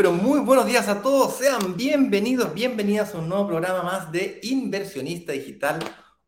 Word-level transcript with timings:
Pero 0.00 0.12
muy 0.12 0.40
buenos 0.40 0.64
días 0.64 0.88
a 0.88 1.02
todos. 1.02 1.36
Sean 1.36 1.76
bienvenidos, 1.76 2.54
bienvenidas 2.54 3.14
a 3.14 3.18
un 3.18 3.28
nuevo 3.28 3.48
programa 3.48 3.82
más 3.82 4.10
de 4.10 4.40
Inversionista 4.44 5.32
Digital 5.32 5.78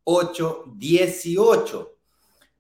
818. 0.05 1.99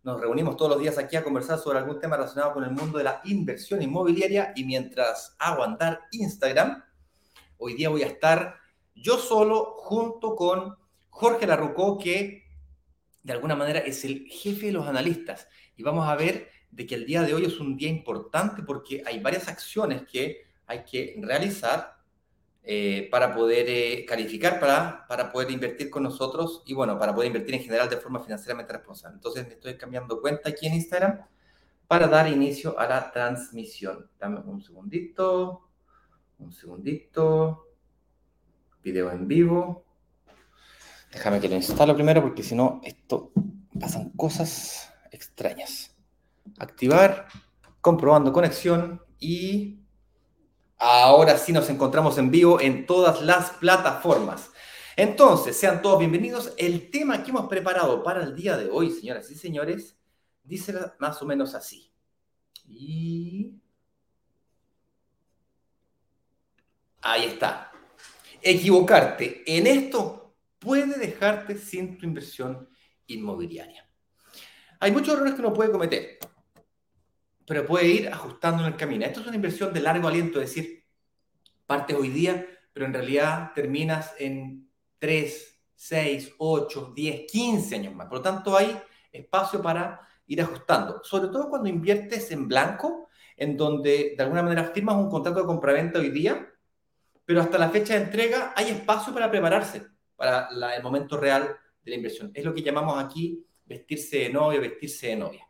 Nos 0.05 0.19
reunimos 0.19 0.57
todos 0.57 0.71
los 0.71 0.80
días 0.80 0.97
aquí 0.97 1.17
a 1.17 1.23
conversar 1.23 1.59
sobre 1.59 1.80
algún 1.80 2.01
tema 2.01 2.17
relacionado 2.17 2.55
con 2.55 2.65
el 2.65 2.70
mundo 2.70 2.97
de 2.97 3.05
la 3.05 3.20
inversión 3.25 3.83
inmobiliaria 3.83 4.55
y 4.56 4.65
mientras 4.65 5.37
hago 5.39 5.62
andar 5.62 6.01
Instagram, 6.12 6.83
hoy 7.59 7.75
día 7.75 7.91
voy 7.91 8.05
a 8.05 8.06
estar 8.06 8.56
yo 8.95 9.19
solo 9.19 9.75
junto 9.81 10.34
con 10.34 10.79
Jorge 11.11 11.47
Larrocó, 11.47 11.98
que 11.98 12.45
de 13.23 13.33
alguna 13.34 13.55
manera 13.55 13.81
es 13.81 14.03
el 14.06 14.27
jefe 14.31 14.69
de 14.69 14.73
los 14.73 14.89
analistas. 14.89 15.47
Y 15.77 15.83
vamos 15.83 16.09
a 16.09 16.17
ver 16.17 16.48
de 16.70 16.87
que 16.87 16.95
el 16.95 17.05
día 17.05 17.20
de 17.20 17.34
hoy 17.34 17.45
es 17.45 17.61
un 17.61 17.77
día 17.77 17.91
importante 17.91 18.62
porque 18.62 19.03
hay 19.05 19.20
varias 19.20 19.47
acciones 19.48 20.05
que 20.11 20.51
hay 20.73 20.85
que 20.85 21.15
realizar 21.21 21.97
eh, 22.65 23.09
para 23.11 23.35
poder 23.35 23.67
eh, 23.69 24.07
calificar, 24.07 24.59
para, 24.59 25.07
para 25.07 25.31
poder 25.31 25.51
invertir 25.51 25.91
con 25.91 26.03
nosotros 26.03 26.62
y 26.65 26.75
bueno, 26.75 26.98
para 26.98 27.15
poder 27.15 27.27
invertir 27.27 27.57
en 27.57 27.62
general 27.62 27.91
de 27.91 27.97
forma 27.97 28.21
financieramente 28.21 28.73
responsable. 28.73 29.17
Entonces 29.17 29.47
me 29.47 29.55
estoy 29.55 29.77
cambiando 29.77 30.21
cuenta 30.21 30.48
aquí 30.48 30.67
en 30.67 30.75
Instagram 30.75 31.27
para 31.87 32.07
dar 32.07 32.29
inicio 32.29 32.79
a 32.79 32.87
la 32.87 33.11
transmisión. 33.11 34.09
Dame 34.19 34.41
un 34.41 34.62
segundito, 34.62 35.69
un 36.39 36.53
segundito, 36.53 37.67
video 38.83 39.11
en 39.11 39.29
vivo. 39.29 39.84
Déjame 41.12 41.41
que 41.41 41.48
lo 41.48 41.57
instalo 41.57 41.95
primero 41.95 42.23
porque 42.23 42.42
si 42.42 42.55
no, 42.55 42.81
esto 42.84 43.33
pasan 43.79 44.11
cosas 44.11 44.91
extrañas. 45.11 45.95
Activar, 46.59 47.27
comprobando 47.81 48.33
conexión 48.33 49.03
y 49.19 49.81
Ahora 50.84 51.38
sí 51.38 51.52
nos 51.52 51.70
encontramos 51.70 52.19
en 52.19 52.33
vivo 52.33 52.61
en 52.61 52.86
todas 52.86 53.22
las 53.22 53.50
plataformas. 53.50 54.50
Entonces, 54.97 55.56
sean 55.56 55.80
todos 55.80 56.00
bienvenidos. 56.00 56.52
El 56.56 56.91
tema 56.91 57.22
que 57.22 57.30
hemos 57.30 57.48
preparado 57.48 58.02
para 58.02 58.24
el 58.24 58.34
día 58.34 58.56
de 58.56 58.69
hoy, 58.69 58.91
señoras 58.91 59.30
y 59.30 59.36
señores, 59.36 59.97
dice 60.42 60.74
más 60.98 61.22
o 61.22 61.24
menos 61.24 61.55
así. 61.55 61.89
Y... 62.66 63.52
Ahí 67.00 67.27
está. 67.27 67.70
Equivocarte 68.41 69.44
en 69.46 69.69
esto 69.69 70.34
puede 70.58 70.98
dejarte 70.98 71.58
sin 71.58 71.96
tu 71.96 72.06
inversión 72.06 72.69
inmobiliaria. 73.06 73.89
Hay 74.80 74.91
muchos 74.91 75.14
errores 75.14 75.34
que 75.34 75.42
uno 75.42 75.52
puede 75.52 75.70
cometer 75.70 76.19
pero 77.47 77.67
puede 77.67 77.87
ir 77.87 78.09
ajustando 78.09 78.62
en 78.62 78.73
el 78.73 78.77
camino. 78.77 79.05
Esto 79.05 79.21
es 79.21 79.27
una 79.27 79.37
inversión 79.37 79.73
de 79.73 79.81
largo 79.81 80.09
aliento, 80.09 80.41
es 80.41 80.55
decir, 80.55 80.85
partes 81.67 81.97
hoy 81.97 82.09
día, 82.09 82.47
pero 82.73 82.87
en 82.87 82.95
realidad 82.95 83.53
terminas 83.55 84.15
en 84.19 84.71
3, 84.98 85.61
6, 85.75 86.35
8, 86.39 86.93
10, 86.95 87.31
15 87.31 87.75
años 87.75 87.95
más. 87.95 88.07
Por 88.09 88.19
lo 88.19 88.23
tanto, 88.23 88.57
hay 88.57 88.79
espacio 89.11 89.61
para 89.61 90.01
ir 90.27 90.41
ajustando, 90.41 91.03
sobre 91.03 91.29
todo 91.29 91.48
cuando 91.48 91.69
inviertes 91.69 92.31
en 92.31 92.48
blanco, 92.48 93.09
en 93.37 93.57
donde 93.57 94.15
de 94.17 94.23
alguna 94.23 94.43
manera 94.43 94.65
firmas 94.65 94.97
un 94.97 95.11
contrato 95.11 95.41
de 95.41 95.47
compraventa 95.47 95.98
hoy 95.98 96.11
día, 96.11 96.48
pero 97.25 97.41
hasta 97.41 97.58
la 97.58 97.70
fecha 97.70 97.95
de 97.95 98.05
entrega 98.05 98.52
hay 98.57 98.70
espacio 98.70 99.13
para 99.13 99.31
prepararse 99.31 99.86
para 100.17 100.48
el 100.77 100.83
momento 100.83 101.17
real 101.17 101.57
de 101.83 101.91
la 101.91 101.97
inversión. 101.97 102.31
Es 102.35 102.45
lo 102.45 102.55
que 102.55 102.63
llamamos 102.63 103.02
aquí 103.02 103.45
vestirse 103.64 104.19
de 104.19 104.31
novio, 104.31 104.61
vestirse 104.61 105.08
de 105.08 105.17
novia. 105.17 105.48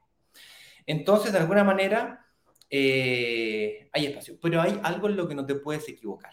Entonces, 0.87 1.33
de 1.33 1.39
alguna 1.39 1.65
manera, 1.65 2.27
eh, 2.71 3.89
hay 3.93 4.07
espacio. 4.07 4.39
Pero 4.41 4.61
hay 4.61 4.81
algo 4.83 5.09
en 5.09 5.17
lo 5.17 5.29
que 5.29 5.35
no 5.35 5.45
te 5.47 5.55
puedes 5.55 5.89
equivocar. 5.89 6.33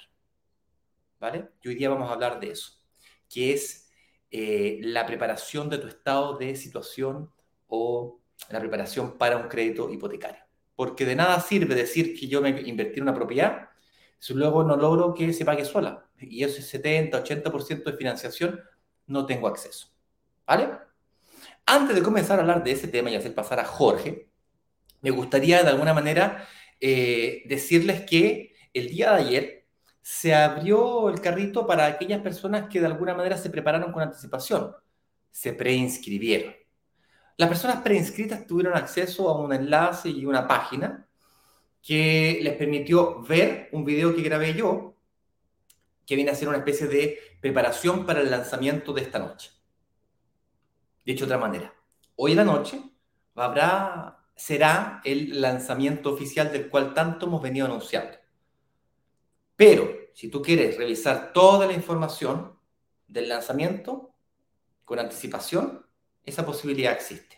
¿Vale? 1.20 1.50
Y 1.62 1.68
hoy 1.68 1.76
día 1.76 1.90
vamos 1.90 2.10
a 2.10 2.14
hablar 2.14 2.40
de 2.40 2.52
eso, 2.52 2.72
que 3.30 3.54
es 3.54 3.92
eh, 4.32 4.80
la 4.82 5.06
preparación 5.06 5.70
de 5.70 5.80
tu 5.80 5.88
estado 5.88 6.38
de 6.38 6.56
situación 6.56 7.30
o 7.68 8.22
la 8.50 8.60
preparación 8.60 9.18
para 9.18 9.36
un 9.36 9.50
crédito 9.50 9.92
hipotecario. 9.92 10.42
Porque 10.76 11.06
de 11.06 11.16
nada 11.16 11.42
sirve 11.42 11.76
decir 11.76 12.18
que 12.18 12.28
yo 12.28 12.42
me 12.42 12.50
invertí 12.62 13.00
en 13.00 13.04
una 13.04 13.14
propiedad 13.14 13.70
si 14.18 14.34
luego 14.34 14.64
no 14.64 14.76
logro 14.78 15.14
que 15.14 15.34
se 15.34 15.46
pague 15.46 15.66
sola. 15.66 16.06
Y 16.18 16.44
ese 16.44 16.62
70, 16.62 17.22
80% 17.24 17.84
de 17.84 17.98
financiación 17.98 18.62
no 19.08 19.26
tengo 19.26 19.48
acceso. 19.48 19.88
¿Vale? 20.46 20.70
Antes 21.66 21.96
de 21.96 22.04
comenzar 22.04 22.40
a 22.40 22.42
hablar 22.42 22.64
de 22.64 22.72
ese 22.72 22.88
tema 22.88 23.10
y 23.10 23.16
hacer 23.16 23.34
pasar 23.34 23.60
a 23.60 23.66
Jorge, 23.66 24.29
me 25.02 25.12
gustaría 25.12 25.64
de 25.64 25.70
alguna 25.70 25.94
manera 25.94 26.48
eh, 26.80 27.44
decirles 27.46 28.02
que 28.02 28.54
el 28.74 28.88
día 28.88 29.14
de 29.14 29.22
ayer 29.22 29.68
se 30.02 30.34
abrió 30.34 31.10
el 31.10 31.22
carrito 31.22 31.68
para 31.68 31.86
aquellas 31.86 32.22
personas 32.22 32.70
que 32.70 32.80
de 32.80 32.88
alguna 32.88 33.14
manera 33.14 33.38
se 33.38 33.50
prepararon 33.50 33.92
con 33.92 34.02
anticipación, 34.02 34.74
se 35.30 35.54
preinscribieron. 35.54 36.56
Las 37.38 37.50
personas 37.50 37.82
preinscritas 37.82 38.46
tuvieron 38.46 38.76
acceso 38.76 39.30
a 39.30 39.40
un 39.40 39.54
enlace 39.54 40.10
y 40.10 40.26
una 40.26 40.48
página 40.48 41.08
que 41.82 42.40
les 42.42 42.56
permitió 42.56 43.22
ver 43.22 43.70
un 43.72 43.86
video 43.86 44.16
que 44.16 44.22
grabé 44.22 44.54
yo, 44.54 44.98
que 46.06 46.16
viene 46.16 46.32
a 46.32 46.36
ser 46.36 46.50
una 46.50 46.58
especie 46.58 46.88
de 46.88 47.20
preparación 47.40 48.06
para 48.06 48.22
el 48.22 48.32
lanzamiento 48.32 48.94
de 48.94 49.02
esta 49.02 49.20
noche. 49.20 49.52
Dicho 51.06 51.26
de 51.26 51.34
otra 51.34 51.38
manera, 51.38 51.74
hoy 52.16 52.32
en 52.32 52.38
la 52.38 52.44
noche 52.44 52.82
habrá 53.36 54.19
será 54.40 55.02
el 55.04 55.42
lanzamiento 55.42 56.14
oficial 56.14 56.50
del 56.50 56.70
cual 56.70 56.94
tanto 56.94 57.26
hemos 57.26 57.42
venido 57.42 57.66
anunciando. 57.66 58.18
Pero 59.58 59.94
si 60.14 60.30
tú 60.30 60.42
quieres 60.42 60.78
revisar 60.78 61.34
toda 61.34 61.68
la 61.68 61.74
información 61.74 62.58
del 63.06 63.28
lanzamiento 63.28 64.16
con 64.86 64.98
anticipación, 64.98 65.86
esa 66.24 66.46
posibilidad 66.46 66.94
existe. 66.94 67.38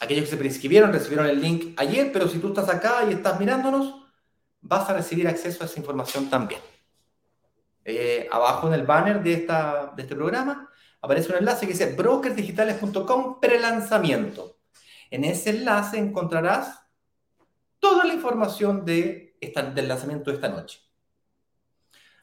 Aquellos 0.00 0.24
que 0.24 0.30
se 0.30 0.36
preinscribieron 0.38 0.94
recibieron 0.94 1.26
el 1.26 1.42
link 1.42 1.74
ayer, 1.76 2.10
pero 2.10 2.26
si 2.26 2.38
tú 2.38 2.48
estás 2.48 2.70
acá 2.70 3.04
y 3.06 3.12
estás 3.12 3.38
mirándonos, 3.38 4.06
vas 4.62 4.88
a 4.88 4.94
recibir 4.94 5.28
acceso 5.28 5.62
a 5.62 5.66
esa 5.66 5.78
información 5.78 6.30
también. 6.30 6.62
Eh, 7.84 8.26
abajo 8.32 8.66
en 8.66 8.72
el 8.72 8.86
banner 8.86 9.22
de, 9.22 9.34
esta, 9.34 9.92
de 9.94 10.02
este 10.02 10.16
programa 10.16 10.70
aparece 11.02 11.32
un 11.32 11.38
enlace 11.38 11.66
que 11.66 11.72
dice 11.72 11.92
brokersdigitales.com 11.92 13.40
prelanzamiento. 13.40 14.57
En 15.10 15.24
ese 15.24 15.50
enlace 15.50 15.98
encontrarás 15.98 16.80
toda 17.78 18.04
la 18.04 18.14
información 18.14 18.84
de 18.84 19.28
del 19.74 19.88
lanzamiento 19.88 20.30
de 20.30 20.36
esta 20.36 20.48
noche. 20.48 20.80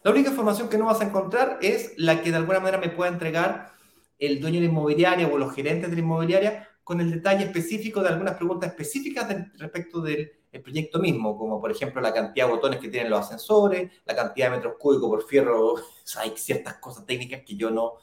La 0.03 0.11
única 0.11 0.29
información 0.29 0.69
que 0.69 0.77
no 0.77 0.85
vas 0.85 1.01
a 1.01 1.05
encontrar 1.05 1.59
es 1.61 1.93
la 1.97 2.21
que 2.21 2.29
de 2.29 2.37
alguna 2.37 2.59
manera 2.59 2.77
me 2.77 2.89
pueda 2.89 3.09
entregar 3.09 3.73
el 4.19 4.39
dueño 4.39 4.59
de 4.59 4.67
la 4.67 4.71
inmobiliaria 4.71 5.27
o 5.27 5.37
los 5.37 5.53
gerentes 5.53 5.89
de 5.89 5.95
la 5.95 6.01
inmobiliaria 6.01 6.69
con 6.83 7.01
el 7.01 7.09
detalle 7.09 7.45
específico 7.45 8.01
de 8.03 8.09
algunas 8.09 8.35
preguntas 8.35 8.69
específicas 8.69 9.27
respecto 9.57 10.01
del 10.01 10.31
proyecto 10.61 10.99
mismo, 10.99 11.37
como 11.37 11.59
por 11.59 11.71
ejemplo 11.71 12.01
la 12.01 12.13
cantidad 12.13 12.45
de 12.45 12.51
botones 12.51 12.79
que 12.79 12.89
tienen 12.89 13.09
los 13.09 13.21
ascensores, 13.21 13.91
la 14.05 14.15
cantidad 14.15 14.51
de 14.51 14.57
metros 14.57 14.75
cúbicos 14.77 15.09
por 15.09 15.23
fierro, 15.25 15.75
hay 16.17 16.33
ciertas 16.35 16.75
cosas 16.75 17.05
técnicas 17.05 17.41
que 17.45 17.55
yo 17.55 17.71
no, 17.71 17.93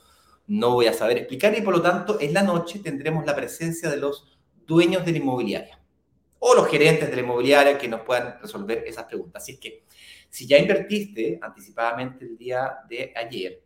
no 0.49 0.73
voy 0.73 0.87
a 0.87 0.93
saber 0.93 1.19
explicar 1.19 1.57
y 1.57 1.63
por 1.63 1.75
lo 1.75 1.83
tanto 1.83 2.19
en 2.21 2.35
la 2.35 2.43
noche 2.43 2.81
tendremos 2.81 3.25
la 3.25 3.37
presencia 3.37 3.89
de 3.89 3.97
los 3.99 4.32
dueños 4.73 5.05
de 5.05 5.13
la 5.13 5.19
inmobiliaria 5.19 5.79
o 6.39 6.55
los 6.55 6.67
gerentes 6.69 7.09
de 7.09 7.15
la 7.15 7.23
inmobiliaria 7.23 7.79
que 7.79 7.87
nos 7.87 8.01
puedan 8.01 8.41
resolver 8.41 8.83
esas 8.87 9.05
preguntas. 9.05 9.43
Así 9.43 9.53
es 9.53 9.59
que 9.61 9.85
si 10.29 10.47
ya 10.47 10.59
invertiste 10.59 11.39
anticipadamente 11.41 12.25
el 12.25 12.37
día 12.37 12.79
de 12.89 13.13
ayer 13.15 13.63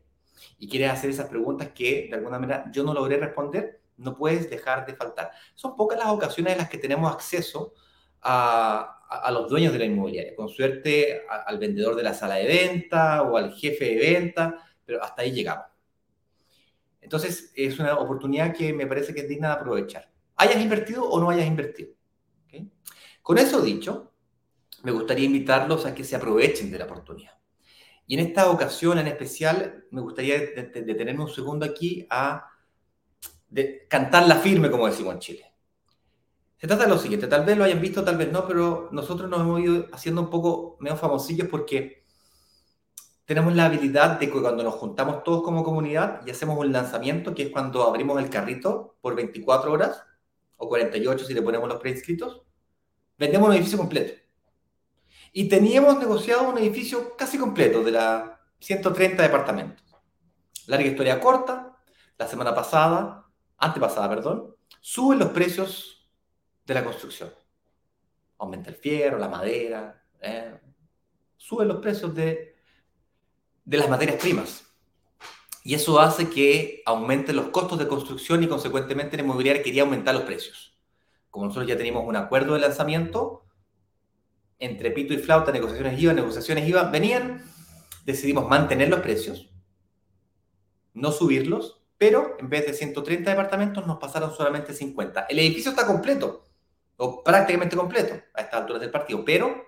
y 0.58 0.69
quieres 0.69 0.90
hacer 0.90 1.08
esas 1.08 1.28
preguntas 1.28 1.70
que 1.75 2.08
de 2.10 2.16
alguna 2.16 2.38
manera 2.38 2.70
yo 2.70 2.84
no 2.84 2.92
logré 2.92 3.16
responder, 3.16 3.81
no 3.96 4.14
puedes 4.14 4.50
dejar 4.50 4.84
de 4.84 4.94
faltar. 4.94 5.31
Son 5.54 5.75
pocas 5.75 5.98
las 5.98 6.08
ocasiones 6.08 6.52
en 6.52 6.58
las 6.58 6.69
que 6.69 6.76
tenemos 6.76 7.10
acceso 7.10 7.72
a, 8.20 9.06
a, 9.08 9.31
los 9.31 9.48
dueños 9.48 9.72
de 9.72 9.78
la 9.78 9.84
inmobiliaria. 9.86 10.34
Con 10.34 10.50
suerte 10.50 11.22
al 11.46 11.58
vendedor 11.58 11.94
de 11.94 12.02
la 12.02 12.12
sala 12.12 12.34
de 12.34 12.46
venta 12.46 13.22
o 13.22 13.38
al 13.38 13.54
jefe 13.54 13.86
de 13.86 13.96
venta, 13.96 14.66
pero 14.84 15.02
hasta 15.02 15.22
ahí 15.22 15.31
llegamos. 15.31 15.66
Entonces 17.00 17.52
es 17.54 17.78
una 17.78 17.96
oportunidad 17.96 18.52
que 18.52 18.75
me 18.75 18.86
parece 18.86 19.14
que 19.14 19.20
es 19.20 19.28
digna 19.28 19.48
de 19.48 19.54
aprovechar 19.54 20.15
hayas 20.36 20.60
invertido 20.62 21.08
o 21.08 21.20
no 21.20 21.30
hayas 21.30 21.46
invertido. 21.46 21.90
Con 23.22 23.38
eso 23.38 23.60
dicho, 23.60 24.12
me 24.84 24.92
gustaría 24.92 25.26
invitarlos 25.26 25.84
a 25.84 25.94
que 25.94 26.04
se 26.04 26.14
aprovechen 26.14 26.70
de 26.70 26.78
la 26.78 26.84
oportunidad. 26.84 27.32
Y 28.06 28.14
en 28.14 28.24
esta 28.24 28.50
ocasión 28.50 28.98
en 28.98 29.08
especial, 29.08 29.84
me 29.90 30.00
gustaría 30.00 30.38
detenerme 30.38 31.24
un 31.24 31.30
segundo 31.30 31.66
aquí 31.66 32.06
a 32.08 32.46
de, 33.48 33.86
cantarla 33.88 34.36
firme, 34.36 34.70
como 34.70 34.86
decimos 34.86 35.14
en 35.14 35.20
Chile. 35.20 35.52
Se 36.56 36.66
trata 36.66 36.84
de 36.84 36.90
lo 36.90 36.98
siguiente, 36.98 37.26
tal 37.26 37.44
vez 37.44 37.58
lo 37.58 37.64
hayan 37.64 37.80
visto, 37.80 38.04
tal 38.04 38.16
vez 38.16 38.30
no, 38.30 38.46
pero 38.46 38.88
nosotros 38.92 39.28
nos 39.28 39.40
hemos 39.40 39.60
ido 39.60 39.86
haciendo 39.92 40.22
un 40.22 40.30
poco 40.30 40.76
menos 40.80 41.00
famosillos 41.00 41.48
porque 41.48 42.04
tenemos 43.24 43.54
la 43.56 43.66
habilidad 43.66 44.20
de 44.20 44.30
que 44.30 44.40
cuando 44.40 44.62
nos 44.62 44.74
juntamos 44.74 45.24
todos 45.24 45.42
como 45.42 45.64
comunidad 45.64 46.20
y 46.24 46.30
hacemos 46.30 46.56
un 46.58 46.72
lanzamiento, 46.72 47.34
que 47.34 47.42
es 47.44 47.50
cuando 47.50 47.82
abrimos 47.82 48.22
el 48.22 48.30
carrito 48.30 48.96
por 49.00 49.16
24 49.16 49.72
horas, 49.72 50.04
o 50.56 50.69
48 50.69 51.25
si 51.25 51.35
le 51.35 51.43
ponemos 51.43 51.69
los 51.69 51.81
preinscritos, 51.81 52.43
vendemos 53.19 53.49
un 53.49 53.55
edificio 53.55 53.79
completo. 53.79 54.14
Y 55.32 55.49
teníamos 55.49 55.99
negociado 55.99 56.49
un 56.49 56.58
edificio 56.58 57.17
casi 57.17 57.38
completo 57.38 57.82
de 57.82 57.91
las 57.91 58.31
130 58.61 59.23
departamentos. 59.23 59.85
Larga 60.67 60.87
historia 60.87 61.20
corta, 61.20 61.76
la 62.19 62.26
semana 62.26 62.55
pasada, 62.55 63.26
antepasada, 63.58 64.08
perdón, 64.08 64.56
suben 64.81 65.19
los 65.19 65.29
precios 65.31 66.11
de 66.64 66.75
la 66.75 66.85
construcción. 66.85 67.32
Aumenta 68.38 68.70
el 68.70 68.76
fierro, 68.76 69.19
la 69.19 69.29
madera, 69.29 70.03
eh, 70.20 70.58
suben 71.37 71.69
los 71.69 71.79
precios 71.79 72.14
de, 72.14 72.56
de 73.64 73.76
las 73.76 73.88
materias 73.88 74.20
primas. 74.20 74.65
Y 75.66 75.74
eso 75.74 75.98
hace 75.98 76.30
que 76.30 76.80
aumenten 76.86 77.34
los 77.34 77.48
costos 77.48 77.76
de 77.76 77.88
construcción 77.88 78.40
y 78.40 78.46
consecuentemente 78.46 79.16
la 79.16 79.24
inmobiliaria 79.24 79.64
quería 79.64 79.82
aumentar 79.82 80.14
los 80.14 80.22
precios. 80.22 80.78
Como 81.28 81.46
nosotros 81.46 81.68
ya 81.68 81.76
teníamos 81.76 82.06
un 82.06 82.14
acuerdo 82.14 82.54
de 82.54 82.60
lanzamiento, 82.60 83.44
entre 84.60 84.92
pito 84.92 85.12
y 85.12 85.18
flauta, 85.18 85.50
negociaciones 85.50 86.00
iban, 86.00 86.14
negociaciones 86.14 86.68
iban, 86.68 86.92
venían, 86.92 87.44
decidimos 88.04 88.48
mantener 88.48 88.90
los 88.90 89.00
precios, 89.00 89.50
no 90.94 91.10
subirlos, 91.10 91.82
pero 91.98 92.36
en 92.38 92.48
vez 92.48 92.64
de 92.64 92.72
130 92.72 93.28
departamentos 93.28 93.84
nos 93.88 93.98
pasaron 93.98 94.32
solamente 94.32 94.72
50. 94.72 95.22
El 95.22 95.40
edificio 95.40 95.72
está 95.72 95.84
completo, 95.84 96.44
o 96.96 97.24
prácticamente 97.24 97.76
completo 97.76 98.14
a 98.34 98.42
estas 98.42 98.60
alturas 98.60 98.82
del 98.82 98.92
partido, 98.92 99.24
pero 99.24 99.64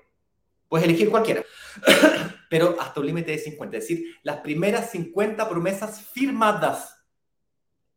puedes 0.68 0.86
elegir 0.86 1.10
cualquiera. 1.10 1.42
pero 2.48 2.76
hasta 2.80 3.00
un 3.00 3.06
límite 3.06 3.32
de 3.32 3.38
50. 3.38 3.76
Es 3.76 3.88
decir, 3.88 4.16
las 4.22 4.38
primeras 4.38 4.90
50 4.90 5.48
promesas 5.48 6.02
firmadas. 6.02 7.04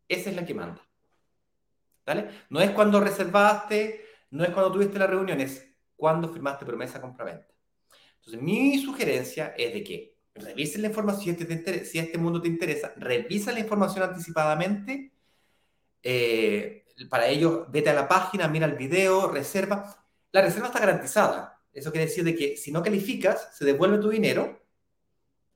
Esa 0.07 0.29
es 0.29 0.35
la 0.35 0.45
que 0.45 0.53
manda. 0.53 0.81
¿Vale? 2.05 2.29
No 2.49 2.59
es 2.59 2.71
cuando 2.71 2.99
reservaste, 2.99 4.05
no 4.31 4.43
es 4.43 4.49
cuando 4.49 4.71
tuviste 4.71 4.99
la 4.99 5.07
reunión, 5.07 5.39
es 5.39 5.65
cuando 5.95 6.29
firmaste 6.29 6.65
promesa 6.65 6.99
compra-venta. 6.99 7.47
Entonces, 8.17 8.41
mi 8.41 8.77
sugerencia 8.79 9.53
es 9.57 9.73
de 9.73 9.83
que 9.83 10.17
revises 10.33 10.79
la 10.81 10.87
información, 10.87 11.37
si 11.37 11.43
este, 11.43 11.85
si 11.85 11.99
este 11.99 12.17
mundo 12.17 12.41
te 12.41 12.47
interesa, 12.47 12.93
revisa 12.97 13.51
la 13.51 13.59
información 13.59 14.03
anticipadamente. 14.03 15.13
Eh, 16.03 16.85
para 17.09 17.27
ello, 17.27 17.67
vete 17.69 17.89
a 17.89 17.93
la 17.93 18.07
página, 18.07 18.47
mira 18.47 18.65
el 18.65 18.75
video, 18.75 19.27
reserva. 19.27 20.05
La 20.31 20.41
reserva 20.41 20.67
está 20.67 20.79
garantizada. 20.79 21.60
Eso 21.73 21.91
quiere 21.91 22.07
decir 22.07 22.23
de 22.23 22.35
que 22.35 22.57
si 22.57 22.71
no 22.71 22.83
calificas, 22.83 23.55
se 23.55 23.65
devuelve 23.65 23.97
tu 23.99 24.09
dinero 24.09 24.61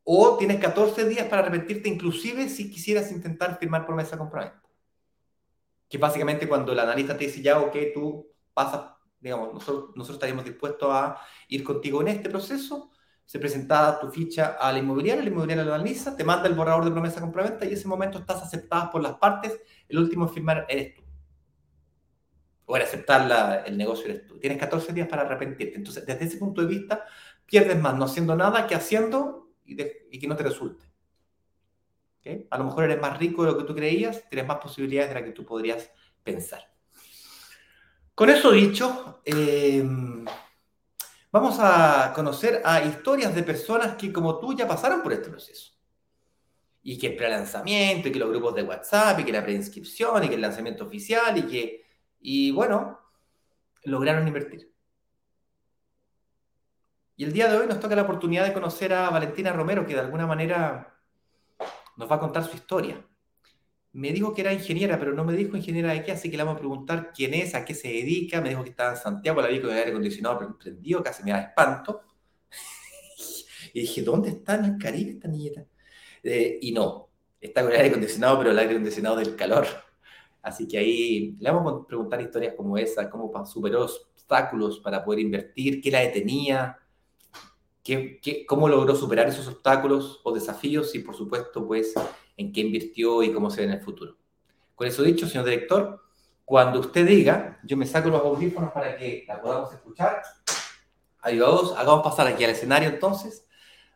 o 0.03 0.37
tienes 0.37 0.59
14 0.59 1.09
días 1.09 1.27
para 1.27 1.41
arrepentirte, 1.41 1.89
inclusive 1.89 2.47
si 2.47 2.71
quisieras 2.71 3.11
intentar 3.11 3.57
firmar 3.57 3.85
promesa 3.85 4.17
compraventa. 4.17 4.61
Que 5.89 5.97
básicamente 5.97 6.47
cuando 6.47 6.71
el 6.71 6.79
analista 6.79 7.17
te 7.17 7.25
dice 7.25 7.41
ya, 7.41 7.59
ok, 7.59 7.75
tú 7.93 8.31
pasas, 8.53 8.91
digamos, 9.19 9.53
nosotros, 9.53 9.89
nosotros 9.95 10.17
estaríamos 10.17 10.45
dispuestos 10.45 10.89
a 10.91 11.17
ir 11.47 11.63
contigo 11.63 12.01
en 12.01 12.09
este 12.09 12.29
proceso, 12.29 12.91
se 13.25 13.39
presenta 13.39 13.99
tu 13.99 14.11
ficha 14.11 14.57
a 14.59 14.71
la 14.71 14.79
inmobiliaria, 14.79 15.23
la 15.23 15.29
inmobiliaria 15.29 15.63
lo 15.63 15.73
analiza, 15.73 16.15
te 16.15 16.23
manda 16.23 16.47
el 16.47 16.53
borrador 16.53 16.85
de 16.85 16.91
promesa 16.91 17.19
compraventa 17.19 17.65
y 17.65 17.69
en 17.69 17.73
ese 17.73 17.87
momento 17.87 18.19
estás 18.19 18.43
aceptada 18.43 18.91
por 18.91 19.01
las 19.01 19.15
partes, 19.15 19.59
el 19.89 19.97
último 19.97 20.27
en 20.27 20.33
firmar 20.33 20.65
eres 20.69 20.93
tú 20.93 21.04
o 22.65 22.75
el 22.75 22.83
aceptar 22.83 23.63
el 23.65 23.77
negocio 23.77 24.05
eres 24.05 24.25
tú. 24.25 24.39
Tienes 24.39 24.57
14 24.57 24.91
días 24.93 25.07
para 25.07 25.21
arrepentirte. 25.21 25.77
Entonces, 25.77 26.05
desde 26.05 26.25
ese 26.25 26.37
punto 26.37 26.61
de 26.61 26.67
vista, 26.67 27.05
pierdes 27.45 27.79
más 27.79 27.95
no 27.95 28.05
haciendo 28.05 28.35
nada 28.35 28.65
que 28.65 28.75
haciendo 28.75 29.51
y, 29.65 29.75
que 29.75 30.27
no 30.27 30.35
te 30.35 30.43
resulte. 30.43 30.85
A 32.49 32.57
lo 32.57 32.63
mejor 32.63 32.85
eres 32.85 32.99
más 32.99 33.19
rico 33.19 33.43
de 33.43 33.51
lo 33.51 33.57
que 33.57 33.65
tú 33.65 33.75
creías, 33.75 34.27
tienes 34.29 34.47
más 34.47 34.57
posibilidades 34.57 35.09
de 35.09 35.15
las 35.15 35.23
que 35.23 35.31
tú 35.31 35.45
podrías 35.45 35.91
pensar. 36.23 36.73
Con 38.15 38.29
eso 38.31 38.51
dicho, 38.51 39.21
em, 39.25 40.25
vamos 41.31 41.57
a 41.59 42.13
conocer 42.15 42.63
a 42.65 42.83
historias 42.83 43.35
de 43.35 43.43
personas 43.43 43.95
que 43.95 44.11
como 44.11 44.39
tú 44.39 44.55
ya 44.55 44.67
pasaron 44.67 45.03
por 45.03 45.13
este 45.13 45.29
proceso. 45.29 45.73
Y 46.81 46.97
que 46.97 47.07
el 47.07 47.15
pre-lanzamiento, 47.15 48.07
y 48.07 48.11
que 48.11 48.19
los 48.19 48.29
grupos 48.29 48.55
de 48.55 48.63
WhatsApp, 48.63 49.19
y 49.19 49.23
que 49.23 49.31
la 49.31 49.43
preinscripción, 49.43 50.23
y 50.23 50.29
que 50.29 50.35
el 50.35 50.41
lanzamiento 50.41 50.85
oficial, 50.85 51.37
y 51.37 51.43
que 51.43 51.84
y 52.27 52.49
bueno, 52.49 52.99
lograron 53.83 54.27
invertir. 54.27 54.73
Y 57.15 57.23
el 57.23 57.31
día 57.31 57.47
de 57.47 57.55
hoy 57.55 57.67
nos 57.67 57.79
toca 57.79 57.95
la 57.95 58.01
oportunidad 58.01 58.47
de 58.47 58.51
conocer 58.51 58.93
a 58.93 59.11
Valentina 59.11 59.53
Romero, 59.53 59.85
que 59.85 59.93
de 59.93 59.99
alguna 59.99 60.25
manera 60.25 60.97
nos 61.95 62.09
va 62.09 62.15
a 62.15 62.19
contar 62.19 62.43
su 62.43 62.55
historia. 62.55 63.05
Me 63.91 64.11
dijo 64.11 64.33
que 64.33 64.41
era 64.41 64.51
ingeniera, 64.51 64.97
pero 64.97 65.13
no 65.13 65.23
me 65.23 65.33
dijo 65.33 65.55
ingeniera 65.55 65.93
de 65.93 66.03
qué, 66.03 66.13
así 66.13 66.31
que 66.31 66.35
le 66.35 66.41
vamos 66.41 66.57
a 66.57 66.61
preguntar 66.61 67.11
quién 67.13 67.35
es, 67.35 67.53
a 67.53 67.63
qué 67.63 67.75
se 67.75 67.89
dedica. 67.89 68.41
Me 68.41 68.49
dijo 68.49 68.63
que 68.63 68.71
estaba 68.71 68.93
en 68.93 68.97
Santiago, 68.97 69.39
la 69.39 69.47
vi 69.47 69.61
con 69.61 69.69
el 69.69 69.77
aire 69.77 69.91
acondicionado 69.91 70.57
prendido, 70.57 71.03
casi 71.03 71.21
me 71.21 71.29
da 71.29 71.41
espanto. 71.41 72.01
y 73.71 73.81
dije, 73.81 74.01
¿dónde 74.01 74.29
está 74.29 74.55
en 74.55 74.65
el 74.65 74.77
Caribe 74.79 75.11
esta 75.11 75.27
niñeta? 75.27 75.63
Eh, 76.23 76.57
y 76.59 76.71
no, 76.71 77.11
está 77.39 77.61
con 77.61 77.69
el 77.69 77.77
aire 77.77 77.89
acondicionado, 77.89 78.39
pero 78.39 78.49
el 78.49 78.57
aire 78.57 78.71
acondicionado 78.71 79.17
del 79.17 79.35
calor. 79.35 79.84
Así 80.45 80.67
que 80.67 80.77
ahí 80.77 81.35
le 81.39 81.49
vamos 81.49 81.73
a 81.73 81.87
preguntar 81.87 82.21
historias 82.21 82.53
como 82.53 82.77
esa, 82.77 83.09
cómo 83.09 83.31
superó 83.47 83.85
obstáculos 83.85 84.79
para 84.79 85.03
poder 85.03 85.21
invertir, 85.21 85.81
qué 85.81 85.89
la 85.89 86.01
detenía, 86.01 86.77
qué, 87.81 88.45
cómo 88.47 88.69
logró 88.69 88.95
superar 88.95 89.27
esos 89.27 89.47
obstáculos 89.47 90.21
o 90.23 90.31
desafíos 90.31 90.93
y 90.93 90.99
por 90.99 91.15
supuesto 91.15 91.65
pues 91.65 91.95
en 92.37 92.53
qué 92.53 92.61
invirtió 92.61 93.23
y 93.23 93.33
cómo 93.33 93.49
se 93.49 93.61
ve 93.61 93.67
en 93.69 93.73
el 93.73 93.81
futuro. 93.81 94.17
Con 94.75 94.87
eso 94.87 95.01
dicho, 95.01 95.27
señor 95.27 95.45
director, 95.45 96.03
cuando 96.45 96.79
usted 96.79 97.07
diga, 97.07 97.59
yo 97.63 97.75
me 97.75 97.87
saco 97.87 98.09
los 98.09 98.21
audífonos 98.21 98.71
para 98.71 98.95
que 98.97 99.25
la 99.27 99.41
podamos 99.41 99.73
escuchar. 99.73 100.21
Ahí 101.21 101.39
vamos, 101.39 101.73
hagamos 101.75 102.03
pasar 102.03 102.27
aquí 102.27 102.43
al 102.43 102.51
escenario 102.51 102.89
entonces 102.89 103.47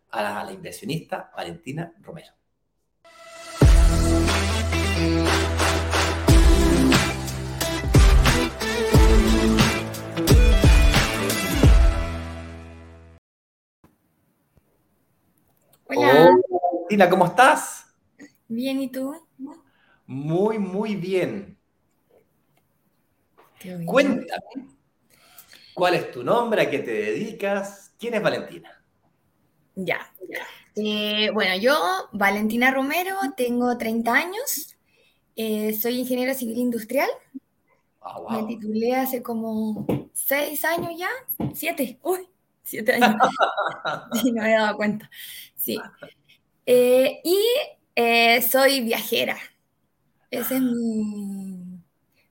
a 0.09 0.43
la 0.43 0.51
inversionista 0.51 1.31
Valentina 1.35 1.93
Romero. 2.01 2.39
Hola. 15.89 16.29
Tina, 16.87 17.09
¿cómo 17.09 17.25
estás? 17.25 17.85
Bien, 18.47 18.81
¿y 18.81 18.91
tú? 18.91 19.15
Muy, 20.07 20.59
muy 20.59 20.95
bien. 20.95 21.57
Cuéntame, 23.85 24.41
¿cuál 25.73 25.95
es 25.95 26.11
tu 26.11 26.23
nombre? 26.23 26.61
¿A 26.61 26.69
qué 26.69 26.79
te 26.79 26.91
dedicas? 26.91 27.93
¿Quién 27.97 28.13
es 28.13 28.21
Valentina? 28.21 28.69
Ya. 29.75 29.99
Eh, 30.75 31.29
bueno, 31.33 31.55
yo, 31.57 31.75
Valentina 32.11 32.71
Romero, 32.71 33.15
tengo 33.35 33.77
30 33.77 34.13
años, 34.13 34.75
eh, 35.35 35.73
soy 35.73 35.99
ingeniera 35.99 36.33
civil 36.33 36.57
industrial. 36.57 37.09
Ah, 38.01 38.19
Me 38.29 38.47
titulé 38.47 38.95
hace 38.95 39.21
como 39.21 39.85
6 40.13 40.63
años 40.65 40.91
ya, 40.97 41.09
7, 41.53 41.99
uy, 42.03 42.29
7 42.69 42.93
años. 42.93 43.15
sí, 44.21 44.31
no 44.31 44.43
me 44.43 44.53
he 44.53 44.57
dado 44.57 44.75
cuenta. 44.77 45.09
Sí. 45.55 45.79
Eh, 46.71 47.21
y 47.23 47.39
eh, 47.95 48.43
soy 48.43 48.81
viajera. 48.81 49.35
Ese 50.29 50.57
es 50.57 50.61
mi... 50.61 51.81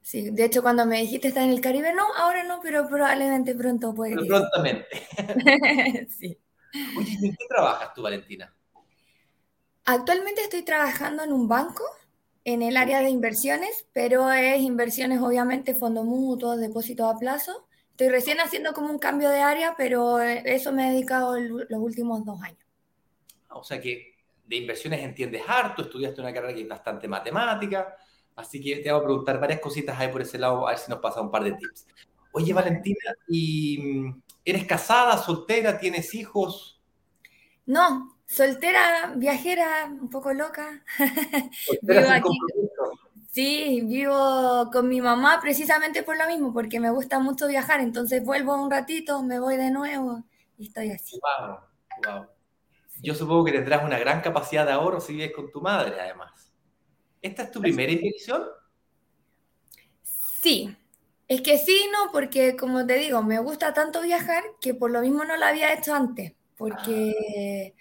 Sí, 0.01 0.31
de 0.31 0.45
hecho 0.45 0.63
cuando 0.63 0.87
me 0.87 1.01
dijiste 1.01 1.27
estar 1.27 1.43
en 1.43 1.51
el 1.51 1.61
Caribe, 1.61 1.93
no, 1.93 2.05
ahora 2.17 2.45
no, 2.45 2.61
pero 2.63 2.87
probablemente 2.89 3.57
pronto 3.57 3.93
puede 3.93 4.15
pero 4.15 4.27
Prontamente. 4.27 4.87
sí. 6.19 6.39
Oye, 6.97 7.19
¿en 7.21 7.37
qué 7.37 7.47
trabajas 7.49 7.93
tú, 7.95 8.03
Valentina? 8.03 8.55
Actualmente 9.85 10.43
estoy 10.43 10.63
trabajando 10.63 11.25
en 11.25 11.33
un 11.33 11.49
banco 11.49 11.83
en 12.45 12.63
el 12.63 12.79
área 12.79 13.01
de 13.01 13.11
inversiones, 13.11 13.87
pero 13.93 14.33
es 14.33 14.63
inversiones 14.63 15.21
obviamente, 15.21 15.75
fondo 15.75 16.05
mutuo, 16.05 16.57
depósitos 16.57 17.15
a 17.15 17.19
plazo. 17.19 17.68
Estoy 17.99 18.11
recién 18.11 18.39
haciendo 18.39 18.73
como 18.75 18.93
un 18.93 19.01
cambio 19.01 19.29
de 19.29 19.41
área, 19.41 19.75
pero 19.77 20.23
eh, 20.23 20.41
eso 20.45 20.71
me 20.71 20.87
he 20.87 20.93
dedicado 20.93 21.37
los 21.37 21.81
últimos 21.81 22.25
dos 22.25 22.41
años. 22.41 22.65
O 23.49 23.65
sea 23.65 23.81
que 23.81 24.15
de 24.47 24.55
inversiones 24.55 25.01
entiendes 25.01 25.43
harto, 25.49 25.83
estudiaste 25.83 26.21
una 26.21 26.33
carrera 26.33 26.55
que 26.55 26.63
es 26.63 26.69
bastante 26.69 27.09
matemática, 27.09 27.97
así 28.37 28.63
que 28.63 28.77
te 28.77 28.93
voy 28.93 29.01
a 29.01 29.05
preguntar 29.05 29.41
varias 29.41 29.59
cositas 29.59 29.99
ahí 29.99 30.13
por 30.13 30.23
ese 30.23 30.39
lado, 30.39 30.69
a 30.69 30.71
ver 30.71 30.79
si 30.79 30.89
nos 30.89 31.01
pasa 31.01 31.21
un 31.21 31.33
par 31.33 31.43
de 31.43 31.55
tips. 31.55 31.89
Oye, 32.31 32.53
Valentina, 32.53 33.17
¿y 33.27 33.79
mm, 33.83 34.23
eres 34.45 34.65
casada, 34.65 35.19
soltera, 35.19 35.81
tienes 35.81 36.15
hijos? 36.15 36.81
No, 37.67 38.17
soltera, 38.27 39.13
viajera, 39.17 39.87
un 39.87 40.09
poco 40.09 40.33
loca. 40.33 40.85
vivo 41.83 42.09
aquí. 42.09 42.39
Sí, 43.31 43.83
vivo 43.85 44.71
con 44.73 44.89
mi 44.89 45.01
mamá 45.01 45.39
precisamente 45.41 46.03
por 46.03 46.17
lo 46.17 46.27
mismo, 46.27 46.53
porque 46.53 46.81
me 46.81 46.91
gusta 46.91 47.19
mucho 47.19 47.47
viajar, 47.47 47.81
entonces 47.81 48.25
vuelvo 48.25 48.61
un 48.61 48.71
ratito, 48.71 49.23
me 49.23 49.39
voy 49.39 49.57
de 49.57 49.71
nuevo 49.71 50.25
y 50.57 50.67
estoy 50.67 50.91
así. 50.91 51.21
Wow, 51.21 51.59
wow. 52.05 52.27
Yo 53.01 53.15
supongo 53.15 53.45
que 53.45 53.53
tendrás 53.53 53.85
una 53.85 53.99
gran 53.99 54.23
capacidad 54.23 54.67
de 54.67 54.73
ahorro 54.73 55.01
si 55.01 55.13
vives 55.13 55.33
con 55.33 55.51
tu 55.53 55.61
madre, 55.61 56.01
además. 56.01 56.53
¿Esta 57.23 57.45
es 57.45 57.51
tu 57.51 57.61
primera 57.61 57.93
inversión? 57.93 58.45
Sí. 60.03 60.77
Es 61.29 61.43
que 61.43 61.59
sí, 61.59 61.89
no, 61.93 62.11
porque 62.11 62.57
como 62.57 62.87
te 62.87 62.95
digo, 62.95 63.23
me 63.23 63.39
gusta 63.39 63.75
tanto 63.75 64.01
viajar 64.01 64.43
que 64.63 64.73
por 64.73 64.91
lo 64.91 65.03
mismo 65.03 65.25
no 65.25 65.37
lo 65.37 65.45
había 65.45 65.75
hecho 65.75 65.95
antes, 65.95 66.33
porque 66.57 67.75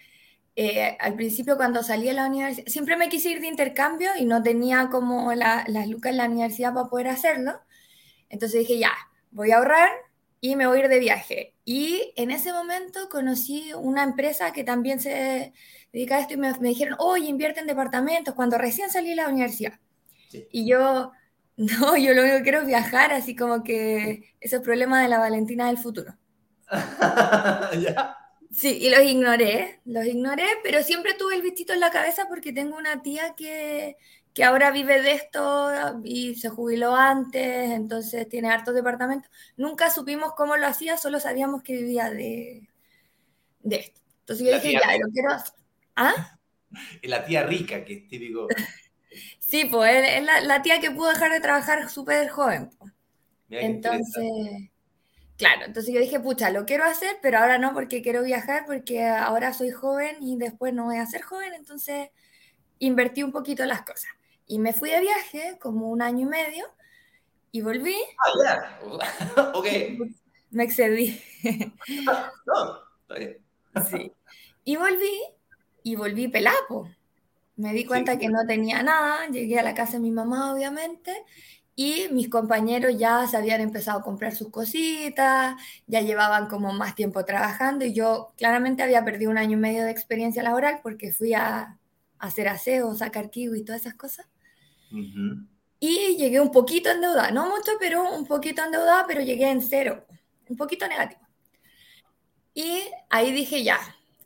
eh, 0.60 0.96
al 0.98 1.14
principio 1.14 1.56
cuando 1.56 1.84
salí 1.84 2.08
de 2.08 2.14
la 2.14 2.26
universidad, 2.26 2.66
siempre 2.66 2.96
me 2.96 3.08
quise 3.08 3.30
ir 3.30 3.40
de 3.40 3.46
intercambio 3.46 4.10
y 4.18 4.24
no 4.24 4.42
tenía 4.42 4.88
como 4.90 5.32
las 5.32 5.88
lucas 5.88 6.10
en 6.10 6.16
la 6.16 6.24
universidad 6.24 6.74
para 6.74 6.88
poder 6.88 7.06
hacerlo. 7.06 7.60
Entonces 8.28 8.62
dije, 8.62 8.76
ya, 8.76 8.90
voy 9.30 9.52
a 9.52 9.58
ahorrar 9.58 9.88
y 10.40 10.56
me 10.56 10.66
voy 10.66 10.78
a 10.78 10.80
ir 10.80 10.88
de 10.88 10.98
viaje. 10.98 11.54
Y 11.64 12.12
en 12.16 12.32
ese 12.32 12.52
momento 12.52 13.08
conocí 13.08 13.72
una 13.72 14.02
empresa 14.02 14.52
que 14.52 14.64
también 14.64 14.98
se 14.98 15.52
dedica 15.92 16.16
a 16.16 16.20
esto 16.22 16.34
y 16.34 16.38
me, 16.38 16.52
dijeron, 16.54 16.96
oye, 16.98 17.28
invierte 17.28 17.60
en 17.60 17.68
departamentos 17.68 18.34
cuando 18.34 18.58
recién 18.58 18.90
salí 18.90 19.10
de 19.10 19.14
la 19.14 19.28
universidad. 19.28 19.78
Y 20.50 20.68
yo, 20.68 21.12
no, 21.56 21.96
yo 21.96 22.14
lo 22.14 22.22
único 22.22 22.38
que 22.38 22.42
quiero 22.42 22.62
es 22.62 22.66
viajar, 22.66 23.12
así 23.12 23.36
como 23.36 23.62
que 23.62 24.34
ese 24.40 24.58
problema 24.58 25.00
de 25.00 25.08
la 25.08 25.20
Valentina 25.20 25.68
del 25.68 25.78
futuro. 25.78 26.16
¿Ya? 27.80 28.27
Sí, 28.50 28.78
y 28.80 28.90
los 28.90 29.02
ignoré, 29.02 29.80
los 29.84 30.06
ignoré, 30.06 30.46
pero 30.62 30.82
siempre 30.82 31.14
tuve 31.14 31.34
el 31.34 31.42
vistito 31.42 31.74
en 31.74 31.80
la 31.80 31.90
cabeza 31.90 32.26
porque 32.28 32.52
tengo 32.52 32.76
una 32.76 33.02
tía 33.02 33.34
que, 33.36 33.96
que 34.32 34.44
ahora 34.44 34.70
vive 34.70 35.02
de 35.02 35.12
esto 35.12 35.70
y 36.02 36.34
se 36.36 36.48
jubiló 36.48 36.94
antes, 36.94 37.70
entonces 37.70 38.28
tiene 38.28 38.48
hartos 38.48 38.74
departamentos. 38.74 39.30
Nunca 39.56 39.90
supimos 39.90 40.32
cómo 40.34 40.56
lo 40.56 40.66
hacía, 40.66 40.96
solo 40.96 41.20
sabíamos 41.20 41.62
que 41.62 41.74
vivía 41.74 42.10
de, 42.10 42.68
de 43.60 43.76
esto. 43.76 44.00
Entonces 44.20 44.46
yo 44.46 44.54
dije, 44.54 44.72
ya, 44.72 44.96
lo 44.98 45.12
quiero 45.12 45.32
hacer. 45.32 45.54
¿Ah? 45.96 46.38
La 47.02 47.24
tía 47.24 47.42
rica, 47.44 47.84
que 47.84 47.94
es 47.94 48.08
típico. 48.08 48.46
sí, 49.40 49.66
pues 49.66 50.06
es 50.06 50.22
la, 50.22 50.62
tía 50.62 50.80
que 50.80 50.90
pudo 50.90 51.08
dejar 51.08 51.32
de 51.32 51.40
trabajar 51.40 51.88
súper 51.88 52.28
joven. 52.28 52.70
Entonces, 53.48 54.70
claro, 55.38 55.64
entonces 55.64 55.94
yo 55.94 56.00
dije, 56.00 56.20
pucha, 56.20 56.50
lo 56.50 56.66
quiero 56.66 56.84
hacer, 56.84 57.16
pero 57.22 57.38
ahora 57.38 57.56
no 57.56 57.72
porque 57.72 58.02
quiero 58.02 58.22
viajar, 58.22 58.66
porque 58.66 59.06
ahora 59.06 59.54
soy 59.54 59.70
joven 59.70 60.16
y 60.20 60.36
después 60.36 60.74
no 60.74 60.84
voy 60.84 60.98
a 60.98 61.06
ser 61.06 61.22
joven, 61.22 61.54
entonces 61.54 62.10
invertí 62.78 63.22
un 63.22 63.32
poquito 63.32 63.64
las 63.64 63.82
cosas. 63.82 64.10
Y 64.46 64.58
me 64.58 64.72
fui 64.72 64.90
de 64.90 65.00
viaje 65.00 65.58
como 65.60 65.88
un 65.90 66.02
año 66.02 66.26
y 66.26 66.30
medio 66.30 66.66
y 67.52 67.62
volví. 67.62 67.96
Ah, 68.18 68.78
ya. 69.36 69.52
ok. 69.54 69.66
Me 70.50 70.64
excedí. 70.64 71.20
no, 72.46 72.78
está 73.02 73.14
bien. 73.14 73.38
Sí. 73.90 74.12
Y 74.64 74.76
volví, 74.76 75.20
y 75.82 75.96
volví 75.96 76.28
pelapo. 76.28 76.90
Me 77.56 77.72
di 77.72 77.84
cuenta 77.84 78.18
que 78.18 78.28
no 78.28 78.46
tenía 78.46 78.82
nada, 78.82 79.26
llegué 79.26 79.58
a 79.58 79.62
la 79.62 79.74
casa 79.74 79.94
de 79.94 80.00
mi 80.00 80.10
mamá, 80.10 80.52
obviamente, 80.52 81.24
y 81.80 82.08
mis 82.10 82.28
compañeros 82.28 82.98
ya 82.98 83.24
se 83.28 83.36
habían 83.36 83.60
empezado 83.60 84.00
a 84.00 84.02
comprar 84.02 84.34
sus 84.34 84.48
cositas, 84.50 85.54
ya 85.86 86.00
llevaban 86.00 86.48
como 86.48 86.72
más 86.72 86.96
tiempo 86.96 87.24
trabajando, 87.24 87.84
y 87.84 87.92
yo 87.92 88.32
claramente 88.36 88.82
había 88.82 89.04
perdido 89.04 89.30
un 89.30 89.38
año 89.38 89.52
y 89.52 89.60
medio 89.60 89.84
de 89.84 89.92
experiencia 89.92 90.42
laboral 90.42 90.80
porque 90.82 91.12
fui 91.12 91.34
a, 91.34 91.78
hacer 92.18 92.48
aseo, 92.48 92.96
sacar 92.96 93.30
kiwi 93.30 93.60
y 93.60 93.64
todas 93.64 93.82
esas 93.82 93.94
cosas. 93.94 94.26
Y 95.78 96.16
llegué 96.16 96.40
un 96.40 96.50
poquito 96.50 96.90
endeudada, 96.90 97.30
no 97.30 97.48
mucho, 97.48 97.70
pero 97.78 98.12
un 98.12 98.26
poquito 98.26 98.64
endeudada, 98.64 99.04
pero 99.06 99.20
llegué 99.20 99.48
en 99.48 99.62
cero, 99.62 100.04
un 100.48 100.56
poquito 100.56 100.88
negativo. 100.88 101.20
Y 102.54 102.80
ahí 103.08 103.30
dije, 103.30 103.62
ya, 103.62 103.78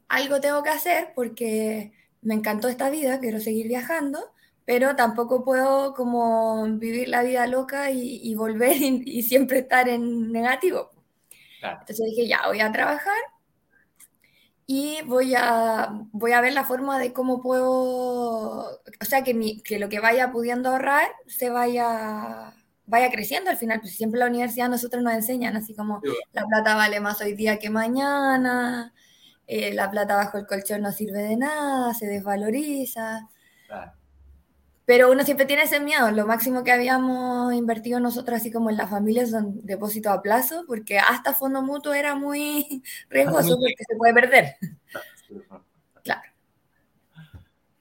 algo 0.08 0.40
tengo 0.40 0.62
que 0.62 0.70
hacer 0.70 1.12
porque 1.14 1.92
me 2.22 2.32
encantó 2.32 2.68
esta 2.68 2.88
vida, 2.88 3.20
quiero 3.20 3.40
seguir 3.40 3.68
viajando, 3.68 4.31
pero 4.72 4.96
tampoco 4.96 5.44
puedo 5.44 5.92
como 5.92 6.64
vivir 6.78 7.06
la 7.08 7.22
vida 7.22 7.46
loca 7.46 7.90
y, 7.90 8.34
volver 8.34 8.74
y, 8.80 9.22
siempre 9.22 9.58
estar 9.58 9.86
en 9.86 10.32
negativo. 10.32 10.90
Entonces 11.62 12.06
dije, 12.06 12.26
ya, 12.26 12.46
voy 12.46 12.60
a 12.60 12.72
trabajar 12.72 13.18
y 14.64 15.02
voy 15.04 15.34
a, 15.36 15.90
voy 16.12 16.32
a 16.32 16.40
ver 16.40 16.54
la 16.54 16.64
forma 16.64 16.98
de 16.98 17.12
cómo 17.12 17.42
puedo, 17.42 18.80
o 19.00 19.04
sea, 19.06 19.22
que, 19.22 19.34
mi, 19.34 19.60
que 19.60 19.78
lo 19.78 19.90
que 19.90 20.00
vaya 20.00 20.32
pudiendo 20.32 20.70
ahorrar 20.70 21.10
se 21.26 21.50
vaya, 21.50 22.54
vaya 22.86 23.10
creciendo 23.10 23.50
al 23.50 23.58
final, 23.58 23.80
pues 23.80 23.94
siempre 23.94 24.20
la 24.20 24.28
universidad 24.28 24.70
nosotros 24.70 25.02
nos 25.02 25.12
enseñan 25.12 25.54
así 25.54 25.74
como 25.74 26.00
la 26.32 26.46
plata 26.46 26.76
vale 26.76 26.98
más 26.98 27.20
hoy 27.20 27.34
día 27.34 27.58
que 27.58 27.68
mañana, 27.68 28.94
eh, 29.46 29.74
la 29.74 29.90
plata 29.90 30.16
bajo 30.16 30.38
el 30.38 30.46
colchón 30.46 30.80
no 30.80 30.92
sirve 30.92 31.18
de 31.18 31.36
nada, 31.36 31.92
se 31.92 32.06
desvaloriza. 32.06 33.28
Pero 34.84 35.12
uno 35.12 35.22
siempre 35.22 35.46
tiene 35.46 35.62
ese 35.62 35.80
miedo. 35.80 36.10
Lo 36.10 36.26
máximo 36.26 36.64
que 36.64 36.72
habíamos 36.72 37.54
invertido 37.54 38.00
nosotros, 38.00 38.38
así 38.40 38.50
como 38.50 38.70
en 38.70 38.76
las 38.76 38.90
familias, 38.90 39.30
son 39.30 39.64
depósitos 39.64 40.12
a 40.12 40.22
plazo, 40.22 40.64
porque 40.66 40.98
hasta 40.98 41.34
fondo 41.34 41.62
mutuo 41.62 41.92
era 41.94 42.14
muy 42.14 42.82
riesgoso 43.10 43.56
porque 43.58 43.84
se 43.88 43.96
puede 43.96 44.14
perder. 44.14 44.56
Claro. 46.02 46.22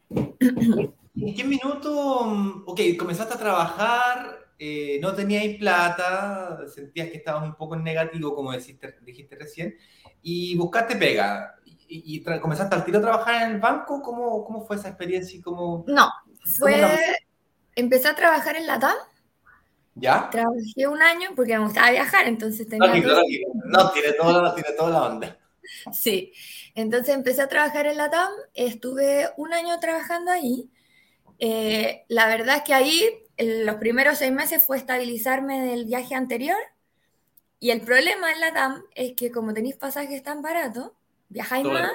¿En 0.09 1.35
qué 1.35 1.43
minuto, 1.43 2.25
mm, 2.25 2.63
ok, 2.67 2.79
comenzaste 2.97 3.33
a 3.33 3.37
trabajar, 3.37 4.47
eh, 4.59 4.99
no 5.01 5.13
tenías 5.13 5.43
plata, 5.57 6.59
sentías 6.67 7.09
que 7.09 7.17
estabas 7.17 7.43
un 7.43 7.55
poco 7.55 7.75
en 7.75 7.83
negativo, 7.83 8.35
como 8.35 8.51
dijiste, 8.51 8.95
dijiste 9.01 9.35
recién, 9.35 9.75
y 10.21 10.55
buscaste 10.55 10.95
pega? 10.95 11.55
¿Y, 11.93 12.23
comenzaste 12.23 12.73
al 12.73 12.85
tiro 12.85 12.99
a 12.99 13.01
trabajar 13.01 13.43
en 13.43 13.55
el 13.55 13.59
banco? 13.59 14.01
¿Cómo, 14.01 14.45
cómo 14.45 14.65
fue 14.65 14.77
esa 14.77 14.87
experiencia? 14.87 15.37
Y 15.37 15.41
cómo, 15.41 15.83
no, 15.87 16.09
fue, 16.43 16.83
empecé 17.75 18.07
a 18.07 18.15
trabajar 18.15 18.55
en 18.55 18.67
la 18.67 18.79
TAM. 18.79 18.95
¿Ya? 19.95 20.29
Trabajé 20.29 20.87
un 20.87 21.01
año 21.01 21.29
porque 21.35 21.57
me 21.57 21.65
gustaba 21.65 21.91
viajar, 21.91 22.27
entonces 22.27 22.67
tenía... 22.67 22.87
No, 23.65 23.91
tiene 23.91 24.13
toda, 24.13 24.55
tiene 24.55 24.71
toda 24.77 24.89
la 24.89 25.03
onda. 25.03 25.37
Sí, 25.93 26.33
entonces 26.75 27.15
empecé 27.15 27.41
a 27.41 27.47
trabajar 27.47 27.85
en 27.85 27.95
la 27.95 28.09
TAM, 28.09 28.31
estuve 28.53 29.29
un 29.37 29.53
año 29.53 29.79
trabajando 29.79 30.31
ahí. 30.31 30.69
Eh, 31.39 32.03
la 32.07 32.27
verdad 32.27 32.57
es 32.57 32.63
que 32.63 32.73
ahí 32.73 33.09
los 33.37 33.75
primeros 33.75 34.17
seis 34.17 34.31
meses 34.31 34.63
fue 34.63 34.77
estabilizarme 34.77 35.61
del 35.65 35.85
viaje 35.85 36.15
anterior. 36.15 36.57
Y 37.59 37.69
el 37.71 37.81
problema 37.81 38.31
en 38.31 38.39
la 38.39 38.53
TAM 38.53 38.83
es 38.95 39.13
que 39.13 39.31
como 39.31 39.53
tenéis 39.53 39.75
pasajes 39.75 40.23
tan 40.23 40.41
baratos, 40.41 40.91
viajáis 41.29 41.65
más 41.65 41.91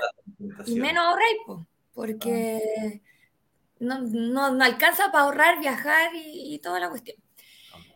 y 0.66 0.76
menos 0.76 1.04
ahorráis, 1.04 1.38
porque 1.92 3.02
no, 3.78 4.00
no, 4.00 4.64
alcanza 4.64 5.10
para 5.12 5.24
ahorrar, 5.24 5.60
viajar 5.60 6.10
y, 6.14 6.58
toda 6.58 6.80
la 6.80 6.88
cuestión. 6.88 7.16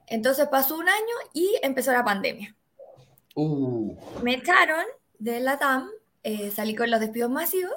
Entonces 0.07 0.49
pasó 0.49 0.77
un 0.77 0.89
año 0.89 1.15
y 1.33 1.59
empezó 1.63 1.93
la 1.93 2.05
pandemia. 2.05 2.55
Uh. 3.35 3.97
Me 4.23 4.35
echaron 4.35 4.85
de 5.19 5.41
la 5.41 5.59
TAM, 5.59 5.89
eh, 6.23 6.51
salí 6.51 6.75
con 6.75 6.91
los 6.91 7.01
despidos 7.01 7.31
masivos 7.31 7.75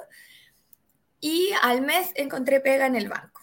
y 1.20 1.50
al 1.62 1.82
mes 1.82 2.10
encontré 2.16 2.60
pega 2.60 2.86
en 2.86 2.96
el 2.96 3.08
banco. 3.08 3.40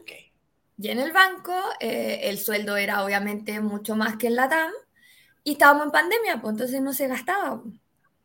Okay. 0.00 0.32
Y 0.78 0.88
en 0.88 0.98
el 0.98 1.12
banco 1.12 1.54
eh, 1.78 2.20
el 2.24 2.38
sueldo 2.38 2.76
era 2.76 3.04
obviamente 3.04 3.60
mucho 3.60 3.94
más 3.96 4.16
que 4.16 4.26
en 4.26 4.36
la 4.36 4.48
TAM 4.48 4.72
y 5.44 5.52
estábamos 5.52 5.86
en 5.86 5.92
pandemia, 5.92 6.40
pues 6.40 6.52
entonces 6.52 6.82
no 6.82 6.92
se 6.92 7.08
gastaba. 7.08 7.62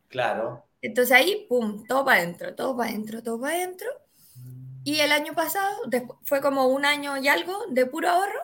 Claro. 0.07 0.65
Entonces 0.81 1.11
ahí, 1.13 1.45
pum, 1.47 1.85
todo 1.87 2.05
para 2.05 2.19
adentro, 2.21 2.53
todo 2.55 2.75
para 2.75 2.89
adentro, 2.89 3.23
todo 3.23 3.39
para 3.39 3.55
adentro. 3.55 3.87
Y 4.85 4.99
el 4.99 5.11
año 5.11 5.33
pasado 5.33 5.81
fue 6.25 6.41
como 6.41 6.67
un 6.67 6.85
año 6.85 7.17
y 7.17 7.27
algo 7.27 7.65
de 7.69 7.87
puro 7.87 8.07
ahorro 8.07 8.39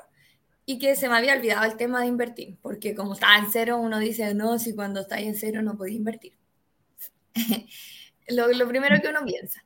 y 0.66 0.80
que 0.80 0.96
se 0.96 1.08
me 1.08 1.16
había 1.16 1.36
olvidado 1.36 1.66
el 1.66 1.78
tema 1.78 2.02
de 2.02 2.08
invertir, 2.08 2.58
porque 2.64 2.96
como 2.96 3.14
estaba 3.14 3.38
en 3.38 3.52
cero, 3.52 3.78
uno 3.78 4.00
dice, 4.00 4.34
no, 4.34 4.58
si 4.58 4.74
cuando 4.74 5.02
estáis 5.02 5.28
en 5.28 5.36
cero 5.36 5.62
no 5.62 5.78
podéis 5.78 5.98
invertir. 5.98 6.34
lo, 8.30 8.48
lo, 8.48 8.68
primero 8.68 9.00
que 9.00 9.10
uno 9.10 9.24
piensa. 9.24 9.64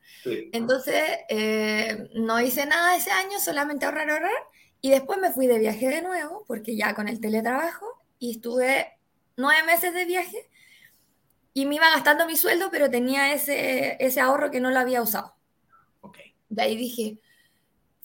Entonces, 0.51 1.01
eh, 1.29 2.09
no 2.15 2.41
hice 2.41 2.65
nada 2.65 2.97
ese 2.97 3.11
año, 3.11 3.39
solamente 3.39 3.85
ahorrar, 3.85 4.09
ahorrar, 4.09 4.31
y 4.81 4.89
después 4.89 5.17
me 5.17 5.31
fui 5.31 5.47
de 5.47 5.59
viaje 5.59 5.87
de 5.87 6.01
nuevo, 6.01 6.43
porque 6.45 6.75
ya 6.75 6.93
con 6.93 7.07
el 7.07 7.21
teletrabajo, 7.21 7.85
y 8.19 8.31
estuve 8.31 8.99
nueve 9.37 9.63
meses 9.65 9.93
de 9.93 10.03
viaje, 10.03 10.49
y 11.53 11.65
me 11.67 11.75
iba 11.75 11.89
gastando 11.89 12.25
mi 12.25 12.35
sueldo, 12.35 12.69
pero 12.69 12.89
tenía 12.89 13.33
ese, 13.33 13.95
ese 14.03 14.19
ahorro 14.19 14.51
que 14.51 14.59
no 14.59 14.71
lo 14.71 14.79
había 14.79 15.01
usado. 15.01 15.34
De 16.55 16.61
ahí 16.63 16.77
dije, 16.77 17.19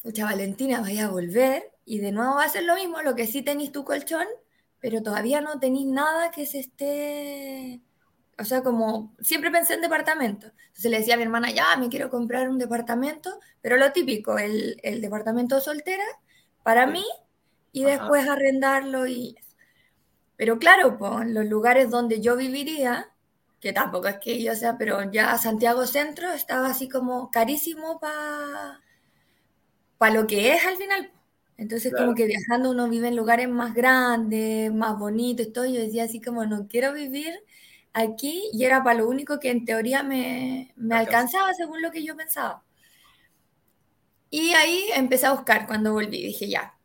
pucha 0.03 0.25
Valentina, 0.25 0.81
vaya 0.81 1.07
a 1.07 1.11
volver 1.11 1.73
y 1.85 2.01
de 2.01 2.13
nuevo 2.13 2.35
va 2.35 2.45
a 2.45 2.49
ser 2.49 2.65
lo 2.65 2.75
mismo, 2.75 3.03
lo 3.03 3.15
que 3.15 3.27
sí 3.27 3.43
tenéis 3.43 3.73
tu 3.73 3.85
colchón, 3.85 4.27
pero 4.81 5.03
todavía 5.03 5.41
no 5.41 5.61
tenéis 5.61 5.87
nada 5.87 6.31
que 6.31 6.47
se 6.47 6.61
esté... 6.61 7.81
O 8.39 8.45
sea, 8.45 8.63
como 8.63 9.15
siempre 9.21 9.51
pensé 9.51 9.75
en 9.75 9.83
departamento. 9.83 10.47
Entonces 10.69 10.91
le 10.91 10.99
decía 10.99 11.15
a 11.15 11.17
mi 11.19 11.25
hermana, 11.25 11.51
ya, 11.51 11.77
me 11.77 11.91
quiero 11.91 12.11
comprar 12.11 12.49
un 12.49 12.59
departamento, 12.59 13.39
pero 13.61 13.77
lo 13.77 13.93
típico, 13.93 14.39
el, 14.39 14.81
el 14.83 15.01
departamento 15.03 15.61
soltera 15.61 16.05
para 16.63 16.87
mí 16.87 17.05
y 17.73 17.85
después 17.85 18.29
arrendarlo 18.29 19.07
y... 19.07 19.37
Pero 20.37 20.59
claro, 20.59 20.97
pues, 20.99 21.29
los 21.29 21.45
lugares 21.47 21.91
donde 21.91 22.21
yo 22.21 22.37
viviría, 22.37 23.13
que 23.61 23.73
tampoco 23.73 24.09
es 24.09 24.19
que 24.19 24.43
yo 24.43 24.55
sea, 24.55 24.79
pero 24.79 25.11
ya 25.11 25.37
Santiago 25.39 25.87
Centro 25.87 26.33
estaba 26.33 26.69
así 26.69 26.89
como 26.89 27.31
carísimo 27.31 28.01
para 28.01 28.81
pa 29.99 30.11
lo 30.11 30.27
que 30.27 30.55
es 30.55 30.65
al 30.67 30.77
final. 30.77 31.13
Entonces, 31.59 31.93
como 31.95 32.15
que 32.15 32.25
viajando 32.25 32.71
uno 32.71 32.89
vive 32.89 33.09
en 33.09 33.17
lugares 33.17 33.49
más 33.49 33.75
grandes, 33.75 34.73
más 34.73 34.99
bonitos 34.99 35.47
y 35.47 35.53
todo. 35.53 35.67
Yo 35.67 35.81
decía 35.81 36.05
así 36.05 36.21
como, 36.21 36.47
no 36.47 36.67
quiero 36.69 36.95
vivir 36.95 37.35
aquí 37.93 38.49
y 38.53 38.65
era 38.65 38.83
para 38.83 39.01
lo 39.01 39.09
único 39.09 39.39
que 39.39 39.51
en 39.51 39.67
teoría 39.67 40.03
me, 40.03 40.73
me 40.77 40.95
alcanzaba 40.97 41.53
según 41.55 41.83
lo 41.83 41.91
que 41.91 42.03
yo 42.03 42.17
pensaba. 42.17 42.63
Y 44.31 44.53
ahí 44.55 44.89
empecé 44.95 45.27
a 45.27 45.33
buscar 45.33 45.67
cuando 45.67 45.93
volví. 45.93 46.23
Dije, 46.25 46.49
ya, 46.49 46.79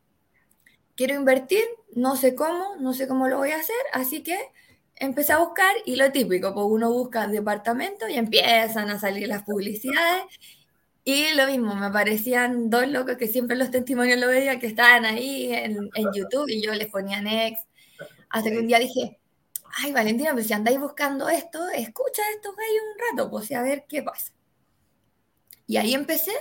quiero 0.95 1.15
invertir, 1.15 1.63
no 1.95 2.15
sé 2.15 2.35
cómo, 2.35 2.75
no 2.79 2.93
sé 2.93 3.07
cómo 3.07 3.27
lo 3.27 3.37
voy 3.37 3.51
a 3.51 3.57
hacer, 3.57 3.75
así 3.93 4.23
que 4.23 4.37
empecé 4.95 5.33
a 5.33 5.39
buscar 5.39 5.75
y 5.85 5.95
lo 5.95 6.11
típico, 6.11 6.53
pues 6.53 6.65
uno 6.69 6.91
busca 6.91 7.27
departamento 7.27 8.07
y 8.07 8.15
empiezan 8.15 8.89
a 8.89 8.99
salir 8.99 9.27
las 9.27 9.43
publicidades. 9.43 10.23
Y 11.03 11.33
lo 11.35 11.45
mismo, 11.47 11.75
me 11.75 11.85
aparecían 11.85 12.69
dos 12.69 12.87
locos 12.87 13.17
que 13.17 13.27
siempre 13.27 13.55
los 13.55 13.71
testimonios 13.71 14.19
lo 14.19 14.27
veía, 14.27 14.59
que 14.59 14.67
estaban 14.67 15.05
ahí 15.05 15.53
en, 15.53 15.89
en 15.93 16.13
YouTube 16.13 16.49
y 16.49 16.61
yo 16.61 16.73
les 16.73 16.89
ponía 16.89 17.21
next. 17.21 17.67
Hasta 18.29 18.49
que 18.49 18.57
un 18.57 18.67
día 18.67 18.79
dije, 18.79 19.19
ay 19.77 19.91
Valentina, 19.91 20.33
pues 20.33 20.47
si 20.47 20.53
andáis 20.53 20.79
buscando 20.79 21.29
esto, 21.29 21.67
escucha 21.69 22.21
esto 22.35 22.49
ahí 22.49 22.77
un 22.77 23.17
rato, 23.17 23.29
pues 23.29 23.51
a 23.51 23.61
ver 23.61 23.85
qué 23.87 24.01
pasa. 24.01 24.31
Y 25.67 25.77
ahí 25.77 25.93
empecé 25.93 26.33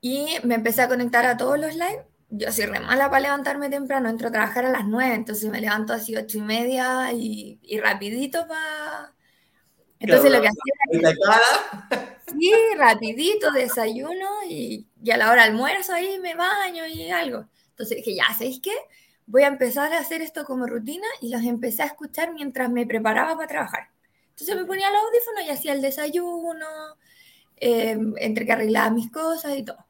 y 0.00 0.36
me 0.44 0.54
empecé 0.54 0.82
a 0.82 0.88
conectar 0.88 1.26
a 1.26 1.36
todos 1.36 1.58
los 1.58 1.74
live. 1.74 2.04
Yo 2.30 2.52
soy 2.52 2.66
re 2.66 2.80
mala 2.80 3.10
para 3.10 3.20
levantarme 3.20 3.68
temprano, 3.68 4.08
entro 4.08 4.28
a 4.28 4.32
trabajar 4.32 4.64
a 4.64 4.70
las 4.70 4.86
9, 4.86 5.14
entonces 5.14 5.50
me 5.50 5.60
levanto 5.60 5.92
así 5.92 6.16
ocho 6.16 6.38
y 6.38 6.42
media 6.42 7.12
y, 7.12 7.58
y 7.62 7.80
rapidito 7.80 8.46
para... 8.46 9.12
Entonces 9.98 10.30
lo 10.30 10.40
que 10.40 10.48
hacía 10.48 11.12
Sí, 12.26 12.52
rapidito, 12.76 13.50
desayuno 13.50 14.44
y, 14.48 14.86
y, 15.02 15.10
a 15.10 15.16
la 15.16 15.30
hora 15.30 15.42
almuerzo 15.42 15.92
ahí 15.92 16.18
me 16.20 16.34
baño 16.34 16.86
y 16.86 17.10
algo. 17.10 17.46
Entonces 17.70 17.96
dije, 17.98 18.14
ya, 18.14 18.32
¿sabéis 18.32 18.60
qué? 18.62 18.72
Voy 19.26 19.42
a 19.42 19.48
empezar 19.48 19.92
a 19.92 19.98
hacer 19.98 20.22
esto 20.22 20.44
como 20.44 20.66
rutina 20.66 21.06
y 21.20 21.30
los 21.30 21.42
empecé 21.42 21.82
a 21.82 21.86
escuchar 21.86 22.32
mientras 22.32 22.70
me 22.70 22.86
preparaba 22.86 23.34
para 23.34 23.48
trabajar. 23.48 23.88
Entonces 24.30 24.56
me 24.56 24.64
ponía 24.64 24.90
los 24.90 25.02
audífonos 25.02 25.42
y 25.44 25.50
hacía 25.50 25.72
el 25.72 25.82
desayuno, 25.82 26.66
eh, 27.56 27.98
entre 28.18 28.46
que 28.46 28.52
arreglaba 28.52 28.90
mis 28.90 29.10
cosas 29.10 29.56
y 29.56 29.64
todo. 29.64 29.84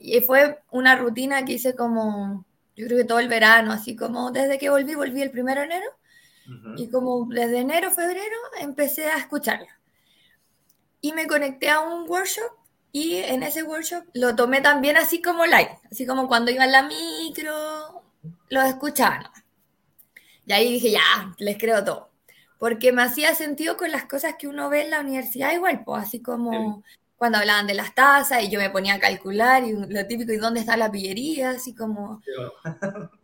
Y 0.00 0.20
fue 0.20 0.60
una 0.70 0.96
rutina 0.96 1.44
que 1.44 1.54
hice 1.54 1.74
como, 1.74 2.44
yo 2.76 2.86
creo 2.86 2.98
que 2.98 3.04
todo 3.04 3.18
el 3.18 3.28
verano, 3.28 3.72
así 3.72 3.96
como 3.96 4.30
desde 4.30 4.58
que 4.58 4.70
volví, 4.70 4.94
volví 4.94 5.22
el 5.22 5.30
primero 5.30 5.60
de 5.60 5.66
enero. 5.66 5.86
Y 6.76 6.90
como 6.90 7.26
desde 7.26 7.58
enero, 7.58 7.90
febrero, 7.90 8.36
empecé 8.60 9.06
a 9.06 9.16
escucharla. 9.16 9.80
Y 11.00 11.12
me 11.12 11.26
conecté 11.26 11.70
a 11.70 11.80
un 11.80 12.08
workshop 12.08 12.50
y 12.92 13.16
en 13.16 13.42
ese 13.42 13.62
workshop 13.62 14.04
lo 14.12 14.36
tomé 14.36 14.60
también 14.60 14.96
así 14.98 15.22
como 15.22 15.46
live, 15.46 15.78
así 15.90 16.04
como 16.04 16.28
cuando 16.28 16.50
iba 16.50 16.64
en 16.64 16.72
la 16.72 16.82
micro, 16.82 18.02
lo 18.50 18.62
escuchaba. 18.62 19.32
Y 20.44 20.52
ahí 20.52 20.72
dije, 20.72 20.90
ya, 20.90 21.34
les 21.38 21.56
creo 21.56 21.82
todo. 21.84 22.10
Porque 22.58 22.92
me 22.92 23.02
hacía 23.02 23.34
sentido 23.34 23.76
con 23.76 23.90
las 23.90 24.04
cosas 24.04 24.34
que 24.38 24.46
uno 24.46 24.68
ve 24.68 24.82
en 24.82 24.90
la 24.90 25.00
universidad 25.00 25.52
igual, 25.52 25.82
pues 25.84 26.02
así 26.02 26.20
como 26.20 26.84
cuando 27.22 27.38
hablaban 27.38 27.68
de 27.68 27.74
las 27.74 27.94
tasas 27.94 28.42
y 28.42 28.48
yo 28.48 28.58
me 28.58 28.68
ponía 28.68 28.94
a 28.94 28.98
calcular 28.98 29.62
y 29.62 29.74
lo 29.74 30.06
típico, 30.08 30.32
¿y 30.32 30.38
dónde 30.38 30.58
está 30.58 30.76
la 30.76 30.90
pillería? 30.90 31.50
Así 31.50 31.72
como 31.72 32.20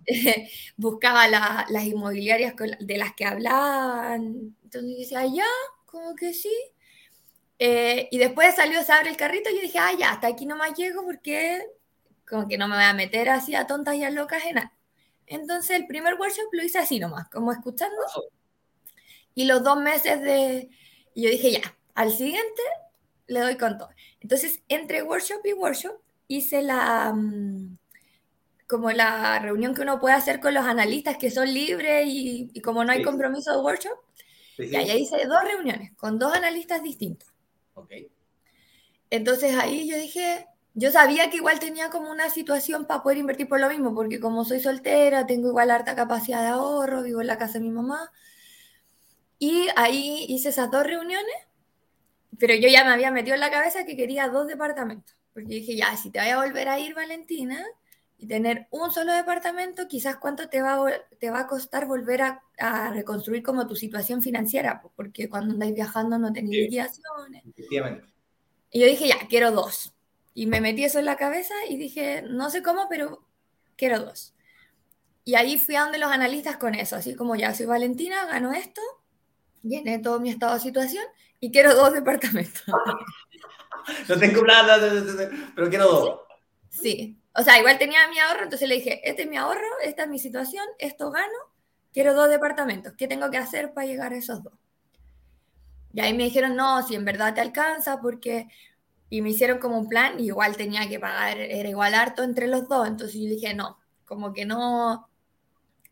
buscaba 0.76 1.26
las 1.26 1.85
inmobiliarias 1.85 2.55
de 2.78 2.97
las 2.97 3.14
que 3.14 3.25
hablaban. 3.25 4.57
Entonces 4.62 4.99
decía, 4.99 5.26
ya, 5.26 5.49
como 5.85 6.14
que 6.14 6.33
sí. 6.33 6.55
Eh, 7.59 8.07
y 8.12 8.18
después 8.18 8.55
salió, 8.55 8.81
se 8.85 8.92
abre 8.92 9.11
el 9.11 9.16
carrito 9.16 9.51
y 9.51 9.57
yo 9.57 9.62
dije, 9.62 9.81
ah, 9.81 9.90
ya, 9.99 10.12
hasta 10.12 10.29
aquí 10.29 10.46
nomás 10.46 10.75
llego 10.75 11.03
porque 11.03 11.61
como 12.25 12.46
que 12.46 12.57
no 12.57 12.68
me 12.68 12.77
voy 12.77 12.85
a 12.85 12.94
meter 12.94 13.29
así 13.29 13.57
a 13.57 13.66
tontas 13.66 13.96
y 13.96 14.05
a 14.05 14.11
locas 14.11 14.44
en 14.44 14.55
nada. 14.55 14.77
Entonces 15.27 15.77
el 15.77 15.88
primer 15.88 16.14
workshop 16.14 16.46
lo 16.53 16.62
hice 16.62 16.79
así 16.79 17.01
nomás, 17.01 17.29
como 17.31 17.51
escuchando. 17.51 17.96
Y 19.35 19.46
los 19.46 19.64
dos 19.64 19.81
meses 19.81 20.22
de... 20.22 20.70
Y 21.14 21.22
yo 21.25 21.31
dije, 21.31 21.51
ya, 21.51 21.77
al 21.96 22.12
siguiente 22.12 22.62
le 23.29 23.40
doy 23.40 23.57
con 23.57 23.79
todo. 23.79 23.90
Entonces, 24.20 24.62
entre 24.68 25.02
workshop 25.02 25.40
y 25.44 25.52
workshop, 25.52 26.00
hice 26.26 26.62
la, 26.62 27.12
mm, 27.14 27.78
como 28.66 28.90
la 28.92 29.38
reunión 29.38 29.74
que 29.74 29.83
uno 29.83 29.98
puede 29.98 30.14
hacer 30.14 30.40
con 30.40 30.54
los 30.54 30.64
analistas 30.64 31.16
que 31.16 31.31
son 31.31 31.52
libres 31.52 32.04
y, 32.07 32.61
como 32.61 32.85
no 32.85 32.92
hay 32.92 33.02
compromiso 33.02 33.52
de 33.52 33.62
workshop. 33.62 33.98
y 34.59 34.74
ahí 34.74 35.02
hice 35.02 35.24
dos 35.26 35.42
reuniones 35.44 35.92
con 35.96 36.18
dos 36.18 36.35
analistas 36.35 36.83
distintos. 36.83 37.28
Okay. 37.74 38.11
Entonces 39.11 39.57
ahí 39.57 39.88
yo 39.88 39.96
dije, 39.96 40.46
yo 40.74 40.90
sabía 40.90 41.31
que 41.31 41.38
igual 41.38 41.59
tenía 41.61 41.90
como 41.90 42.11
una 42.11 42.28
situación 42.28 42.87
para 42.87 43.02
poder 43.02 43.18
invertir 43.18 43.48
por 43.48 43.61
lo 43.61 43.68
mismo, 43.68 43.94
porque 43.94 44.20
como 44.20 44.44
soy 44.44 44.61
soltera, 44.61 45.26
tengo 45.26 45.48
igual 45.48 45.70
harta 45.70 45.96
capacidad 45.96 46.42
de 46.42 46.48
ahorro, 46.48 47.02
vivo 47.02 47.20
en 47.20 47.26
la 47.26 47.38
casa 47.38 47.54
de 47.54 47.61
mi 47.61 47.70
mamá. 47.70 48.12
Y 49.38 49.68
ahí 49.76 50.26
hice 50.28 50.50
esas 50.50 50.70
dos 50.70 50.85
reuniones 50.85 51.35
pero 52.38 52.55
yo 52.55 52.68
ya 52.68 52.85
me 52.85 52.90
había 52.90 53.11
metido 53.11 53.35
en 53.35 53.40
la 53.40 53.51
cabeza 53.51 53.85
que 53.85 53.96
quería 53.96 54.29
dos 54.29 54.46
departamentos. 54.46 55.16
Porque 55.33 55.55
dije, 55.55 55.77
ya, 55.77 55.96
si 55.96 56.11
te 56.11 56.18
vaya 56.18 56.40
a 56.40 56.44
volver 56.44 56.68
a 56.68 56.79
ir, 56.79 56.94
Valentina, 56.94 57.64
y 58.16 58.27
tener 58.27 58.66
un 58.70 58.90
solo 58.90 59.12
departamento, 59.12 59.87
quizás 59.87 60.16
cuánto 60.16 60.48
te 60.48 60.61
va 60.61 60.74
a, 60.74 60.92
te 61.20 61.31
va 61.31 61.40
a 61.40 61.46
costar 61.46 61.87
volver 61.87 62.22
a, 62.22 62.42
a 62.59 62.92
reconstruir 62.92 63.42
como 63.42 63.66
tu 63.66 63.77
situación 63.77 64.22
financiera, 64.22 64.83
porque 64.96 65.29
cuando 65.29 65.55
andáis 65.55 65.74
viajando 65.74 66.18
no 66.18 66.33
tenéis 66.33 66.64
liquidaciones. 66.64 67.44
Y 68.70 68.81
yo 68.81 68.87
dije, 68.87 69.09
ya, 69.09 69.18
quiero 69.29 69.53
dos. 69.53 69.94
Y 70.35 70.46
me 70.46 70.61
metí 70.61 70.85
eso 70.85 70.98
en 70.98 71.05
la 71.05 71.16
cabeza 71.16 71.55
y 71.68 71.77
dije, 71.77 72.22
no 72.22 72.51
sé 72.51 72.62
cómo, 72.62 72.87
pero 72.88 73.24
quiero 73.77 74.01
dos. 74.01 74.35
Y 75.24 75.35
ahí 75.35 75.59
fui 75.59 75.77
a 75.77 75.83
donde 75.83 75.98
los 75.98 76.11
analistas 76.11 76.57
con 76.57 76.74
eso, 76.74 76.96
así 76.96 77.14
como 77.14 77.37
ya 77.37 77.55
soy 77.55 77.66
Valentina, 77.66 78.27
gano 78.27 78.53
esto, 78.53 78.81
llené 79.62 79.98
todo 79.98 80.20
mi 80.20 80.31
estado 80.31 80.55
de 80.55 80.61
situación 80.61 81.05
y 81.40 81.51
quiero 81.51 81.74
dos 81.74 81.92
departamentos. 81.92 82.62
no 84.09 84.18
tengo 84.18 84.42
plata, 84.42 84.79
pero 85.55 85.68
quiero 85.68 85.85
dos. 85.87 86.20
Sí. 86.70 87.20
O 87.35 87.42
sea, 87.42 87.59
igual 87.59 87.79
tenía 87.79 88.09
mi 88.09 88.18
ahorro, 88.18 88.44
entonces 88.44 88.68
le 88.68 88.77
dije, 88.77 89.01
este 89.09 89.22
es 89.22 89.29
mi 89.29 89.37
ahorro, 89.37 89.68
esta 89.85 90.03
es 90.03 90.09
mi 90.09 90.18
situación, 90.18 90.64
esto 90.79 91.11
gano, 91.11 91.38
quiero 91.92 92.14
dos 92.14 92.29
departamentos. 92.29 92.94
¿Qué 92.96 93.07
tengo 93.07 93.31
que 93.31 93.38
hacer 93.38 93.72
para 93.72 93.87
llegar 93.87 94.12
a 94.12 94.16
esos 94.16 94.42
dos? 94.42 94.55
Y 95.92 96.01
ahí 96.01 96.14
me 96.14 96.24
dijeron, 96.24 96.57
no, 96.57 96.87
si 96.87 96.94
en 96.94 97.05
verdad 97.05 97.35
te 97.35 97.40
alcanza, 97.40 98.01
porque... 98.01 98.48
Y 99.11 99.22
me 99.22 99.31
hicieron 99.31 99.59
como 99.59 99.79
un 99.79 99.88
plan, 99.88 100.20
y 100.20 100.27
igual 100.27 100.57
tenía 100.57 100.87
que 100.87 101.01
pagar, 101.01 101.38
era 101.38 101.68
igual 101.68 101.94
harto 101.94 102.22
entre 102.22 102.46
los 102.46 102.68
dos. 102.68 102.87
Entonces 102.87 103.18
yo 103.18 103.27
dije, 103.27 103.55
no, 103.55 103.79
como 104.05 104.35
que 104.35 104.44
no, 104.44 105.09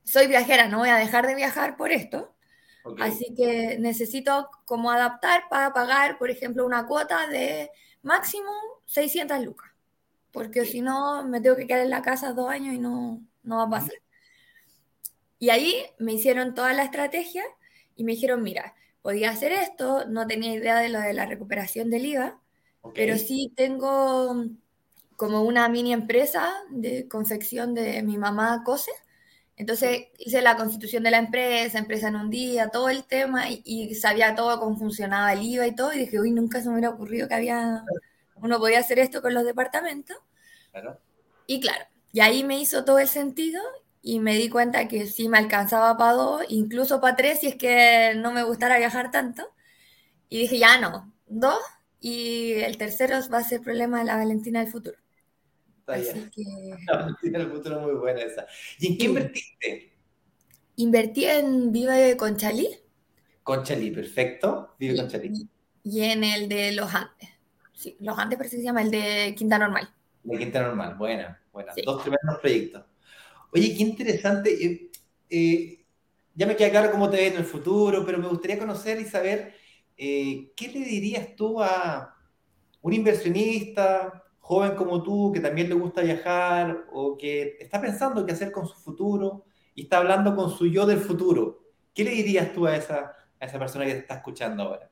soy 0.05 0.27
viajera, 0.27 0.69
no 0.69 0.79
voy 0.79 0.91
a 0.91 0.97
dejar 0.97 1.27
de 1.27 1.35
viajar 1.35 1.77
por 1.77 1.93
esto. 1.93 2.36
Así 3.01 3.35
que 3.35 3.79
necesito 3.79 4.51
como 4.65 4.91
adaptar 4.91 5.45
para 5.51 5.73
pagar, 5.73 6.19
por 6.19 6.31
ejemplo, 6.31 6.65
una 6.65 6.87
cuota 6.87 7.27
de 7.27 7.71
máximo 8.03 8.51
600 8.87 9.45
lucas, 9.45 9.71
porque 10.31 10.65
si 10.65 10.81
no 10.81 11.25
me 11.25 11.41
tengo 11.41 11.57
que 11.57 11.67
quedar 11.67 11.83
en 11.83 11.91
la 11.91 12.03
casa 12.03 12.33
dos 12.33 12.49
años 12.49 12.75
y 12.75 12.79
no, 12.79 13.21
no 13.43 13.57
va 13.57 13.65
a 13.65 13.71
pasar. 13.71 13.95
Y 15.39 15.51
ahí 15.51 15.83
me 15.99 16.15
hicieron 16.15 16.55
toda 16.55 16.73
la 16.73 16.85
estrategia 16.85 17.45
y 17.97 18.05
me 18.05 18.13
dijeron, 18.13 18.43
mira, 18.43 18.75
podía 19.03 19.31
hacer 19.31 19.53
esto, 19.53 20.07
no 20.07 20.27
tenía 20.27 20.55
idea 20.55 20.79
de 20.79 20.89
lo 20.89 21.01
de 21.01 21.13
la 21.13 21.27
recuperación 21.27 21.91
del 21.91 22.07
IVA, 22.07 22.41
pero 22.95 23.19
sí 23.19 23.53
tengo 23.57 24.45
como 25.17 25.43
una 25.43 25.69
mini 25.69 25.93
empresa 25.93 26.53
de 26.71 27.09
confección 27.09 27.75
de 27.75 28.03
mi 28.03 28.17
mamá 28.17 28.63
cose 28.65 28.93
entonces 29.57 30.09
hice 30.19 30.43
la 30.43 30.57
constitución 30.57 31.03
de 31.03 31.11
la 31.11 31.19
empresa, 31.19 31.79
empresa 31.79 32.09
en 32.09 32.17
un 32.17 32.31
día, 32.31 32.69
todo 32.69 32.91
el 32.91 33.05
tema 33.05 33.45
y, 33.49 33.95
sabía 33.95 34.35
todo 34.35 34.61
cómo 34.61 34.77
funcionaba 34.77 35.33
el 35.33 35.43
IVA 35.43 35.67
y 35.67 35.75
todo. 35.75 35.93
Y 35.93 36.01
dije, 36.01 36.21
uy, 36.21 36.31
nunca 36.31 36.61
se 36.61 36.69
me 36.69 36.75
hubiera 36.75 36.91
ocurrido 36.91 37.27
que 37.27 37.35
había, 37.35 37.83
uno 38.37 38.59
podía 38.59 38.81
hacer 38.81 38.99
esto 38.99 39.23
con 39.23 39.33
los 39.33 39.45
departamentos. 39.45 40.17
Y 41.47 41.61
claro, 41.61 41.87
y 42.13 42.21
ahí 42.21 42.45
me 42.45 42.61
hizo 42.61 42.85
todo 42.85 42.99
el 42.99 43.09
sentido 43.09 43.63
y 44.03 44.21
me 44.21 44.37
di 44.37 44.51
cuenta 44.51 44.89
que 44.89 45.07
sí 45.07 45.29
me 45.29 45.39
alcanzaba 45.39 45.97
para 45.97 46.13
dos, 46.13 46.43
incluso 46.49 47.01
para 47.01 47.17
tres, 47.17 47.41
si 47.41 47.47
es 47.49 47.57
que 47.57 48.15
no 48.17 48.33
me 48.33 48.43
gustara 48.43 48.79
viajar 48.79 49.11
tanto. 49.11 49.55
Y 50.29 50.39
dije, 50.39 50.59
ya 50.59 50.79
no, 50.79 51.13
dos 51.27 51.59
y 52.01 52.53
el 52.53 52.77
tercero 52.77 53.17
va 53.33 53.39
a 53.39 53.45
ser 53.45 53.63
problema 53.63 54.01
de 54.01 54.05
la 54.05 54.17
Valentina 54.17 54.61
del 54.61 54.71
futuro. 54.71 54.99
Así 55.87 56.31
que... 56.35 56.43
tiene 57.21 57.39
el 57.39 57.51
futuro 57.51 57.81
muy 57.81 57.95
buena 57.95 58.23
esa. 58.23 58.47
¿Y 58.79 58.89
en 58.89 58.99
qué 58.99 59.05
invertiste? 59.05 59.93
Invertí 60.77 61.25
en 61.25 61.73
Vive 61.73 62.17
Conchalí. 62.17 62.69
Conchalí, 63.43 63.91
perfecto. 63.91 64.75
Vive 64.79 64.97
Conchalí. 64.97 65.49
Y 65.85 66.03
en 66.03 66.25
el 66.25 66.49
de 66.49 66.73
Los 66.73 66.93
Andes. 66.95 67.31
Sí, 67.73 67.97
Los 68.01 68.19
Andes 68.19 68.37
parece 68.37 68.57
que 68.57 68.63
se 68.63 68.67
llama, 68.67 68.83
el 68.83 68.91
de 68.91 69.35
Quinta 69.37 69.59
Normal. 69.59 69.89
De 70.23 70.39
Quinta 70.39 70.63
Normal, 70.63 70.97
buena, 70.97 71.41
buena. 71.53 71.73
Dos 71.85 72.03
tremendos 72.03 72.39
proyectos. 72.41 72.85
Oye, 73.53 73.75
qué 73.77 73.83
interesante. 73.83 74.67
Eh, 74.67 74.91
eh, 75.31 75.85
ya 76.35 76.47
me 76.47 76.57
queda 76.57 76.71
claro 76.71 76.91
cómo 76.91 77.09
te 77.09 77.17
ves 77.17 77.33
en 77.33 77.39
el 77.39 77.45
futuro, 77.45 78.05
pero 78.05 78.19
me 78.19 78.29
gustaría 78.29 78.59
conocer 78.59 79.01
y 79.01 79.05
saber 79.05 79.55
eh, 79.97 80.53
qué 80.55 80.69
le 80.69 80.81
dirías 80.81 81.35
tú 81.37 81.63
a 81.63 82.15
un 82.83 82.93
inversionista 82.93 84.25
joven 84.47 84.77
como 84.77 85.03
tú, 85.03 85.33
que 85.33 85.41
también 85.41 85.69
le 85.69 85.75
gusta 85.75 86.03
viajar 86.03 86.87
o 86.93 87.19
que 87.19 87.57
está 87.59 87.81
pensando 87.81 88.25
qué 88.25 88.31
hacer 88.31 88.53
con 88.53 88.69
su 88.69 88.77
futuro 88.77 89.45
y 89.75 89.83
está 89.83 89.99
hablando 89.99 90.37
con 90.37 90.51
su 90.51 90.69
yo 90.69 90.87
del 90.87 91.01
futuro, 91.01 91.65
¿qué 91.93 92.05
le 92.05 92.13
dirías 92.13 92.53
tú 92.53 92.65
a 92.65 92.77
esa, 92.77 93.13
a 93.41 93.45
esa 93.45 93.59
persona 93.59 93.85
que 93.85 93.95
te 93.95 93.99
está 93.99 94.15
escuchando 94.15 94.63
ahora? 94.63 94.89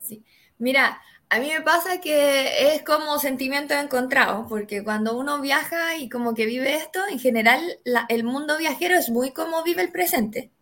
Sí, 0.00 0.22
mira, 0.58 1.00
a 1.30 1.40
mí 1.40 1.48
me 1.48 1.62
pasa 1.62 1.98
que 1.98 2.74
es 2.74 2.82
como 2.82 3.18
sentimiento 3.18 3.72
encontrado, 3.72 4.46
porque 4.50 4.84
cuando 4.84 5.16
uno 5.16 5.40
viaja 5.40 5.96
y 5.96 6.10
como 6.10 6.34
que 6.34 6.44
vive 6.44 6.76
esto, 6.76 7.00
en 7.10 7.18
general 7.18 7.62
el 8.10 8.24
mundo 8.24 8.58
viajero 8.58 8.96
es 8.96 9.08
muy 9.08 9.32
como 9.32 9.62
vive 9.62 9.80
el 9.80 9.90
presente. 9.90 10.52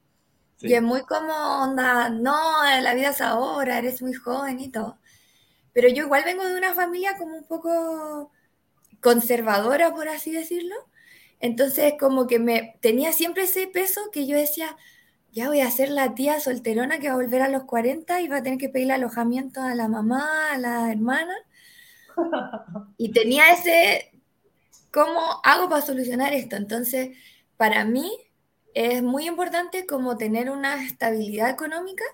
Y 0.61 0.75
es 0.75 0.83
muy 0.83 1.03
como 1.03 1.33
onda, 1.65 2.09
no, 2.11 2.63
la 2.83 2.95
vida 2.95 3.09
es 3.11 3.21
ahora, 3.21 3.79
eres 3.79 4.01
muy 4.01 4.13
joven 4.13 4.61
y 4.61 4.69
todo. 4.69 5.00
Pero 5.81 5.95
yo 5.95 6.05
igual 6.05 6.25
vengo 6.27 6.45
de 6.45 6.59
una 6.59 6.75
familia 6.75 7.17
como 7.17 7.39
un 7.39 7.45
poco 7.45 8.31
conservadora, 9.01 9.95
por 9.95 10.11
así 10.11 10.31
decirlo. 10.31 10.75
Entonces 11.41 11.95
como 11.99 12.27
que 12.27 12.39
me 12.39 12.77
tenía 12.83 13.15
siempre 13.15 13.45
ese 13.45 13.67
peso 13.67 14.03
que 14.13 14.27
yo 14.27 14.37
decía, 14.37 14.77
ya 15.33 15.49
voy 15.49 15.63
a 15.63 15.71
ser 15.71 15.89
la 15.89 16.15
tía 16.15 16.39
solterona 16.39 16.99
que 16.99 17.09
va 17.09 17.15
a 17.15 17.17
volver 17.17 17.41
a 17.41 17.49
los 17.49 17.65
40 17.65 18.21
y 18.21 18.29
va 18.29 18.37
a 18.37 18.43
tener 18.43 18.59
que 18.59 18.69
pedir 18.69 18.93
alojamiento 18.93 19.63
a 19.63 19.75
la 19.75 19.89
mamá, 19.89 20.53
a 20.53 20.59
la 20.59 20.93
hermana. 20.93 21.35
Y 22.99 23.13
tenía 23.13 23.49
ese, 23.49 24.13
¿cómo 24.93 25.41
hago 25.45 25.71
para 25.71 25.81
solucionar 25.81 26.35
esto? 26.35 26.57
Entonces, 26.57 27.17
para 27.57 27.87
mí 27.87 28.13
es 28.75 29.03
muy 29.03 29.27
importante 29.27 29.87
como 29.87 30.19
tener 30.19 30.51
una 30.51 30.85
estabilidad 30.85 31.49
económica 31.49 32.05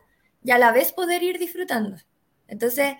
y 0.44 0.52
a 0.52 0.58
la 0.58 0.70
vez 0.70 0.92
poder 0.92 1.24
ir 1.24 1.40
disfrutando. 1.40 1.96
Entonces, 2.46 2.94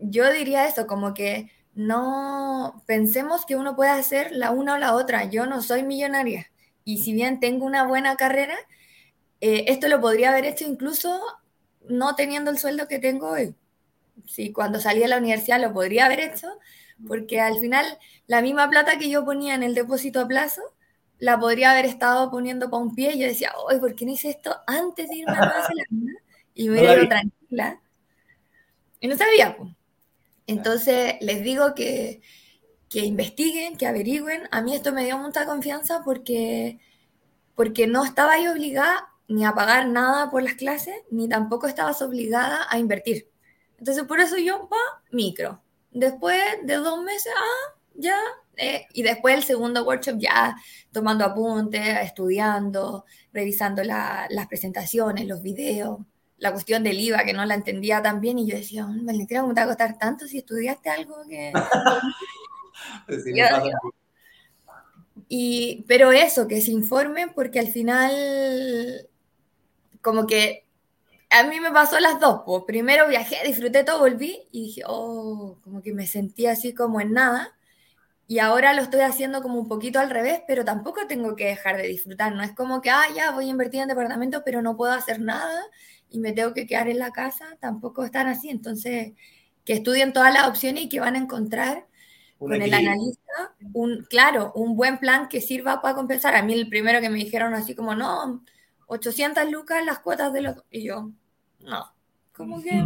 yo 0.00 0.32
diría 0.32 0.66
eso, 0.66 0.86
como 0.86 1.14
que 1.14 1.50
no 1.74 2.82
pensemos 2.86 3.46
que 3.46 3.56
uno 3.56 3.76
puede 3.76 3.90
hacer 3.90 4.32
la 4.32 4.50
una 4.50 4.74
o 4.74 4.78
la 4.78 4.94
otra. 4.94 5.24
Yo 5.24 5.46
no 5.46 5.62
soy 5.62 5.82
millonaria 5.82 6.50
y 6.84 6.98
si 6.98 7.12
bien 7.12 7.40
tengo 7.40 7.64
una 7.66 7.86
buena 7.86 8.16
carrera, 8.16 8.56
eh, 9.40 9.64
esto 9.68 9.88
lo 9.88 10.00
podría 10.00 10.30
haber 10.30 10.44
hecho 10.44 10.64
incluso 10.64 11.20
no 11.88 12.14
teniendo 12.14 12.50
el 12.50 12.58
sueldo 12.58 12.88
que 12.88 12.98
tengo 12.98 13.30
hoy. 13.30 13.54
Sí, 14.26 14.52
cuando 14.52 14.80
salí 14.80 15.02
a 15.02 15.08
la 15.08 15.18
universidad 15.18 15.60
lo 15.60 15.72
podría 15.72 16.06
haber 16.06 16.20
hecho, 16.20 16.48
porque 17.06 17.40
al 17.40 17.58
final 17.58 17.86
la 18.26 18.42
misma 18.42 18.68
plata 18.68 18.98
que 18.98 19.08
yo 19.10 19.24
ponía 19.24 19.54
en 19.54 19.62
el 19.62 19.74
depósito 19.74 20.20
a 20.20 20.28
plazo, 20.28 20.62
la 21.18 21.38
podría 21.38 21.72
haber 21.72 21.84
estado 21.86 22.30
poniendo 22.30 22.70
para 22.70 22.82
un 22.82 22.94
pie. 22.94 23.12
Y 23.14 23.20
yo 23.20 23.26
decía, 23.26 23.52
oye, 23.66 23.78
¿por 23.78 23.94
qué 23.94 24.04
no 24.06 24.12
hice 24.12 24.30
esto 24.30 24.56
antes 24.66 25.08
de 25.08 25.16
irme 25.16 25.32
a 25.32 25.36
Nueva 25.36 25.66
Zelanda? 25.66 26.12
Y 26.54 26.68
me 26.68 26.72
hubiera 26.72 26.94
ido 26.94 27.08
tranquila. 27.08 27.80
Y 29.00 29.08
no 29.08 29.16
sabía. 29.16 29.56
Pues. 29.56 29.70
Entonces 30.50 31.14
les 31.20 31.44
digo 31.44 31.76
que, 31.76 32.22
que 32.88 33.04
investiguen, 33.04 33.76
que 33.76 33.86
averigüen. 33.86 34.48
A 34.50 34.62
mí 34.62 34.74
esto 34.74 34.92
me 34.92 35.04
dio 35.04 35.16
mucha 35.16 35.46
confianza 35.46 36.02
porque, 36.04 36.80
porque 37.54 37.86
no 37.86 38.04
estaba 38.04 38.40
yo 38.40 38.50
obligada 38.50 39.08
ni 39.28 39.44
a 39.44 39.54
pagar 39.54 39.86
nada 39.86 40.28
por 40.28 40.42
las 40.42 40.54
clases, 40.54 40.96
ni 41.12 41.28
tampoco 41.28 41.68
estabas 41.68 42.02
obligada 42.02 42.66
a 42.68 42.80
invertir. 42.80 43.30
Entonces, 43.78 44.02
por 44.04 44.18
eso 44.18 44.38
yo, 44.38 44.68
va, 44.68 45.02
micro. 45.12 45.62
Después 45.92 46.42
de 46.64 46.74
dos 46.74 47.00
meses, 47.04 47.32
ah, 47.36 47.76
ya. 47.94 48.18
Eh, 48.56 48.86
y 48.92 49.02
después 49.04 49.36
el 49.36 49.44
segundo 49.44 49.84
workshop 49.84 50.18
ya 50.18 50.56
tomando 50.90 51.24
apuntes, 51.24 52.00
estudiando, 52.02 53.04
revisando 53.32 53.84
las 53.84 54.46
presentaciones, 54.48 55.28
los 55.28 55.42
videos, 55.42 56.00
la 56.40 56.52
cuestión 56.52 56.82
del 56.82 56.98
IVA 56.98 57.24
que 57.24 57.34
no 57.34 57.44
la 57.44 57.54
entendía 57.54 58.02
tan 58.02 58.20
bien 58.20 58.38
y 58.38 58.46
yo 58.46 58.56
decía, 58.56 58.86
Valentina, 58.88 59.42
¿cómo 59.42 59.54
te 59.54 59.60
va 59.60 59.64
a 59.64 59.68
costar 59.68 59.98
tanto 59.98 60.26
si 60.26 60.38
estudiaste 60.38 60.88
algo 60.88 61.16
que... 61.28 61.52
y, 65.28 65.84
pero 65.86 66.12
eso, 66.12 66.48
que 66.48 66.62
se 66.62 66.70
informen 66.70 67.32
porque 67.34 67.60
al 67.60 67.68
final 67.68 69.06
como 70.00 70.26
que 70.26 70.66
a 71.28 71.44
mí 71.44 71.60
me 71.60 71.70
pasó 71.70 72.00
las 72.00 72.18
dos. 72.18 72.40
Pues. 72.46 72.64
Primero 72.66 73.06
viajé, 73.06 73.36
disfruté 73.46 73.84
todo, 73.84 74.00
volví 74.00 74.48
y 74.50 74.62
dije, 74.64 74.82
oh, 74.86 75.58
como 75.62 75.82
que 75.82 75.92
me 75.92 76.06
sentí 76.06 76.46
así 76.46 76.74
como 76.74 77.02
en 77.02 77.12
nada. 77.12 77.54
Y 78.26 78.38
ahora 78.38 78.72
lo 78.72 78.82
estoy 78.82 79.00
haciendo 79.00 79.42
como 79.42 79.58
un 79.58 79.68
poquito 79.68 79.98
al 79.98 80.08
revés, 80.08 80.42
pero 80.46 80.64
tampoco 80.64 81.06
tengo 81.06 81.36
que 81.36 81.46
dejar 81.46 81.76
de 81.76 81.86
disfrutar. 81.88 82.32
No 82.34 82.42
es 82.42 82.52
como 82.52 82.80
que, 82.80 82.90
ah, 82.90 83.04
ya 83.14 83.32
voy 83.32 83.46
a 83.46 83.50
invertir 83.50 83.82
en 83.82 83.88
departamentos, 83.88 84.42
pero 84.44 84.62
no 84.62 84.76
puedo 84.76 84.92
hacer 84.92 85.20
nada 85.20 85.60
y 86.10 86.18
me 86.18 86.32
tengo 86.32 86.52
que 86.54 86.66
quedar 86.66 86.88
en 86.88 86.98
la 86.98 87.10
casa. 87.10 87.56
Tampoco 87.60 88.04
están 88.04 88.26
así. 88.26 88.50
Entonces, 88.50 89.12
que 89.64 89.74
estudien 89.74 90.12
todas 90.12 90.32
las 90.32 90.48
opciones 90.48 90.84
y 90.84 90.88
que 90.88 91.00
van 91.00 91.14
a 91.14 91.18
encontrar 91.18 91.86
con 92.38 92.54
el 92.54 92.72
analista 92.72 93.54
un, 93.74 94.06
claro, 94.08 94.52
un 94.54 94.74
buen 94.74 94.98
plan 94.98 95.28
que 95.28 95.40
sirva 95.40 95.82
para 95.82 95.94
compensar. 95.94 96.34
A 96.34 96.42
mí 96.42 96.54
el 96.54 96.68
primero 96.68 97.00
que 97.00 97.10
me 97.10 97.18
dijeron 97.18 97.52
así 97.54 97.74
como, 97.74 97.94
no, 97.94 98.42
800 98.86 99.50
lucas 99.50 99.84
las 99.84 99.98
cuotas 99.98 100.32
de 100.32 100.42
los... 100.42 100.56
Y 100.70 100.82
yo, 100.82 101.10
no, 101.60 101.92
como 102.32 102.62
que 102.62 102.84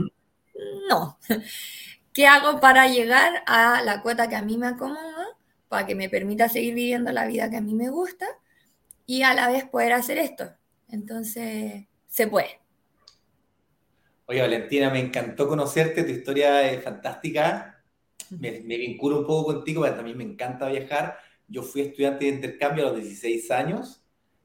no. 0.88 1.18
¿Qué 2.12 2.26
hago 2.26 2.60
para 2.60 2.88
llegar 2.88 3.42
a 3.46 3.82
la 3.82 4.02
cuota 4.02 4.28
que 4.28 4.37
a 4.37 4.42
mí 4.42 4.58
me 4.58 4.68
acomoda, 4.68 5.26
para 5.68 5.87
que 5.87 5.94
me 5.94 6.08
permita 6.08 6.48
seguir 6.48 6.74
viviendo 6.74 7.12
la 7.12 7.26
vida 7.26 7.50
que 7.50 7.56
a 7.56 7.60
mí 7.60 7.74
me 7.74 7.90
gusta 7.90 8.26
y 9.06 9.22
a 9.22 9.34
la 9.34 9.48
vez 9.48 9.64
poder 9.64 9.92
hacer 9.92 10.18
esto? 10.18 10.52
Entonces, 10.88 11.87
se 12.08 12.26
puede. 12.26 12.63
Oye, 14.26 14.40
Valentina, 14.40 14.90
me 14.90 15.00
encantó 15.00 15.46
conocerte, 15.46 16.04
tu 16.04 16.10
historia 16.10 16.70
es 16.70 16.82
fantástica. 16.82 17.82
Me, 18.30 18.60
me 18.60 18.76
vinculo 18.76 19.20
un 19.20 19.26
poco 19.26 19.52
contigo, 19.54 19.82
porque 19.82 19.96
también 19.96 20.16
me 20.16 20.24
encanta 20.24 20.68
viajar. 20.68 21.18
Yo 21.46 21.62
fui 21.62 21.82
estudiante 21.82 22.24
de 22.24 22.32
intercambio 22.32 22.88
a 22.88 22.90
los 22.90 23.00
16 23.00 23.50
años 23.50 24.04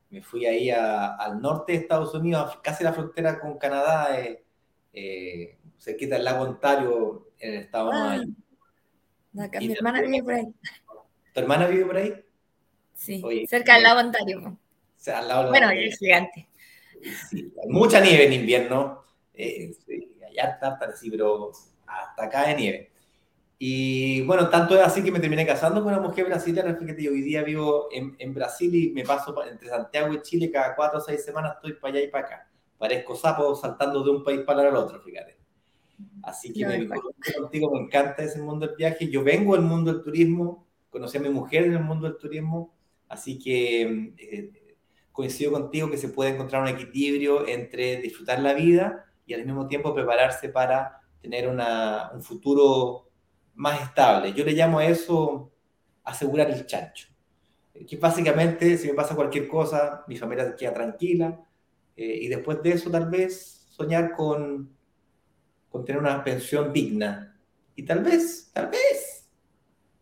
me 0.10 0.22
fui 0.24 0.46
ahí 0.46 0.72
al 0.72 1.40
norte 1.42 1.74
de 1.74 1.80
Estados 1.80 2.14
Unidos, 2.16 2.60
casi 2.64 2.84
la 2.84 2.94
frontera 2.94 3.40
con 3.40 3.58
Canadá, 3.58 4.20
eh, 4.20 4.44
eh, 4.92 5.58
cerquita 5.78 6.16
del 6.16 6.26
lago 6.26 6.44
Ontario, 6.44 7.32
en 7.38 7.54
el 7.54 7.60
estado 7.62 7.92
de 7.92 7.98
Nueva 7.98 8.16
York. 8.18 8.30
Ah, 9.38 9.60
mi 9.60 9.72
hermana 9.72 10.02
vive 10.02 10.24
por 10.24 10.34
ahí. 10.34 10.54
¿Tu 11.34 11.40
hermana 11.40 11.68
vive 11.68 11.86
por 11.86 11.98
ahí? 11.98 12.14
Sí, 12.96 13.24
cerca 13.48 13.76
del 13.76 13.84
lago 13.84 14.00
Ontario. 14.00 14.58
al 15.14 15.28
lado 15.28 15.50
bueno, 15.50 15.70
es 15.70 15.98
gigante. 15.98 16.48
Sí, 17.30 17.54
hay 17.62 17.70
mucha 17.70 18.02
nieve 18.02 18.26
en 18.26 18.34
invierno. 18.34 19.04
Eh, 19.42 19.72
allá 20.28 20.52
está, 20.52 20.96
sí, 20.98 21.10
pero 21.10 21.52
hasta 21.88 22.24
acá 22.26 22.48
de 22.48 22.56
nieve. 22.56 22.92
Y 23.58 24.22
bueno, 24.22 24.50
tanto 24.50 24.76
es 24.76 24.82
así 24.82 25.02
que 25.02 25.12
me 25.14 25.20
terminé 25.20 25.46
casando 25.46 25.82
con 25.82 25.94
una 25.94 26.02
mujer 26.02 26.26
brasileña. 26.26 26.76
Fíjate, 26.76 27.10
hoy 27.10 27.22
día 27.22 27.42
vivo 27.44 27.88
en, 27.92 28.16
en, 28.20 28.34
Brasil 28.34 28.74
y 28.76 28.92
me 28.92 29.04
paso 29.04 29.34
entre 29.46 29.70
Santiago 29.70 30.14
y 30.14 30.22
Chile 30.22 30.52
cada 30.52 30.76
cuatro 30.76 31.00
o 31.00 31.02
seis 31.02 31.24
semanas 31.24 31.56
estoy 31.56 31.74
para 31.74 31.94
allá 31.96 32.06
y 32.06 32.08
para 32.10 32.26
acá. 32.26 32.52
Parezco 32.78 33.16
sapo 33.16 33.56
saltando 33.56 34.04
de 34.04 34.12
un 34.12 34.24
país 34.24 34.42
para 34.42 34.68
el 34.68 34.76
otro, 34.76 35.02
fíjate. 35.02 35.38
Así 36.24 36.52
que 36.52 36.66
me 36.66 36.88
contigo, 36.88 37.72
me 37.72 37.80
encanta 37.80 38.24
ese 38.24 38.42
mundo 38.42 38.68
del 38.68 38.76
viaje. 38.76 39.10
Yo 39.10 39.24
vengo 39.24 39.56
del 39.56 39.64
mundo 39.64 39.94
del 39.94 40.04
turismo, 40.04 40.68
conocí 40.90 41.18
a 41.18 41.22
mi 41.22 41.30
mujer 41.30 41.64
en 41.64 41.74
el 41.74 41.84
mundo 41.84 42.08
del 42.08 42.18
turismo, 42.18 42.74
así 43.08 43.40
que 43.40 44.14
eh, 44.18 44.52
coincido 45.14 45.52
contigo 45.52 45.90
que 45.90 45.98
se 45.98 46.10
puede 46.10 46.32
encontrar 46.32 46.62
un 46.62 46.70
equilibrio 46.70 47.48
entre 47.48 48.02
disfrutar 48.02 48.40
la 48.40 48.54
vida 48.54 49.06
y 49.30 49.34
al 49.36 49.46
mismo 49.46 49.68
tiempo 49.68 49.94
prepararse 49.94 50.50
para 50.50 51.02
tener 51.22 51.48
una, 51.48 52.10
un 52.14 52.22
futuro 52.24 53.12
más 53.54 53.80
estable. 53.82 54.34
Yo 54.34 54.44
le 54.44 54.54
llamo 54.54 54.80
a 54.80 54.86
eso 54.86 55.52
asegurar 56.04 56.50
el 56.50 56.66
chancho. 56.66 57.08
Que 57.88 57.96
básicamente, 57.98 58.76
si 58.78 58.88
me 58.88 58.96
pasa 58.96 59.16
cualquier 59.16 59.48
cosa, 59.48 60.04
mi 60.08 60.18
familia 60.18 60.56
queda 60.56 60.74
tranquila. 60.74 61.40
Eh, 61.96 62.20
y 62.24 62.28
después 62.28 62.64
de 62.64 62.72
eso, 62.72 62.90
tal 62.90 63.08
vez 63.08 63.68
soñar 63.70 64.14
con, 64.14 64.76
con 65.70 65.86
tener 65.86 66.02
una 66.02 66.24
pensión 66.24 66.74
digna. 66.74 67.40
Y 67.76 67.84
tal 67.84 68.04
vez, 68.04 68.50
tal 68.52 68.70
vez, 68.70 69.30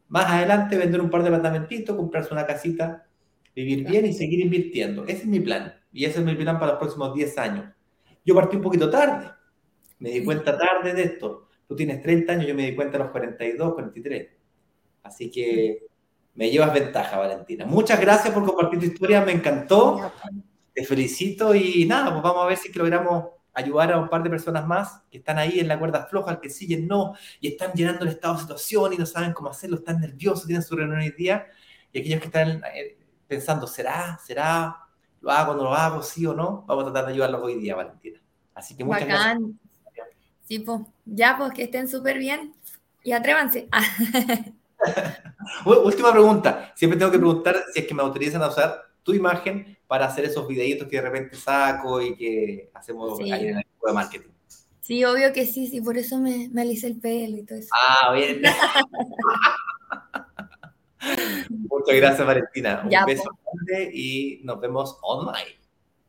más 0.07 0.25
adelante 0.31 0.77
vender 0.77 1.01
un 1.01 1.09
par 1.09 1.21
de 1.21 1.27
apartamentitos, 1.27 1.97
comprarse 1.97 2.33
una 2.33 2.45
casita, 2.45 3.05
vivir 3.53 3.85
bien 3.85 4.05
y 4.05 4.13
seguir 4.13 4.39
invirtiendo. 4.39 5.03
Ese 5.03 5.23
es 5.23 5.25
mi 5.25 5.41
plan. 5.41 5.73
Y 5.91 6.05
ese 6.05 6.19
es 6.19 6.25
mi 6.25 6.35
plan 6.35 6.57
para 6.57 6.71
los 6.71 6.79
próximos 6.79 7.13
10 7.13 7.37
años. 7.37 7.76
Yo 8.27 8.35
partí 8.35 8.57
un 8.57 8.61
poquito 8.61 8.89
tarde. 8.89 9.31
Me 9.99 10.11
di 10.11 10.23
cuenta 10.23 10.55
tarde 10.55 10.93
de 10.93 11.01
esto 11.01 11.47
Tú 11.67 11.75
tienes 11.75 12.01
30 12.01 12.31
años, 12.31 12.47
yo 12.47 12.55
me 12.55 12.63
di 12.63 12.75
cuenta 12.75 12.95
a 12.97 13.01
los 13.01 13.09
42, 13.11 13.73
43. 13.73 14.27
Así 15.03 15.29
que 15.29 15.85
me 16.33 16.49
llevas 16.49 16.73
ventaja, 16.73 17.17
Valentina. 17.17 17.65
Muchas 17.65 17.99
gracias 17.99 18.33
por 18.33 18.45
compartir 18.45 18.79
tu 18.79 18.85
historia, 18.85 19.21
me 19.21 19.33
encantó. 19.33 20.13
Te 20.73 20.85
felicito 20.85 21.53
y 21.53 21.85
nada, 21.85 22.11
pues 22.11 22.23
vamos 22.23 22.43
a 22.43 22.47
ver 22.47 22.57
si 22.57 22.71
logramos 22.71 23.25
ayudar 23.53 23.91
a 23.91 23.99
un 23.99 24.07
par 24.07 24.23
de 24.23 24.29
personas 24.29 24.65
más 24.65 25.01
que 25.09 25.17
están 25.17 25.39
ahí 25.39 25.59
en 25.59 25.67
la 25.67 25.77
cuerda 25.77 26.05
floja, 26.05 26.39
que 26.39 26.49
siguen 26.49 26.87
no, 26.87 27.15
y 27.41 27.49
están 27.49 27.73
llenando 27.73 28.05
el 28.05 28.11
estado 28.11 28.35
de 28.35 28.41
situación 28.41 28.93
y 28.93 28.97
no 28.97 29.05
saben 29.05 29.33
cómo 29.33 29.49
hacerlo, 29.49 29.77
están 29.77 29.99
nerviosos, 29.99 30.45
tienen 30.45 30.61
su 30.61 30.75
reunión 30.75 30.99
hoy 30.99 31.11
día, 31.11 31.47
y 31.91 31.99
aquellos 31.99 32.19
que 32.19 32.27
están 32.27 32.61
eh, 32.75 32.97
pensando, 33.27 33.65
¿será? 33.65 34.19
¿Será? 34.23 34.86
¿Lo 35.21 35.31
hago? 35.31 35.53
¿No 35.53 35.63
lo 35.63 35.73
hago? 35.73 36.01
¿Sí 36.03 36.25
o 36.25 36.33
no? 36.33 36.63
Vamos 36.67 36.83
a 36.83 36.91
tratar 36.91 37.05
de 37.07 37.13
ayudarlos 37.13 37.41
hoy 37.41 37.55
día, 37.55 37.75
Valentina. 37.75 38.19
Así 38.53 38.75
que 38.75 38.83
muchas 38.83 39.07
gracias. 39.07 39.39
Sí, 40.47 40.59
pues, 40.59 40.81
ya, 41.05 41.35
pues 41.37 41.53
que 41.53 41.63
estén 41.63 41.87
súper 41.89 42.17
bien 42.17 42.53
y 43.03 43.11
atrévanse. 43.11 43.67
Última 45.65 46.11
pregunta. 46.11 46.73
Siempre 46.75 46.97
tengo 46.97 47.11
que 47.11 47.19
preguntar 47.19 47.65
si 47.73 47.79
es 47.79 47.87
que 47.87 47.93
me 47.93 48.01
autorizan 48.01 48.41
a 48.41 48.47
usar 48.47 48.81
tu 49.03 49.13
imagen 49.13 49.77
para 49.87 50.05
hacer 50.05 50.25
esos 50.25 50.47
videitos 50.47 50.87
que 50.87 50.97
de 50.97 51.01
repente 51.01 51.35
saco 51.35 52.01
y 52.01 52.15
que 52.15 52.69
hacemos 52.73 53.19
ahí 53.19 53.31
en 53.31 53.55
el 53.55 53.59
equipo 53.59 53.87
de 53.87 53.93
marketing. 53.93 54.29
Sí, 54.81 55.03
obvio 55.03 55.33
que 55.33 55.45
sí, 55.45 55.67
sí, 55.67 55.81
por 55.81 55.97
eso 55.97 56.17
me, 56.17 56.49
me 56.49 56.61
alicé 56.61 56.87
el 56.87 56.97
pelo 56.97 57.37
y 57.37 57.43
todo 57.43 57.59
eso. 57.59 57.69
Ah, 57.73 58.13
bien. 58.13 58.41
Muchas 61.49 61.95
gracias, 61.95 62.25
Valentina. 62.25 62.81
Un 62.83 63.05
beso 63.05 63.29
grande 63.43 63.91
y 63.93 64.41
nos 64.43 64.59
vemos 64.59 64.97
online. 65.01 65.59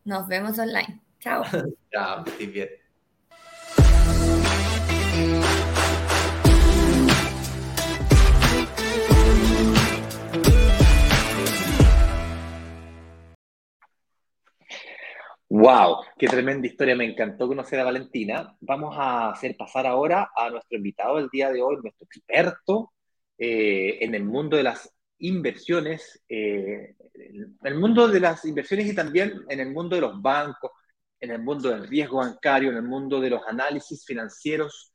Nos 0.05 0.27
vemos 0.27 0.59
online. 0.59 1.01
Chao. 1.20 1.44
Chao, 1.92 2.24
estés 2.27 2.53
bien. 2.53 2.68
Wow, 15.51 16.05
qué 16.18 16.29
tremenda 16.29 16.66
historia, 16.66 16.94
me 16.94 17.07
encantó 17.07 17.48
conocer 17.48 17.81
a 17.81 17.85
Valentina. 17.85 18.55
Vamos 18.61 18.94
a 18.98 19.31
hacer 19.31 19.57
pasar 19.57 19.87
ahora 19.87 20.31
a 20.37 20.51
nuestro 20.51 20.77
invitado 20.77 21.16
del 21.16 21.29
día 21.31 21.51
de 21.51 21.62
hoy, 21.62 21.77
nuestro 21.83 22.07
experto 22.07 22.92
eh, 23.38 23.98
en 24.01 24.14
el 24.14 24.24
mundo 24.24 24.57
de 24.57 24.64
las 24.64 24.92
inversiones, 25.18 26.22
eh, 26.29 26.96
en 27.14 27.57
el 27.62 27.74
mundo 27.77 28.09
de 28.09 28.20
las 28.20 28.44
inversiones 28.44 28.87
y 28.87 28.94
también 28.94 29.44
en 29.48 29.61
el 29.61 29.70
mundo 29.70 29.96
de 29.96 30.03
los 30.03 30.20
bancos, 30.20 30.72
en 31.20 31.31
el 31.31 31.40
mundo 31.40 31.70
del 31.70 31.88
riesgo 31.88 32.18
bancario, 32.18 32.70
en 32.70 32.77
el 32.77 32.83
mundo 32.83 33.20
de 33.20 33.31
los 33.31 33.42
análisis 33.46 34.05
financieros, 34.05 34.92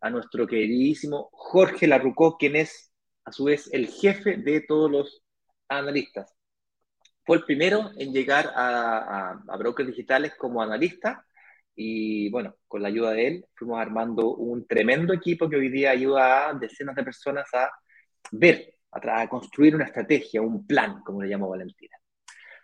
a 0.00 0.10
nuestro 0.10 0.46
queridísimo 0.46 1.30
Jorge 1.32 1.86
Larrucó, 1.86 2.36
quien 2.36 2.56
es 2.56 2.92
a 3.24 3.32
su 3.32 3.44
vez 3.44 3.68
el 3.72 3.88
jefe 3.88 4.36
de 4.36 4.60
todos 4.60 4.90
los 4.90 5.22
analistas. 5.68 6.32
Fue 7.24 7.38
el 7.38 7.44
primero 7.44 7.90
en 7.98 8.12
llegar 8.12 8.52
a, 8.54 9.32
a, 9.48 9.56
brokers 9.56 9.88
digitales 9.88 10.34
como 10.38 10.62
analista 10.62 11.26
y 11.76 12.30
bueno, 12.30 12.56
con 12.66 12.82
la 12.82 12.88
ayuda 12.88 13.12
de 13.12 13.26
él 13.26 13.46
fuimos 13.54 13.78
armando 13.78 14.34
un 14.34 14.66
tremendo 14.66 15.12
equipo 15.12 15.48
que 15.48 15.56
hoy 15.56 15.68
día 15.68 15.90
ayuda 15.90 16.48
a 16.48 16.54
decenas 16.54 16.96
de 16.96 17.04
personas 17.04 17.46
a 17.52 17.70
ver, 18.32 18.74
a, 18.90 19.28
construir 19.28 19.74
una 19.74 19.84
estrategia, 19.84 20.40
un 20.40 20.66
plan, 20.66 21.02
como 21.04 21.22
le 21.22 21.28
llamo 21.28 21.50
Valentina. 21.50 21.96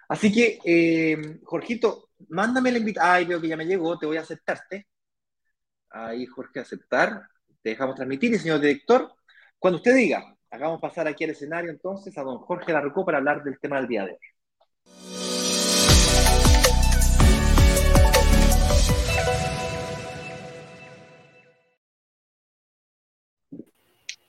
Así 0.08 0.32
que, 0.32 0.58
eh, 0.64 1.40
Jorgito, 1.44 2.10
mándame 2.30 2.72
la 2.72 2.78
invitación. 2.78 3.14
Ay, 3.14 3.24
veo 3.26 3.40
que 3.40 3.48
ya 3.48 3.56
me 3.56 3.66
llegó, 3.66 3.98
te 3.98 4.06
voy 4.06 4.16
a 4.16 4.22
aceptarte. 4.22 4.88
Ahí, 5.90 6.26
Jorge, 6.26 6.60
aceptar. 6.60 7.22
Te 7.62 7.70
dejamos 7.70 7.94
transmitir 7.96 8.32
y, 8.32 8.38
señor 8.38 8.60
director, 8.60 9.12
cuando 9.58 9.76
usted 9.76 9.94
diga, 9.94 10.36
hagamos 10.50 10.80
pasar 10.80 11.06
aquí 11.06 11.24
al 11.24 11.30
escenario 11.30 11.70
entonces 11.70 12.16
a 12.18 12.22
don 12.22 12.38
Jorge 12.38 12.72
Larrucó 12.72 13.04
para 13.04 13.18
hablar 13.18 13.44
del 13.44 13.58
tema 13.60 13.76
del 13.76 13.88
día 13.88 14.04
de 14.06 14.12
hoy. 14.12 14.31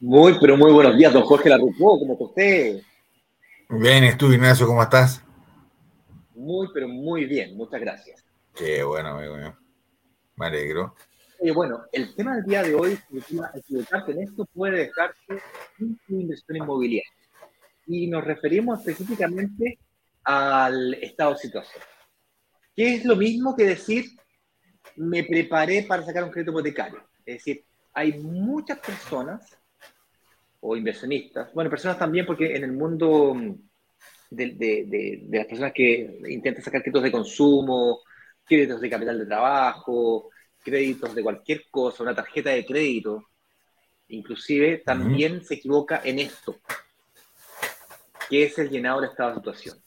Muy, 0.05 0.37
pero 0.37 0.57
muy 0.57 0.73
buenos 0.73 0.97
días, 0.97 1.13
don 1.13 1.23
Jorge 1.23 1.47
Larrucó, 1.47 1.97
¿cómo 1.97 2.11
está 2.11 2.25
usted? 2.25 2.81
Bien, 3.69 4.03
estuve 4.03 4.35
Ignacio, 4.35 4.67
¿cómo 4.67 4.83
estás? 4.83 5.23
Muy, 6.35 6.67
pero 6.73 6.89
muy 6.89 7.23
bien, 7.23 7.55
muchas 7.55 7.79
gracias. 7.79 8.25
Qué 8.53 8.83
bueno, 8.83 9.11
amigo 9.11 9.37
mío. 9.37 9.57
Me 10.35 10.47
alegro. 10.47 10.93
Oye, 11.39 11.53
bueno, 11.53 11.83
el 11.93 12.13
tema 12.15 12.35
del 12.35 12.43
día 12.43 12.63
de 12.63 12.75
hoy, 12.75 12.99
equivocarte 13.53 14.11
en 14.11 14.23
esto, 14.23 14.45
puede 14.53 14.79
dejarte 14.79 15.41
sin 15.77 15.97
inversión 16.09 16.57
inmobiliaria. 16.57 17.09
Y 17.87 18.07
nos 18.07 18.25
referimos 18.25 18.79
específicamente 18.79 19.79
al 20.25 20.95
estado 20.95 21.31
de 21.31 21.39
situación. 21.39 21.81
Que 22.75 22.95
es 22.95 23.05
lo 23.05 23.15
mismo 23.15 23.55
que 23.55 23.67
decir, 23.67 24.07
me 24.97 25.23
preparé 25.23 25.83
para 25.83 26.03
sacar 26.03 26.25
un 26.25 26.29
crédito 26.29 26.51
hipotecario. 26.51 26.99
Es 27.25 27.35
decir, 27.35 27.63
hay 27.93 28.19
muchas 28.19 28.79
personas 28.79 29.62
o 30.65 30.77
inversionistas, 30.77 31.53
bueno, 31.53 31.69
personas 31.69 31.99
también 31.99 32.25
porque 32.25 32.55
en 32.55 32.63
el 32.63 32.71
mundo 32.71 33.35
de, 34.29 34.53
de, 34.55 35.27
las 35.29 35.45
personas 35.45 35.73
que 35.73 36.21
intentan 36.29 36.63
sacar 36.63 36.81
créditos 36.81 37.03
de 37.03 37.11
consumo, 37.11 37.99
créditos 38.45 38.79
de 38.79 38.89
capital 38.89 39.19
de 39.19 39.25
trabajo, 39.25 40.29
créditos 40.63 41.13
de 41.13 41.21
cualquier 41.21 41.65
cosa, 41.69 42.03
una 42.03 42.15
tarjeta 42.15 42.51
de 42.51 42.65
crédito, 42.65 43.27
inclusive 44.07 44.83
también 44.85 45.43
se 45.43 45.55
equivoca 45.55 46.01
en 46.01 46.19
esto, 46.19 46.55
que 48.29 48.43
es 48.43 48.57
el 48.57 48.69
llenado 48.69 49.01
de 49.01 49.07
estado 49.07 49.31
de 49.31 49.35
situación. 49.35 49.77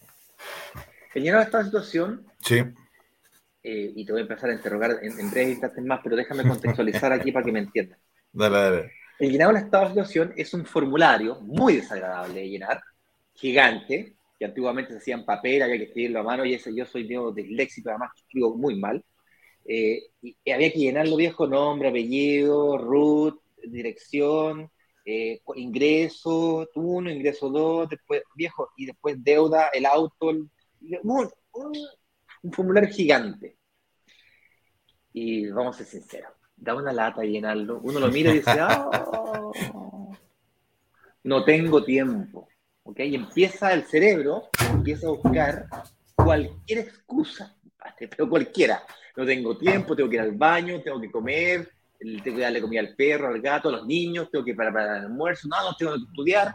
El 1.14 1.22
llenado 1.22 1.40
de 1.40 1.46
estado 1.46 1.64
de 1.64 1.70
situación, 1.70 2.26
sí. 2.42 2.62
Eh, 3.62 3.92
y 3.96 4.04
te 4.04 4.12
voy 4.12 4.20
a 4.20 4.24
empezar 4.24 4.50
a 4.50 4.54
interrogar 4.54 4.98
en, 5.02 5.18
en 5.18 5.30
breves 5.30 5.52
instantes 5.52 5.84
más, 5.86 6.00
pero 6.04 6.16
déjame 6.16 6.42
contextualizar 6.46 7.14
aquí 7.14 7.32
para 7.32 7.46
que 7.46 7.52
me 7.52 7.60
entiendas. 7.60 7.98
Dale, 8.30 8.58
dale. 8.58 9.05
El 9.18 9.30
llenado 9.32 9.52
del 9.52 9.64
estado 9.64 9.84
de 9.84 9.90
situación 9.90 10.34
es 10.36 10.52
un 10.52 10.66
formulario 10.66 11.40
muy 11.40 11.76
desagradable 11.76 12.40
de 12.40 12.48
llenar, 12.50 12.82
gigante, 13.34 14.16
que 14.38 14.44
antiguamente 14.44 14.92
se 14.92 14.98
hacía 14.98 15.14
en 15.14 15.24
papel, 15.24 15.62
había 15.62 15.78
que 15.78 15.84
escribirlo 15.84 16.20
a 16.20 16.22
mano, 16.22 16.44
y 16.44 16.54
ese 16.54 16.74
yo 16.74 16.84
soy 16.84 17.04
medio 17.04 17.32
disléxico, 17.32 17.88
además 17.90 18.10
escribo 18.16 18.56
muy 18.56 18.76
mal. 18.78 19.02
Eh, 19.64 20.10
y, 20.22 20.36
había 20.50 20.70
que 20.72 20.78
llenarlo 20.78 21.16
viejo, 21.16 21.46
nombre, 21.46 21.88
apellido, 21.88 22.76
root, 22.78 23.40
dirección, 23.64 24.70
eh, 25.04 25.40
ingreso 25.54 26.68
uno, 26.74 27.10
ingreso 27.10 27.48
dos, 27.50 27.88
después 27.88 28.22
viejo, 28.34 28.70
y 28.76 28.86
después 28.86 29.16
deuda, 29.22 29.68
el 29.68 29.86
auto, 29.86 30.28
un 31.02 32.52
formulario 32.52 32.90
gigante. 32.90 33.56
Y 35.12 35.48
vamos 35.48 35.76
a 35.76 35.78
ser 35.78 35.86
sinceros, 35.86 36.32
da 36.56 36.74
una 36.74 36.92
lata 36.92 37.22
llenarlo. 37.22 37.80
Uno 37.82 38.00
lo 38.00 38.08
mira 38.08 38.30
y 38.30 38.38
dice, 38.38 38.58
oh, 38.62 40.12
no 41.24 41.44
tengo 41.44 41.84
tiempo. 41.84 42.48
¿Okay? 42.82 43.10
Y 43.10 43.14
empieza 43.16 43.72
el 43.72 43.84
cerebro, 43.84 44.48
empieza 44.70 45.08
a 45.08 45.10
buscar 45.10 45.66
cualquier 46.14 46.78
excusa, 46.78 47.56
pero 47.98 48.28
cualquiera. 48.28 48.82
No 49.16 49.24
tengo 49.24 49.56
tiempo, 49.56 49.96
tengo 49.96 50.08
que 50.08 50.16
ir 50.16 50.22
al 50.22 50.32
baño, 50.32 50.80
tengo 50.82 51.00
que 51.00 51.10
comer, 51.10 51.70
tengo 51.98 52.36
que 52.36 52.42
darle 52.42 52.60
comida 52.60 52.80
al 52.80 52.94
perro, 52.94 53.28
al 53.28 53.40
gato, 53.40 53.70
a 53.70 53.72
los 53.72 53.86
niños, 53.86 54.30
tengo 54.30 54.44
que 54.44 54.50
ir 54.50 54.56
para, 54.56 54.72
para 54.72 54.98
el 54.98 55.04
almuerzo, 55.06 55.48
no, 55.48 55.70
no 55.70 55.76
tengo 55.76 55.94
que 55.94 56.04
estudiar. 56.10 56.54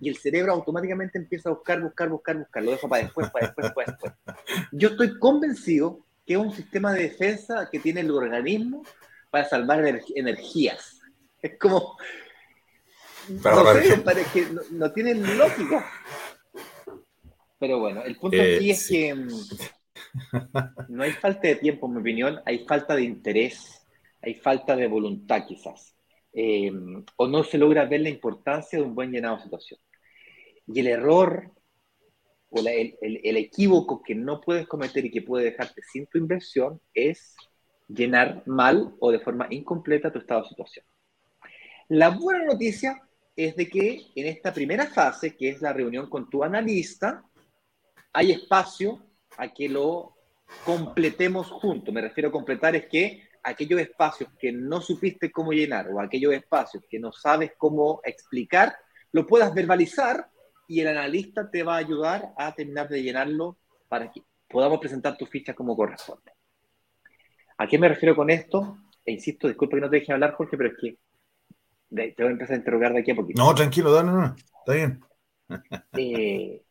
Y 0.00 0.08
el 0.08 0.16
cerebro 0.16 0.52
automáticamente 0.52 1.18
empieza 1.18 1.48
a 1.48 1.52
buscar, 1.52 1.80
buscar, 1.80 2.08
buscar, 2.08 2.36
buscar. 2.38 2.62
Lo 2.62 2.70
dejo 2.72 2.88
para 2.88 3.02
después, 3.04 3.30
para 3.30 3.46
después, 3.46 3.72
para 3.72 3.92
después. 3.92 4.12
Yo 4.72 4.88
estoy 4.88 5.18
convencido 5.18 6.00
que 6.26 6.34
es 6.34 6.38
un 6.38 6.52
sistema 6.52 6.92
de 6.92 7.04
defensa 7.04 7.68
que 7.70 7.78
tiene 7.78 8.00
el 8.00 8.10
organismo 8.10 8.82
para 9.30 9.48
salvar 9.48 9.84
energías. 10.14 10.94
Es 11.40 11.56
como. 11.56 11.96
no 13.28 13.72
sé, 13.74 13.98
parece 13.98 14.32
que 14.32 14.46
no, 14.72 14.92
tienen 14.92 15.38
lógica. 15.38 15.88
Pero 17.60 17.78
bueno, 17.78 18.02
el 18.02 18.16
punto 18.16 18.36
aquí 18.42 18.72
es 18.72 18.88
que 18.88 19.14
mm, 19.14 19.28
no 20.88 21.04
hay 21.04 21.12
falta 21.12 21.46
de 21.46 21.54
tiempo, 21.54 21.86
en 21.86 21.94
mi 21.94 22.00
opinión, 22.00 22.40
hay 22.44 22.66
falta 22.66 22.96
de 22.96 23.02
interés, 23.02 23.86
hay 24.20 24.34
falta 24.34 24.74
de 24.74 24.88
voluntad 24.88 25.44
quizás. 25.46 25.94
Eh, 26.32 26.72
o 27.16 27.28
no 27.28 27.44
se 27.44 27.56
logra 27.56 27.84
ver 27.84 28.00
la 28.00 28.08
importancia 28.08 28.80
de 28.80 28.84
un 28.84 28.96
buen 28.96 29.12
llenado 29.12 29.36
de 29.36 29.42
situación. 29.44 29.80
Y 30.66 30.80
el 30.80 30.88
error 30.88 31.52
o 32.50 32.58
el, 32.60 32.96
el, 33.00 33.36
equívoco 33.36 34.02
que 34.02 34.14
no 34.14 34.40
puedes 34.40 34.66
cometer 34.66 35.04
y 35.04 35.10
que 35.10 35.22
puede 35.22 35.44
dejarte 35.44 35.82
sin 35.82 36.06
tu 36.06 36.18
inversión 36.18 36.80
es 36.94 37.36
llenar 37.88 38.42
mal 38.46 38.94
o 39.00 39.10
de 39.10 39.18
forma 39.18 39.46
incompleta 39.50 40.12
tu 40.12 40.18
estado 40.18 40.42
de 40.42 40.48
situación. 40.48 40.84
La 41.88 42.10
buena 42.10 42.44
noticia 42.44 43.02
es 43.34 43.56
de 43.56 43.68
que 43.68 44.06
en 44.14 44.26
esta 44.26 44.52
primera 44.52 44.86
fase, 44.86 45.36
que 45.36 45.48
es 45.48 45.62
la 45.62 45.72
reunión 45.72 46.08
con 46.10 46.28
tu 46.28 46.44
analista, 46.44 47.24
hay 48.12 48.32
espacio 48.32 49.06
a 49.36 49.48
que 49.48 49.68
lo 49.68 50.16
completemos 50.64 51.50
juntos. 51.50 51.94
Me 51.94 52.00
refiero 52.00 52.28
a 52.28 52.32
completar 52.32 52.76
es 52.76 52.86
que 52.86 53.28
aquellos 53.42 53.80
espacios 53.80 54.30
que 54.38 54.52
no 54.52 54.80
supiste 54.80 55.30
cómo 55.30 55.52
llenar 55.52 55.88
o 55.88 56.00
aquellos 56.00 56.34
espacios 56.34 56.84
que 56.88 56.98
no 56.98 57.12
sabes 57.12 57.52
cómo 57.56 58.00
explicar, 58.04 58.76
lo 59.12 59.26
puedas 59.26 59.54
verbalizar 59.54 60.28
y 60.66 60.80
el 60.80 60.88
analista 60.88 61.50
te 61.50 61.62
va 61.62 61.76
a 61.76 61.78
ayudar 61.78 62.34
a 62.36 62.54
terminar 62.54 62.88
de 62.88 63.02
llenarlo 63.02 63.56
para 63.88 64.10
que 64.10 64.22
podamos 64.48 64.78
presentar 64.78 65.16
tu 65.16 65.24
ficha 65.24 65.54
como 65.54 65.76
corresponde. 65.76 66.32
¿A 67.58 67.66
qué 67.66 67.78
me 67.78 67.88
refiero 67.88 68.16
con 68.16 68.30
esto? 68.30 68.78
E 69.04 69.12
insisto, 69.12 69.48
disculpa 69.48 69.76
que 69.76 69.80
no 69.82 69.90
te 69.90 69.96
deje 69.98 70.12
hablar, 70.12 70.32
Jorge, 70.34 70.56
pero 70.56 70.70
es 70.70 70.76
que 70.80 70.98
te 71.90 72.14
voy 72.22 72.28
a 72.28 72.30
empezar 72.32 72.54
a 72.54 72.58
interrogar 72.58 72.92
de 72.92 73.00
aquí 73.00 73.10
a 73.10 73.16
poquito. 73.16 73.42
No, 73.42 73.54
tranquilo, 73.54 73.92
dale, 73.92 74.10
no, 74.12 74.34
está 74.36 74.72
bien. 74.74 75.00
Eh, 75.96 76.62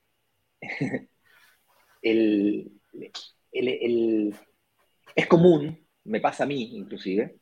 el, 3.51 4.35
es 5.15 5.27
común, 5.27 5.85
me 6.05 6.21
pasa 6.21 6.43
a 6.43 6.47
mí 6.47 6.77
inclusive, 6.77 7.37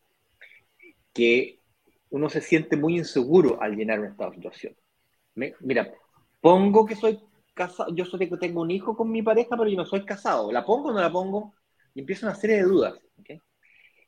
que 1.13 1.59
uno 2.09 2.29
se 2.29 2.41
siente 2.41 2.77
muy 2.77 2.97
inseguro 2.97 3.61
al 3.61 3.75
llenar 3.75 3.99
un 3.99 4.07
estado 4.07 4.31
de 4.31 4.37
situación. 4.37 4.75
Me- 5.35 5.55
mira, 5.61 5.91
pongo 6.41 6.85
que 6.85 6.95
soy 6.95 7.19
casado, 7.55 7.93
yo 7.95 8.05
soy 8.05 8.29
tengo 8.39 8.61
un 8.61 8.71
hijo 8.71 8.95
con 8.97 9.11
mi 9.11 9.21
pareja, 9.23 9.51
pero 9.57 9.69
yo 9.69 9.77
no 9.77 9.85
soy 9.85 10.05
casado. 10.05 10.51
¿La 10.51 10.65
pongo 10.65 10.89
o 10.89 10.93
no 10.93 11.01
la 11.01 11.11
pongo? 11.11 11.53
Y 11.95 12.01
empieza 12.01 12.27
una 12.27 12.35
serie 12.35 12.57
de 12.57 12.63
dudas. 12.63 12.93
¿ok? 13.19 13.41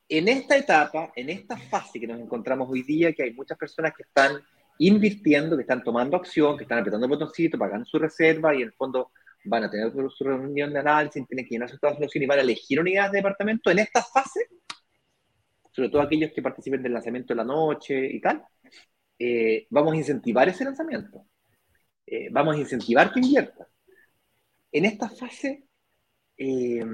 En 0.10 0.28
esta 0.28 0.56
etapa, 0.56 1.12
en 1.16 1.30
esta 1.30 1.58
fase 1.58 2.00
que 2.00 2.08
nos 2.08 2.20
encontramos 2.20 2.70
hoy 2.70 2.84
día, 2.84 3.12
que 3.14 3.24
hay 3.24 3.34
muchas 3.34 3.58
personas 3.58 3.94
que 3.96 4.04
están 4.04 4.40
invirtiendo, 4.80 5.56
que 5.56 5.64
están 5.64 5.84
tomando 5.84 6.18
acción, 6.18 6.56
que 6.56 6.64
están 6.64 6.80
apretando 6.80 7.06
el 7.06 7.10
botoncito, 7.10 7.58
pagando 7.58 7.86
su 7.86 7.98
reserva 7.98 8.54
y 8.54 8.62
en 8.62 8.68
el 8.68 8.74
fondo 8.74 9.12
van 9.46 9.64
a 9.64 9.72
tener 9.72 9.92
su 9.92 10.24
reunión 10.24 10.72
de 10.72 10.80
análisis, 10.80 11.26
tienen 11.28 11.46
que 11.46 11.52
llenar 11.52 11.70
su 11.70 11.76
estado 11.76 11.94
de 11.94 11.98
situación 11.98 12.24
y 12.24 12.28
van 12.28 12.40
a 12.40 12.42
elegir 12.42 12.80
unidades 12.80 13.12
de 13.12 13.18
departamento. 13.18 13.72
En 13.72 13.80
esta 13.80 14.04
fase, 14.04 14.50
sobre 15.72 15.90
todo 15.90 16.02
aquellos 16.02 16.32
que 16.32 16.42
participen 16.42 16.84
del 16.84 16.94
lanzamiento 16.94 17.34
de 17.34 17.38
la 17.38 17.44
noche 17.44 18.06
y 18.06 18.20
tal, 18.20 18.44
eh, 19.20 19.68
vamos 19.70 19.94
a 19.94 19.98
incentivar 19.98 20.48
ese 20.50 20.64
lanzamiento. 20.64 21.26
Eh, 22.06 22.30
vamos 22.32 22.56
a 22.56 22.60
incentivar 22.60 23.12
que 23.12 23.20
invierta. 23.20 23.68
En 24.72 24.86
esta 24.86 25.10
fase, 25.10 25.66
eh, 26.38 26.86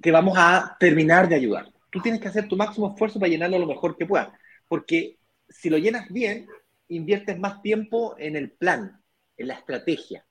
te 0.00 0.10
vamos 0.10 0.34
a 0.38 0.76
terminar 0.78 1.28
de 1.28 1.36
ayudar. 1.36 1.72
Tú 1.90 2.00
tienes 2.00 2.20
que 2.20 2.28
hacer 2.28 2.48
tu 2.48 2.56
máximo 2.56 2.92
esfuerzo 2.92 3.18
para 3.18 3.30
llenarlo 3.30 3.58
lo 3.58 3.66
mejor 3.66 3.96
que 3.96 4.06
puedas, 4.06 4.28
porque 4.68 5.18
si 5.48 5.70
lo 5.70 5.78
llenas 5.78 6.08
bien, 6.10 6.46
inviertes 6.88 7.38
más 7.38 7.62
tiempo 7.62 8.14
en 8.18 8.36
el 8.36 8.50
plan, 8.52 9.00
en 9.36 9.48
la 9.48 9.54
estrategia, 9.54 10.26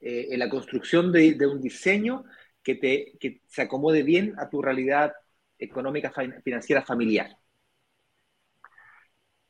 eh, 0.00 0.28
en 0.30 0.38
la 0.38 0.48
construcción 0.50 1.12
de, 1.12 1.34
de 1.34 1.46
un 1.46 1.60
diseño 1.60 2.24
que, 2.62 2.76
te, 2.76 3.14
que 3.20 3.42
se 3.46 3.62
acomode 3.62 4.02
bien 4.02 4.34
a 4.38 4.48
tu 4.50 4.62
realidad 4.62 5.12
económica 5.58 6.12
fin- 6.12 6.34
financiera 6.44 6.82
familiar. 6.82 7.36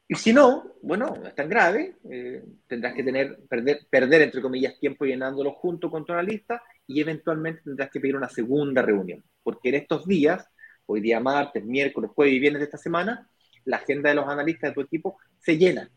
Y 0.09 0.17
si 0.17 0.33
no, 0.33 0.75
bueno, 0.83 1.15
no 1.21 1.29
es 1.29 1.35
tan 1.37 1.49
grave, 1.49 1.97
eh, 2.11 2.43
tendrás 2.67 2.95
que 2.95 3.05
tener, 3.05 3.39
perder, 3.49 3.87
perder, 3.89 4.23
entre 4.23 4.43
comillas, 4.43 4.79
tiempo 4.81 5.05
llenándolo 5.05 5.53
junto 5.53 5.89
con 5.91 6.05
tu 6.05 6.13
analista 6.13 6.63
y 6.91 7.01
eventualmente 7.01 7.63
tendrás 7.63 7.89
que 7.89 8.01
pedir 8.01 8.17
una 8.17 8.29
segunda 8.29 8.83
reunión. 8.83 9.23
Porque 9.45 9.69
en 9.69 9.77
estos 9.77 10.07
días, 10.07 10.51
hoy 10.87 11.01
día 11.01 11.21
martes, 11.21 11.65
miércoles, 11.65 12.11
jueves 12.13 12.35
y 12.35 12.41
viernes 12.41 12.61
de 12.61 12.65
esta 12.65 12.79
semana, 12.79 13.31
la 13.65 13.77
agenda 13.77 14.09
de 14.09 14.17
los 14.17 14.27
analistas 14.27 14.71
de 14.71 14.75
tu 14.75 14.81
equipo 14.81 15.17
se 15.39 15.57
llena. 15.57 15.89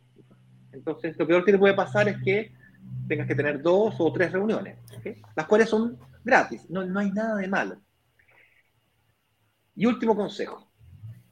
Entonces, 0.71 1.17
lo 1.17 1.25
peor 1.25 1.43
que 1.43 1.51
te 1.51 1.58
puede 1.58 1.73
pasar 1.73 2.10
es 2.10 2.17
que 2.23 2.53
tengas 3.08 3.27
que 3.27 3.34
tener 3.34 3.60
dos 3.63 3.95
o 3.97 4.13
tres 4.13 4.32
reuniones, 4.32 4.77
las 5.36 5.47
cuales 5.47 5.67
son 5.67 5.97
gratis, 6.23 6.69
no, 6.69 6.86
no 6.86 6.99
hay 6.99 7.12
nada 7.12 7.38
de 7.38 7.47
malo. 7.47 7.82
Y 9.75 9.88
último 9.88 10.15
consejo, 10.15 10.71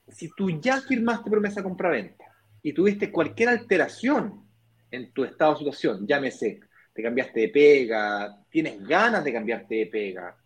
si 0.08 0.32
tú 0.36 0.50
ya 0.60 0.82
firmaste 0.82 1.30
promesa 1.30 1.62
compra-venta 1.62 2.26
y 2.64 2.74
tuviste 2.74 3.12
cualquier 3.12 3.50
alteración 3.50 4.48
en 4.90 5.14
tu 5.14 5.24
estado 5.24 5.52
de 5.52 5.60
situación, 5.60 6.08
llámese, 6.08 6.62
te 6.94 7.02
cambiaste 7.02 7.40
de 7.42 7.50
pega, 7.50 8.38
tienes 8.50 8.86
ganas 8.86 9.24
de 9.24 9.34
cambiarte 9.34 9.76
de 9.76 9.86
pega, 9.88 10.38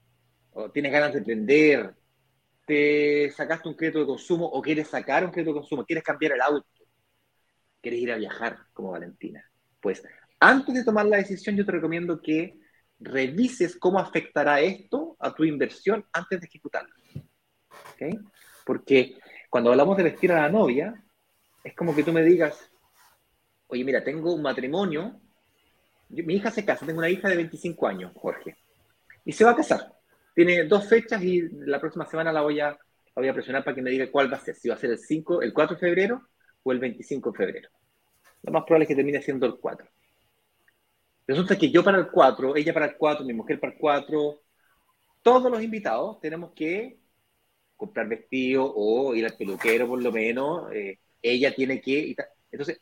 o 0.51 0.71
tienes 0.71 0.91
ganas 0.91 1.11
de 1.13 1.19
emprender, 1.19 1.93
te 2.65 3.31
sacaste 3.31 3.67
un 3.67 3.75
crédito 3.75 3.99
de 3.99 4.05
consumo 4.05 4.45
o 4.45 4.61
quieres 4.61 4.87
sacar 4.87 5.25
un 5.25 5.31
crédito 5.31 5.53
de 5.53 5.59
consumo, 5.59 5.85
quieres 5.85 6.03
cambiar 6.03 6.33
el 6.33 6.41
auto, 6.41 6.67
quieres 7.81 7.99
ir 7.99 8.11
a 8.11 8.17
viajar 8.17 8.57
como 8.73 8.91
Valentina, 8.91 9.43
pues 9.79 10.03
antes 10.39 10.75
de 10.75 10.83
tomar 10.83 11.05
la 11.05 11.17
decisión 11.17 11.55
yo 11.55 11.65
te 11.65 11.71
recomiendo 11.71 12.21
que 12.21 12.59
revises 12.99 13.75
cómo 13.77 13.99
afectará 13.99 14.61
esto 14.61 15.15
a 15.19 15.33
tu 15.33 15.43
inversión 15.43 16.05
antes 16.13 16.39
de 16.39 16.47
ejecutarla. 16.47 16.93
¿ok? 17.93 18.19
Porque 18.65 19.17
cuando 19.49 19.71
hablamos 19.71 19.97
de 19.97 20.03
vestir 20.03 20.31
a 20.31 20.41
la 20.41 20.49
novia, 20.49 21.03
es 21.63 21.75
como 21.75 21.95
que 21.95 22.03
tú 22.03 22.13
me 22.13 22.23
digas, 22.23 22.71
oye, 23.67 23.83
mira, 23.83 24.03
tengo 24.03 24.33
un 24.33 24.41
matrimonio, 24.41 25.19
yo- 26.15 26.23
mi 26.25 26.35
hija 26.35 26.51
se 26.51 26.65
casa, 26.65 26.85
tengo 26.85 26.99
una 26.99 27.09
hija 27.09 27.29
de 27.29 27.35
25 27.35 27.87
años, 27.87 28.11
Jorge, 28.15 28.55
y 29.25 29.31
se 29.33 29.43
va 29.45 29.51
a 29.51 29.55
casar. 29.55 29.93
Tiene 30.33 30.65
dos 30.65 30.87
fechas 30.87 31.21
y 31.23 31.41
la 31.65 31.79
próxima 31.79 32.05
semana 32.05 32.31
la 32.33 32.41
voy 32.41 32.59
a, 32.59 32.69
la 32.69 32.77
voy 33.15 33.27
a 33.27 33.33
presionar 33.33 33.63
para 33.63 33.75
que 33.75 33.81
me 33.81 33.89
diga 33.91 34.11
cuál 34.11 34.31
va 34.31 34.37
a 34.37 34.41
ser, 34.41 34.55
si 34.55 34.69
va 34.69 34.75
a 34.75 34.77
ser 34.77 34.91
el 34.91 34.99
5, 34.99 35.41
el 35.41 35.53
4 35.53 35.75
de 35.75 35.79
febrero 35.81 36.29
o 36.63 36.71
el 36.71 36.79
25 36.79 37.31
de 37.31 37.37
febrero. 37.37 37.69
Lo 38.43 38.51
más 38.51 38.63
probable 38.63 38.83
es 38.83 38.89
que 38.89 38.95
termine 38.95 39.21
siendo 39.21 39.45
el 39.45 39.55
4. 39.59 39.87
Resulta 41.27 41.57
que 41.57 41.71
yo 41.71 41.83
para 41.83 41.97
el 41.97 42.07
4, 42.09 42.55
ella 42.55 42.73
para 42.73 42.85
el 42.87 42.97
4, 42.97 43.25
mi 43.25 43.33
mujer 43.33 43.59
para 43.59 43.73
el 43.73 43.79
4, 43.79 44.41
todos 45.23 45.51
los 45.51 45.61
invitados 45.63 46.19
tenemos 46.19 46.51
que 46.53 46.99
comprar 47.75 48.07
vestido 48.07 48.71
o 48.75 49.15
ir 49.15 49.25
al 49.25 49.35
peluquero 49.35 49.87
por 49.87 50.01
lo 50.01 50.11
menos, 50.11 50.71
eh, 50.71 50.99
ella 51.21 51.53
tiene 51.53 51.81
que... 51.81 52.15
Entonces, 52.51 52.79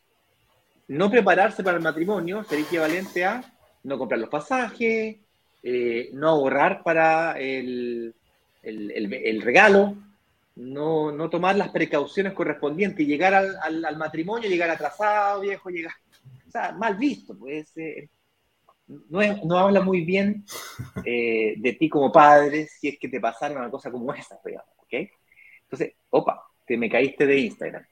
no 0.88 1.10
prepararse 1.10 1.62
para 1.64 1.76
el 1.76 1.82
matrimonio 1.82 2.44
sería 2.44 2.64
equivalente 2.64 3.24
a 3.24 3.42
no 3.84 3.98
comprar 3.98 4.20
los 4.20 4.30
pasajes, 4.30 5.16
eh, 5.62 6.10
no 6.14 6.28
ahorrar 6.28 6.82
para 6.82 7.38
el, 7.38 8.14
el- 8.62 9.42
regalo, 9.42 9.96
no, 10.56 11.10
no 11.12 11.28
tomar 11.30 11.56
las 11.56 11.70
precauciones 11.70 12.32
correspondientes 12.32 13.06
llegar 13.06 13.34
al, 13.34 13.56
al- 13.62 13.84
al 13.84 13.96
matrimonio, 13.96 14.48
llegar 14.48 14.70
atrasado, 14.70 15.40
viejo, 15.40 15.70
llegar... 15.70 15.92
O 16.46 16.50
sea, 16.50 16.72
mal 16.72 16.96
visto, 16.96 17.36
pues... 17.38 17.76
eh, 17.76 18.08
no, 18.86 19.20
no 19.44 19.58
habla 19.58 19.80
muy 19.82 20.04
bien 20.04 20.44
eh, 21.04 21.54
de 21.58 21.72
ti 21.74 21.88
como 21.88 22.12
padre 22.12 22.66
si 22.68 22.88
es 22.88 22.98
que 22.98 23.08
te 23.08 23.20
pasara 23.20 23.56
una 23.58 23.70
cosa 23.70 23.90
como 23.90 24.12
esa, 24.14 24.38
digamos, 24.44 24.70
¿ok? 24.78 24.94
Entonces, 25.64 25.94
opa, 26.10 26.44
te 26.66 26.76
me 26.76 26.90
caíste 26.90 27.26
de 27.26 27.38
Instagram. 27.40 27.84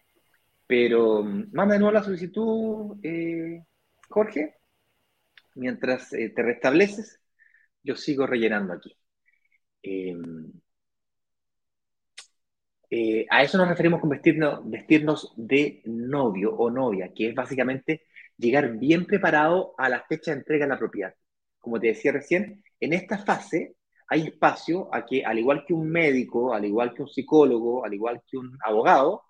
Pero 0.67 1.23
mm, 1.23 1.51
manda 1.53 1.75
de 1.75 1.81
nuevo 1.81 1.93
la 1.93 2.03
solicitud, 2.05 2.99
eh, 3.03 3.65
Jorge. 4.09 4.57
Mientras 5.55 6.13
eh, 6.15 6.31
te 6.31 6.43
restableces, 6.43 7.21
yo 7.83 7.97
sigo 7.97 8.27
rellenando 8.27 8.75
aquí. 8.75 8.97
Eh, 9.83 10.17
eh, 12.95 13.27
a 13.31 13.43
eso 13.43 13.57
nos 13.57 13.69
referimos 13.69 14.01
con 14.01 14.11
vestirnos, 14.11 14.69
vestirnos 14.69 15.33
de 15.37 15.81
novio 15.87 16.55
o 16.55 16.71
novia, 16.71 17.11
que 17.15 17.29
es 17.31 17.35
básicamente 17.35 18.03
llegar 18.37 18.77
bien 18.77 19.07
preparado 19.07 19.75
a 19.79 19.89
la 19.89 20.03
fecha 20.03 20.33
de 20.33 20.39
entrega 20.39 20.67
de 20.67 20.71
la 20.71 20.79
propiedad. 20.79 21.15
Como 21.59 21.81
te 21.81 21.87
decía 21.89 22.13
recién, 22.13 22.63
en 22.81 22.93
esta 22.93 23.17
fase 23.19 23.77
hay 24.09 24.23
espacio 24.25 24.95
a 24.95 25.07
que, 25.07 25.25
al 25.25 25.39
igual 25.39 25.65
que 25.67 25.73
un 25.73 25.91
médico, 25.91 26.53
al 26.53 26.67
igual 26.67 26.93
que 26.93 27.03
un 27.03 27.09
psicólogo, 27.09 27.83
al 27.83 27.95
igual 27.95 28.23
que 28.27 28.37
un 28.37 28.59
abogado, 28.63 29.23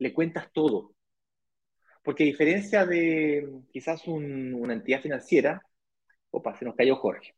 le 0.00 0.12
cuentas 0.14 0.52
todo. 0.52 0.94
Porque 2.02 2.22
a 2.24 2.26
diferencia 2.26 2.86
de 2.86 3.48
quizás 3.72 4.06
un- 4.08 4.54
una 4.54 4.72
entidad 4.74 5.00
financiera, 5.02 5.62
opa, 6.30 6.56
se 6.56 6.64
nos 6.64 6.76
cayó 6.76 6.96
Jorge. 6.96 7.34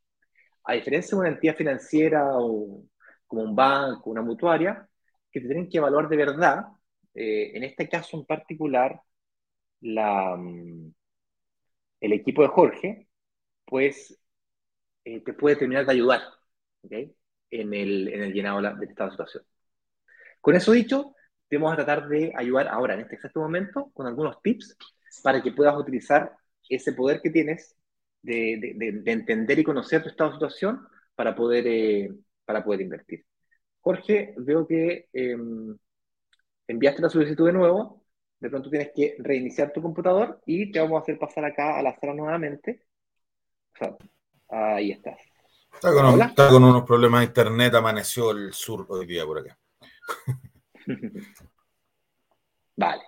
A 0.65 0.75
diferencia 0.75 1.17
de 1.17 1.21
una 1.23 1.31
entidad 1.31 1.57
financiera 1.57 2.27
o 2.39 2.85
como 3.27 3.43
un 3.45 3.57
banco, 3.57 4.11
una 4.11 4.23
mutuaria, 4.23 4.89
que 5.33 5.41
te 5.41 5.47
tienen 5.49 5.69
que 5.71 5.79
evaluar 5.79 6.09
de 6.09 6.17
verdad, 6.17 6.67
eh, 7.15 7.53
en 7.55 7.65
este 7.65 7.89
caso 7.89 8.19
en 8.19 8.27
particular, 8.27 9.01
la, 9.81 10.37
mm, 10.37 10.93
el 12.01 12.13
equipo 12.13 12.43
de 12.43 12.49
Jorge, 12.49 13.09
pues 13.67 14.19
eh, 15.05 15.23
te 15.25 15.35
puede 15.35 15.57
terminar 15.57 15.87
de 15.87 15.93
ayudar 15.93 16.23
¿ok? 16.83 16.93
en, 17.51 17.75
el, 17.75 18.09
en 18.09 18.23
el 18.25 18.33
llenado 18.33 18.63
de 18.63 18.87
esta 18.87 19.11
situación. 19.11 19.45
Con 20.41 20.57
eso 20.57 20.73
dicho, 20.73 21.15
te 21.53 21.59
vamos 21.59 21.75
a 21.75 21.77
tratar 21.85 22.09
de 22.09 22.33
ayudar 22.35 22.67
ahora, 22.69 22.95
en 22.95 23.01
este 23.01 23.17
exacto 23.17 23.41
momento, 23.41 23.91
con 23.93 24.07
algunos 24.07 24.41
tips 24.41 24.75
para 25.23 25.43
que 25.43 25.53
puedas 25.53 25.77
utilizar 25.77 26.35
ese 26.67 26.95
poder 26.95 27.21
que 27.21 27.29
tienes 27.29 27.77
de, 28.23 28.57
de- 28.59 28.75
de- 28.77 28.93
de 29.03 29.13
entender 29.13 29.59
y 29.59 29.65
conocer 29.65 30.03
tu 30.03 30.09
estado 30.09 30.31
de 30.31 30.37
situación 30.37 30.87
para 31.15 31.35
poder, 31.37 31.67
eh, 31.67 32.11
para 32.47 32.65
poder 32.65 32.81
invertir. 32.81 33.27
Jorge, 33.81 34.35
veo 34.39 34.67
que 34.67 35.09
eh, 35.13 35.37
enviaste 36.67 37.03
la 37.03 37.09
solicitud 37.11 37.47
de 37.47 37.53
nuevo, 37.53 38.05
de 38.41 38.51
pronto 38.51 38.71
tienes 38.71 38.91
que 38.95 39.17
reiniciar 39.19 39.73
tu 39.73 39.83
computador 39.83 40.41
y 40.47 40.71
te 40.73 40.81
vamos 40.81 40.99
a 40.99 41.03
hacer 41.03 41.19
pasar 41.19 41.45
acá 41.45 41.79
a 41.79 41.83
la 41.83 41.95
sala 41.99 42.15
nuevamente. 42.15 42.87
O 43.75 43.79
sea, 43.79 43.97
ahí 44.49 44.93
estás. 44.93 45.19
Está 45.75 45.93
con, 45.93 46.07
Hola. 46.15 46.27
está 46.27 46.49
con 46.49 46.65
unos 46.65 46.85
problemas 46.85 47.21
de 47.21 47.27
internet, 47.27 47.75
amaneció 47.75 48.31
el 48.31 48.53
sur 48.53 48.87
hoy 48.89 49.07
día 49.07 49.25
por 49.27 49.39
acá. 49.39 49.59
Vale. 52.77 53.03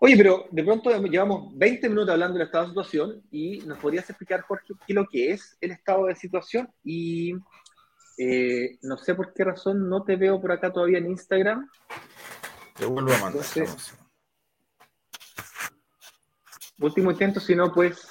Oye, 0.00 0.16
pero 0.16 0.48
de 0.50 0.64
pronto 0.64 0.90
llevamos 1.04 1.56
20 1.56 1.88
minutos 1.88 2.10
hablando 2.10 2.36
del 2.36 2.46
estado 2.46 2.64
de 2.64 2.70
situación 2.70 3.22
y 3.30 3.58
nos 3.60 3.78
podrías 3.78 4.10
explicar, 4.10 4.40
Jorge, 4.40 4.74
qué 4.84 4.92
es 4.92 4.94
lo 4.96 5.06
que 5.06 5.30
es 5.30 5.56
el 5.60 5.70
estado 5.70 6.06
de 6.06 6.16
situación 6.16 6.68
y 6.82 7.34
eh, 8.18 8.78
no 8.82 8.96
sé 8.96 9.14
por 9.14 9.32
qué 9.32 9.44
razón 9.44 9.88
no 9.88 10.02
te 10.02 10.16
veo 10.16 10.40
por 10.40 10.50
acá 10.50 10.72
todavía 10.72 10.98
en 10.98 11.10
Instagram. 11.10 11.70
Te 12.76 12.84
vuelvo 12.84 13.12
a 13.12 13.18
mandar. 13.18 13.44
Entonces-. 13.54 13.94
Último 16.78 17.12
intento, 17.12 17.38
si 17.38 17.54
no, 17.54 17.72
pues... 17.72 18.08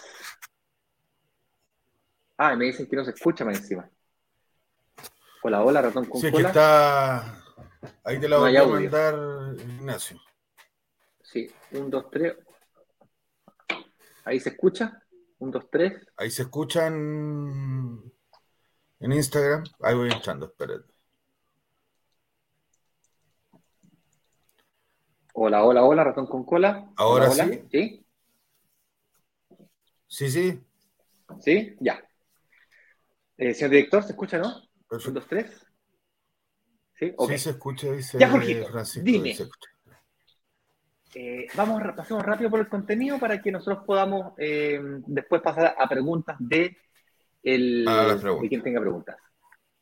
Ah, 2.37 2.53
y 2.53 2.57
me 2.57 2.65
dicen 2.65 2.87
que 2.87 2.95
no 2.95 3.03
se 3.03 3.11
escucha 3.11 3.43
más 3.43 3.57
encima. 3.57 3.89
Hola, 5.43 5.61
hola, 5.61 5.81
ratón 5.81 6.05
con 6.05 6.21
Si 6.21 6.27
es 6.27 6.31
que 6.31 6.37
cola. 6.37 6.47
está. 6.47 7.43
Ahí 8.03 8.19
te 8.19 8.29
la 8.29 8.37
No 8.37 8.41
voy 8.43 8.57
a 8.57 8.65
mandar, 8.65 9.15
Ignacio. 9.57 10.19
Sí, 11.21 11.49
un, 11.71 11.89
dos, 11.89 12.09
tres. 12.11 12.35
Ahí 14.25 14.39
se 14.39 14.49
escucha. 14.49 15.01
Un, 15.39 15.51
dos, 15.51 15.69
tres. 15.71 16.05
Ahí 16.17 16.29
se 16.29 16.43
escucha 16.43 16.87
en, 16.87 18.13
en 18.99 19.11
Instagram. 19.11 19.63
Ahí 19.81 19.95
voy 19.95 20.11
entrando, 20.11 20.47
espérate. 20.47 20.91
Hola, 25.33 25.63
hola, 25.63 25.83
hola, 25.83 26.03
ratón 26.03 26.27
con 26.27 26.43
cola. 26.45 26.91
Ahora 26.97 27.29
Hola, 27.31 27.45
hola. 27.45 27.45
sí. 27.45 27.67
¿Sí? 27.71 28.05
Sí, 30.07 30.29
sí. 30.29 30.63
¿Sí? 31.39 31.77
Ya. 31.79 32.03
Eh, 33.37 33.53
señor 33.53 33.71
director, 33.71 34.03
¿se 34.03 34.11
escucha, 34.11 34.37
no? 34.37 34.49
Un, 34.57 34.67
Perfecto. 34.87 35.19
dos, 35.19 35.27
tres. 35.27 35.65
¿Sí? 37.01 37.37
Se 37.39 37.49
escucha, 37.49 37.91
dice 37.91 38.19
Ya, 38.19 38.29
Jorgito, 38.29 38.67
Francisco. 38.67 39.03
dime. 39.03 39.35
Eh, 41.13 41.47
vamos, 41.55 41.81
pasemos 41.95 42.23
rápido 42.23 42.49
por 42.49 42.59
el 42.59 42.69
contenido 42.69 43.19
para 43.19 43.41
que 43.41 43.51
nosotros 43.51 43.83
podamos 43.85 44.33
eh, 44.37 44.79
después 45.07 45.41
pasar 45.41 45.75
a 45.77 45.89
preguntas 45.89 46.37
de, 46.39 46.77
el, 47.43 47.85
A 47.87 48.03
las 48.03 48.21
preguntas. 48.21 48.43
de 48.43 48.49
quien 48.49 48.63
tenga 48.63 48.79
preguntas. 48.79 49.17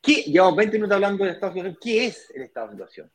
¿Qué? 0.00 0.22
Llevamos 0.22 0.56
20 0.56 0.76
minutos 0.78 0.94
hablando 0.94 1.24
del 1.24 1.34
estado 1.34 1.52
de 1.52 1.60
situación. 1.60 1.78
¿Qué 1.80 2.06
es 2.06 2.30
el 2.34 2.42
estado 2.42 2.66
de 2.68 2.72
situación? 2.72 3.12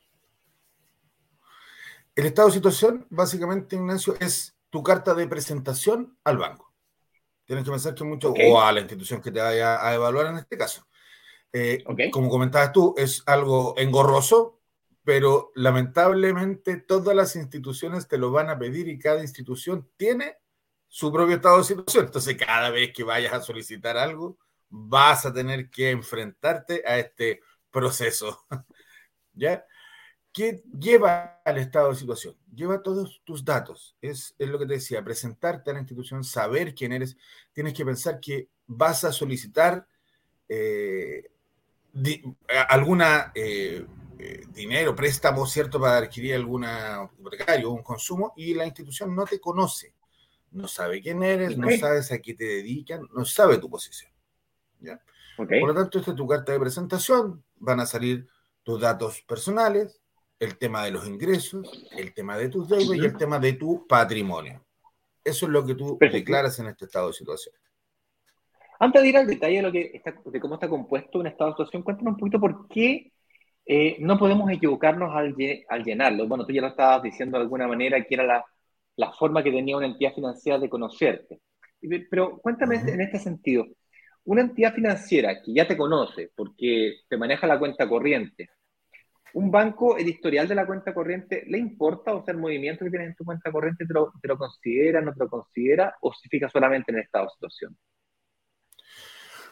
El 2.15 2.25
estado 2.27 2.47
de 2.47 2.53
situación, 2.53 3.07
básicamente, 3.09 3.75
Ignacio, 3.75 4.15
es 4.21 4.55
tu 4.69 4.81
carta 4.83 5.13
de 5.13 5.27
presentación 5.27 6.17
al 6.23 6.37
banco. 6.37 6.73
Tienes 7.43 7.65
que 7.65 7.71
pensar 7.71 7.95
que 7.95 8.03
mucho, 8.03 8.31
o 8.31 8.61
a 8.61 8.71
la 8.71 8.79
institución 8.79 9.21
que 9.21 9.31
te 9.31 9.41
vaya 9.41 9.85
a 9.85 9.93
evaluar 9.93 10.27
en 10.27 10.37
este 10.37 10.57
caso. 10.57 10.85
Eh, 11.57 11.83
Ok. 11.85 12.01
Como 12.11 12.29
comentabas 12.29 12.73
tú, 12.73 12.93
es 12.97 13.23
algo 13.25 13.75
engorroso, 13.77 14.59
pero 15.05 15.53
lamentablemente 15.55 16.75
todas 16.77 17.15
las 17.15 17.37
instituciones 17.37 18.09
te 18.09 18.17
lo 18.17 18.29
van 18.31 18.49
a 18.49 18.59
pedir 18.59 18.89
y 18.89 18.99
cada 18.99 19.21
institución 19.21 19.89
tiene 19.95 20.35
su 20.89 21.13
propio 21.13 21.37
estado 21.37 21.59
de 21.59 21.63
situación. 21.63 22.05
Entonces, 22.07 22.35
cada 22.35 22.71
vez 22.71 22.91
que 22.93 23.05
vayas 23.05 23.31
a 23.31 23.41
solicitar 23.41 23.95
algo, 23.95 24.37
vas 24.67 25.25
a 25.25 25.31
tener 25.33 25.69
que 25.69 25.91
enfrentarte 25.91 26.83
a 26.85 26.99
este 26.99 27.39
proceso. 27.71 28.45
¿Ya? 29.33 29.65
¿Qué 30.33 30.61
lleva 30.77 31.41
al 31.45 31.57
estado 31.57 31.91
de 31.91 31.95
situación? 31.95 32.35
Lleva 32.53 32.83
todos 32.83 33.21
tus 33.23 33.45
datos. 33.45 33.95
Es, 34.01 34.35
es 34.37 34.49
lo 34.49 34.59
que 34.59 34.65
te 34.65 34.73
decía, 34.73 35.05
presentarte 35.05 35.71
a 35.71 35.73
la 35.73 35.79
institución, 35.79 36.25
saber 36.25 36.75
quién 36.75 36.91
eres. 36.91 37.15
Tienes 37.53 37.73
que 37.73 37.85
pensar 37.85 38.19
que 38.19 38.49
vas 38.67 39.05
a 39.05 39.13
solicitar 39.13 39.87
eh, 40.49 41.31
di- 41.95 42.21
alguna 42.69 43.31
eh, 43.33 43.85
eh, 44.19 44.43
dinero, 44.49 44.93
préstamo, 44.93 45.45
¿cierto? 45.47 45.79
Para 45.79 45.97
adquirir 45.97 46.35
alguna 46.35 47.09
hipotecario, 47.17 47.71
un 47.71 47.81
consumo, 47.81 48.33
y 48.35 48.53
la 48.53 48.65
institución 48.65 49.15
no 49.15 49.25
te 49.25 49.39
conoce. 49.39 49.93
No 50.51 50.67
sabe 50.67 51.01
quién 51.01 51.23
eres, 51.23 51.57
no 51.57 51.69
sabes 51.71 52.11
a 52.11 52.19
qué 52.19 52.33
te 52.33 52.45
dedican, 52.45 53.07
no 53.13 53.25
sabe 53.25 53.57
tu 53.57 53.69
posición. 53.69 54.11
¿ya? 54.79 55.01
¿Ok? 55.37 55.49
Por 55.59 55.69
lo 55.69 55.73
tanto, 55.73 55.99
esta 55.99 56.11
es 56.11 56.17
tu 56.17 56.27
carta 56.27 56.51
de 56.51 56.59
presentación. 56.59 57.43
Van 57.57 57.79
a 57.79 57.85
salir 57.85 58.27
tus 58.63 58.79
datos 58.79 59.21
personales, 59.21 59.99
el 60.39 60.57
tema 60.57 60.85
de 60.85 60.91
los 60.91 61.07
ingresos, 61.07 61.87
el 61.91 62.13
tema 62.13 62.37
de 62.37 62.49
tus 62.49 62.69
deudas 62.69 62.97
y 62.97 63.05
el 63.05 63.17
tema 63.17 63.39
de 63.39 63.53
tu 63.53 63.85
patrimonio. 63.87 64.63
Eso 65.23 65.45
es 65.45 65.51
lo 65.51 65.65
que 65.65 65.75
tú 65.75 65.97
Perfecto. 65.97 66.19
declaras 66.19 66.59
en 66.59 66.67
este 66.67 66.85
estado 66.85 67.07
de 67.07 67.13
situación. 67.13 67.55
Antes 68.79 69.01
de 69.01 69.09
ir 69.09 69.17
al 69.17 69.27
detalle 69.27 69.57
de, 69.57 69.61
lo 69.61 69.71
que 69.71 69.91
está, 69.93 70.13
de 70.25 70.39
cómo 70.39 70.55
está 70.55 70.67
compuesto 70.67 71.19
un 71.19 71.27
estado 71.27 71.51
de 71.51 71.53
situación, 71.53 71.83
cuéntanos 71.83 72.13
un 72.13 72.19
poquito 72.19 72.39
por 72.39 72.67
qué 72.67 73.11
eh, 73.65 73.97
no 73.99 74.17
podemos 74.17 74.49
equivocarnos 74.51 75.15
al, 75.15 75.35
al 75.69 75.83
llenarlo. 75.83 76.27
Bueno, 76.27 76.45
tú 76.45 76.53
ya 76.53 76.61
lo 76.61 76.67
estabas 76.67 77.03
diciendo 77.03 77.37
de 77.37 77.43
alguna 77.43 77.67
manera 77.67 78.03
que 78.03 78.15
era 78.15 78.23
la, 78.23 78.45
la 78.97 79.11
forma 79.11 79.43
que 79.43 79.51
tenía 79.51 79.77
una 79.77 79.87
entidad 79.87 80.13
financiera 80.13 80.59
de 80.59 80.69
conocerte. 80.69 81.39
Pero 82.09 82.37
cuéntame 82.39 82.77
Ujú. 82.77 82.89
en 82.89 83.01
este 83.01 83.19
sentido, 83.19 83.65
una 84.25 84.41
entidad 84.41 84.73
financiera 84.73 85.41
que 85.41 85.53
ya 85.53 85.67
te 85.67 85.77
conoce 85.77 86.31
porque 86.35 87.01
te 87.07 87.17
maneja 87.17 87.45
la 87.47 87.59
cuenta 87.59 87.87
corriente, 87.87 88.49
¿un 89.33 89.51
banco, 89.51 89.97
el 89.97 90.07
historial 90.07 90.47
de 90.47 90.55
la 90.55 90.65
cuenta 90.65 90.93
corriente, 90.93 91.43
le 91.47 91.59
importa? 91.59 92.13
O 92.15 92.23
sea, 92.23 92.33
el 92.33 92.39
movimiento 92.39 92.85
que 92.85 92.91
tienes 92.91 93.09
en 93.09 93.15
tu 93.15 93.25
cuenta 93.25 93.51
corriente, 93.51 93.85
¿te 93.85 93.93
lo, 93.93 94.11
te 94.21 94.27
lo 94.27 94.37
considera, 94.37 95.01
no 95.01 95.13
te 95.13 95.19
lo 95.19 95.29
considera? 95.29 95.95
¿O 96.01 96.13
se 96.13 96.27
fija 96.29 96.49
solamente 96.49 96.91
en 96.91 96.97
el 96.97 97.03
estado 97.03 97.25
de 97.25 97.31
situación? 97.31 97.77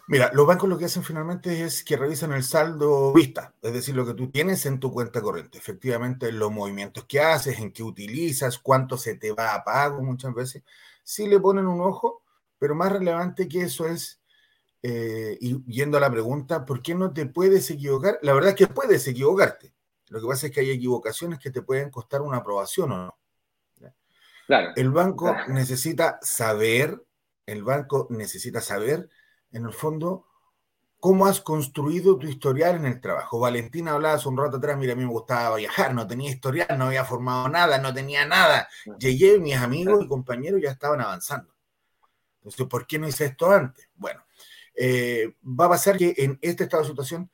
Mira, 0.07 0.31
los 0.33 0.45
bancos 0.45 0.67
lo 0.67 0.77
que 0.77 0.85
hacen 0.85 1.03
finalmente 1.03 1.63
es 1.63 1.83
que 1.83 1.95
revisan 1.95 2.33
el 2.33 2.43
saldo 2.43 3.13
vista, 3.13 3.53
es 3.61 3.71
decir, 3.71 3.95
lo 3.95 4.05
que 4.05 4.13
tú 4.13 4.29
tienes 4.29 4.65
en 4.65 4.79
tu 4.79 4.91
cuenta 4.91 5.21
corriente. 5.21 5.57
Efectivamente, 5.57 6.31
los 6.31 6.51
movimientos 6.51 7.05
que 7.05 7.21
haces, 7.21 7.59
en 7.59 7.71
qué 7.71 7.83
utilizas, 7.83 8.59
cuánto 8.59 8.97
se 8.97 9.15
te 9.15 9.31
va 9.31 9.55
a 9.55 9.63
pago 9.63 10.01
muchas 10.03 10.33
veces, 10.33 10.63
sí 11.03 11.27
le 11.27 11.39
ponen 11.39 11.67
un 11.67 11.79
ojo, 11.79 12.21
pero 12.59 12.75
más 12.75 12.91
relevante 12.91 13.47
que 13.47 13.61
eso 13.61 13.87
es, 13.87 14.19
eh, 14.81 15.37
y 15.39 15.63
yendo 15.71 15.97
a 15.97 16.01
la 16.01 16.11
pregunta, 16.11 16.65
¿por 16.65 16.81
qué 16.81 16.95
no 16.95 17.13
te 17.13 17.25
puedes 17.25 17.69
equivocar? 17.71 18.19
La 18.21 18.33
verdad 18.33 18.49
es 18.49 18.55
que 18.55 18.67
puedes 18.67 19.07
equivocarte. 19.07 19.73
Lo 20.09 20.19
que 20.19 20.27
pasa 20.27 20.47
es 20.47 20.51
que 20.51 20.59
hay 20.59 20.71
equivocaciones 20.71 21.39
que 21.39 21.49
te 21.49 21.61
pueden 21.61 21.89
costar 21.89 22.21
una 22.21 22.37
aprobación 22.37 22.91
o 22.91 22.97
no. 22.97 23.17
Claro. 24.45 24.73
El 24.75 24.91
banco 24.91 25.31
Claro. 25.31 25.53
necesita 25.53 26.19
saber, 26.21 27.01
el 27.45 27.63
banco 27.63 28.07
necesita 28.09 28.59
saber, 28.59 29.09
en 29.53 29.65
el 29.65 29.73
fondo, 29.73 30.25
cómo 30.99 31.25
has 31.25 31.41
construido 31.41 32.17
tu 32.17 32.27
historial 32.27 32.75
en 32.75 32.85
el 32.85 33.01
trabajo. 33.01 33.39
Valentina 33.39 33.91
hablaba 33.91 34.15
hace 34.15 34.29
un 34.29 34.37
rato 34.37 34.57
atrás, 34.57 34.77
mira, 34.77 34.93
a 34.93 34.95
mí 34.95 35.03
me 35.03 35.11
gustaba 35.11 35.57
viajar, 35.57 35.93
no 35.93 36.07
tenía 36.07 36.31
historial, 36.31 36.77
no 36.77 36.85
había 36.85 37.05
formado 37.05 37.49
nada, 37.49 37.77
no 37.77 37.93
tenía 37.93 38.25
nada. 38.25 38.67
Llegué, 38.99 39.37
mis 39.39 39.55
amigos 39.55 40.03
y 40.03 40.07
compañeros 40.07 40.61
ya 40.61 40.71
estaban 40.71 41.01
avanzando. 41.01 41.53
Entonces, 42.37 42.67
¿por 42.67 42.87
qué 42.87 42.99
no 42.99 43.07
hice 43.07 43.25
esto 43.25 43.51
antes? 43.51 43.89
Bueno, 43.95 44.23
eh, 44.75 45.35
va 45.43 45.65
a 45.65 45.69
pasar 45.69 45.97
que 45.97 46.13
en 46.17 46.39
este 46.41 46.63
estado 46.63 46.83
de 46.83 46.89
situación 46.89 47.29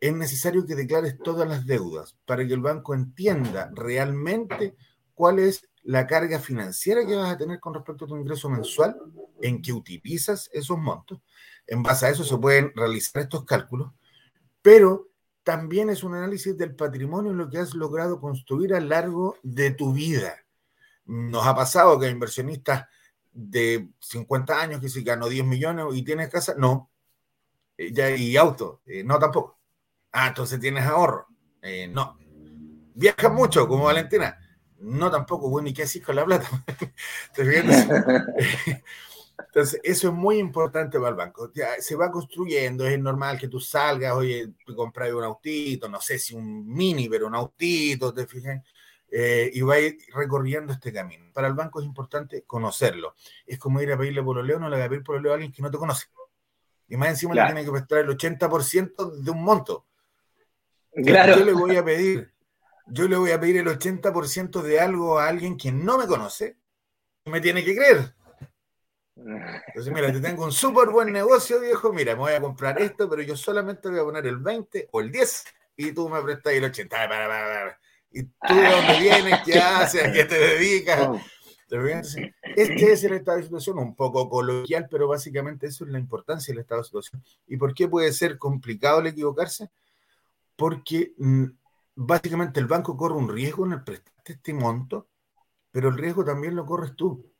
es 0.00 0.12
necesario 0.14 0.66
que 0.66 0.74
declares 0.74 1.16
todas 1.22 1.48
las 1.48 1.66
deudas 1.66 2.16
para 2.24 2.46
que 2.46 2.54
el 2.54 2.60
banco 2.60 2.94
entienda 2.94 3.70
realmente 3.74 4.74
cuál 5.14 5.38
es 5.38 5.68
la 5.84 6.06
carga 6.06 6.38
financiera 6.38 7.04
que 7.06 7.16
vas 7.16 7.32
a 7.32 7.38
tener 7.38 7.58
con 7.60 7.74
respecto 7.74 8.04
a 8.04 8.08
tu 8.08 8.16
ingreso 8.16 8.48
mensual, 8.48 8.96
en 9.40 9.60
que 9.60 9.72
utilizas 9.72 10.48
esos 10.52 10.78
montos. 10.78 11.20
En 11.66 11.82
base 11.82 12.06
a 12.06 12.10
eso 12.10 12.24
se 12.24 12.36
pueden 12.38 12.72
realizar 12.74 13.22
estos 13.22 13.44
cálculos, 13.44 13.92
pero 14.60 15.08
también 15.42 15.90
es 15.90 16.04
un 16.04 16.14
análisis 16.14 16.56
del 16.56 16.74
patrimonio, 16.74 17.32
lo 17.32 17.50
que 17.50 17.58
has 17.58 17.74
logrado 17.74 18.20
construir 18.20 18.74
a 18.74 18.80
lo 18.80 18.88
largo 18.88 19.36
de 19.42 19.72
tu 19.72 19.92
vida. 19.92 20.36
Nos 21.04 21.46
ha 21.46 21.54
pasado 21.54 21.98
que 21.98 22.08
inversionistas 22.08 22.86
de 23.32 23.88
50 23.98 24.60
años 24.60 24.80
que 24.80 24.88
se 24.88 25.02
ganó 25.02 25.28
10 25.28 25.44
millones 25.44 25.86
y 25.92 26.02
tienes 26.04 26.28
casa, 26.28 26.54
no. 26.56 26.90
Eh, 27.76 27.92
ya, 27.92 28.10
y 28.10 28.36
auto, 28.36 28.82
eh, 28.86 29.02
no 29.02 29.18
tampoco. 29.18 29.58
Ah, 30.12 30.28
entonces 30.28 30.60
tienes 30.60 30.84
ahorro. 30.84 31.26
Eh, 31.62 31.88
no. 31.88 32.18
Viajas 32.94 33.32
mucho, 33.32 33.66
como 33.66 33.84
Valentina. 33.84 34.38
No 34.82 35.10
tampoco, 35.10 35.48
bueno, 35.48 35.68
¿y 35.68 35.72
qué 35.72 35.84
haces 35.84 36.02
con 36.02 36.16
la 36.16 36.24
plata? 36.24 36.48
¿Te? 37.34 37.42
Entonces, 39.46 39.80
eso 39.82 40.08
es 40.08 40.14
muy 40.14 40.38
importante 40.38 40.98
para 40.98 41.10
el 41.10 41.14
banco. 41.14 41.50
Ya 41.54 41.80
se 41.80 41.94
va 41.96 42.10
construyendo, 42.10 42.86
es 42.86 42.98
normal 42.98 43.38
que 43.38 43.48
tú 43.48 43.60
salgas, 43.60 44.12
oye, 44.12 44.52
compras 44.74 45.12
un 45.12 45.24
autito, 45.24 45.88
no 45.88 46.00
sé 46.00 46.18
si 46.18 46.34
un 46.34 46.66
mini, 46.66 47.08
pero 47.08 47.26
un 47.26 47.34
autito, 47.34 48.12
te 48.12 48.26
fijas, 48.26 48.62
eh, 49.10 49.50
y 49.52 49.60
va 49.60 49.76
recorriendo 50.14 50.72
este 50.72 50.92
camino. 50.92 51.30
Para 51.32 51.48
el 51.48 51.54
banco 51.54 51.80
es 51.80 51.86
importante 51.86 52.42
conocerlo. 52.42 53.14
Es 53.46 53.58
como 53.58 53.80
ir 53.82 53.92
a 53.92 53.98
pedirle 53.98 54.22
pololeo, 54.22 54.58
no 54.58 54.68
le 54.68 54.78
va 54.78 54.84
a 54.84 54.88
pedir 54.88 55.04
pololeo 55.04 55.32
a 55.32 55.34
alguien 55.34 55.52
que 55.52 55.62
no 55.62 55.70
te 55.70 55.78
conoce. 55.78 56.06
Y 56.88 56.96
más 56.96 57.10
encima 57.10 57.32
Claro. 57.34 57.48
le 57.48 57.54
tiene 57.54 57.66
que 57.66 57.72
prestar 57.72 57.98
el 57.98 58.08
80% 58.08 59.10
de 59.10 59.30
un 59.30 59.42
monto. 59.42 59.86
Claro. 60.92 61.36
Yo 61.38 61.44
le 61.44 61.52
voy 61.52 61.76
a 61.76 61.84
pedir, 61.84 62.31
yo 62.86 63.08
le 63.08 63.16
voy 63.16 63.30
a 63.30 63.40
pedir 63.40 63.58
el 63.58 63.66
80% 63.66 64.62
de 64.62 64.80
algo 64.80 65.18
a 65.18 65.28
alguien 65.28 65.56
que 65.56 65.72
no 65.72 65.98
me 65.98 66.06
conoce 66.06 66.56
y 67.24 67.30
me 67.30 67.40
tiene 67.40 67.64
que 67.64 67.74
creer. 67.74 68.14
Entonces, 69.14 69.92
mira, 69.92 70.12
te 70.12 70.20
tengo 70.20 70.44
un 70.44 70.52
súper 70.52 70.88
buen 70.88 71.12
negocio, 71.12 71.60
viejo. 71.60 71.92
Mira, 71.92 72.14
me 72.14 72.20
voy 72.20 72.32
a 72.32 72.40
comprar 72.40 72.80
esto, 72.80 73.08
pero 73.08 73.22
yo 73.22 73.36
solamente 73.36 73.88
voy 73.88 74.00
a 74.00 74.04
poner 74.04 74.26
el 74.26 74.38
20 74.38 74.88
o 74.90 75.00
el 75.00 75.12
10 75.12 75.44
y 75.76 75.92
tú 75.92 76.08
me 76.08 76.20
prestas 76.22 76.52
el 76.54 76.64
80. 76.64 76.96
Para, 76.96 77.08
para, 77.08 77.28
para. 77.28 77.80
¿Y 78.10 78.24
tú 78.24 78.54
de 78.54 78.68
dónde 78.68 79.00
vienes? 79.00 79.40
¿Qué 79.44 79.54
haces? 79.60 80.04
¿A 80.04 80.12
qué 80.12 80.24
te 80.24 80.38
dedicas? 80.38 81.08
Oh, 81.08 81.20
Este 82.56 82.92
es 82.92 83.04
el 83.04 83.14
estado 83.14 83.38
de 83.38 83.44
situación, 83.44 83.78
un 83.78 83.94
poco 83.94 84.28
coloquial, 84.28 84.88
pero 84.90 85.08
básicamente 85.08 85.66
eso 85.66 85.84
es 85.84 85.90
la 85.90 85.98
importancia 85.98 86.52
del 86.52 86.60
estado 86.60 86.80
de 86.80 86.86
situación. 86.86 87.24
¿Y 87.46 87.56
por 87.56 87.74
qué 87.74 87.88
puede 87.88 88.12
ser 88.12 88.38
complicado 88.38 89.00
el 89.00 89.06
equivocarse? 89.08 89.70
Porque 90.56 91.12
mm, 91.16 91.44
básicamente 91.94 92.60
el 92.60 92.66
banco 92.66 92.96
corre 92.96 93.14
un 93.14 93.28
riesgo 93.28 93.66
en 93.66 93.72
el 93.72 93.84
prestarte 93.84 94.34
este 94.34 94.54
monto, 94.54 95.08
pero 95.70 95.88
el 95.88 95.98
riesgo 95.98 96.24
también 96.24 96.54
lo 96.56 96.66
corres 96.66 96.94
tú, 96.96 97.32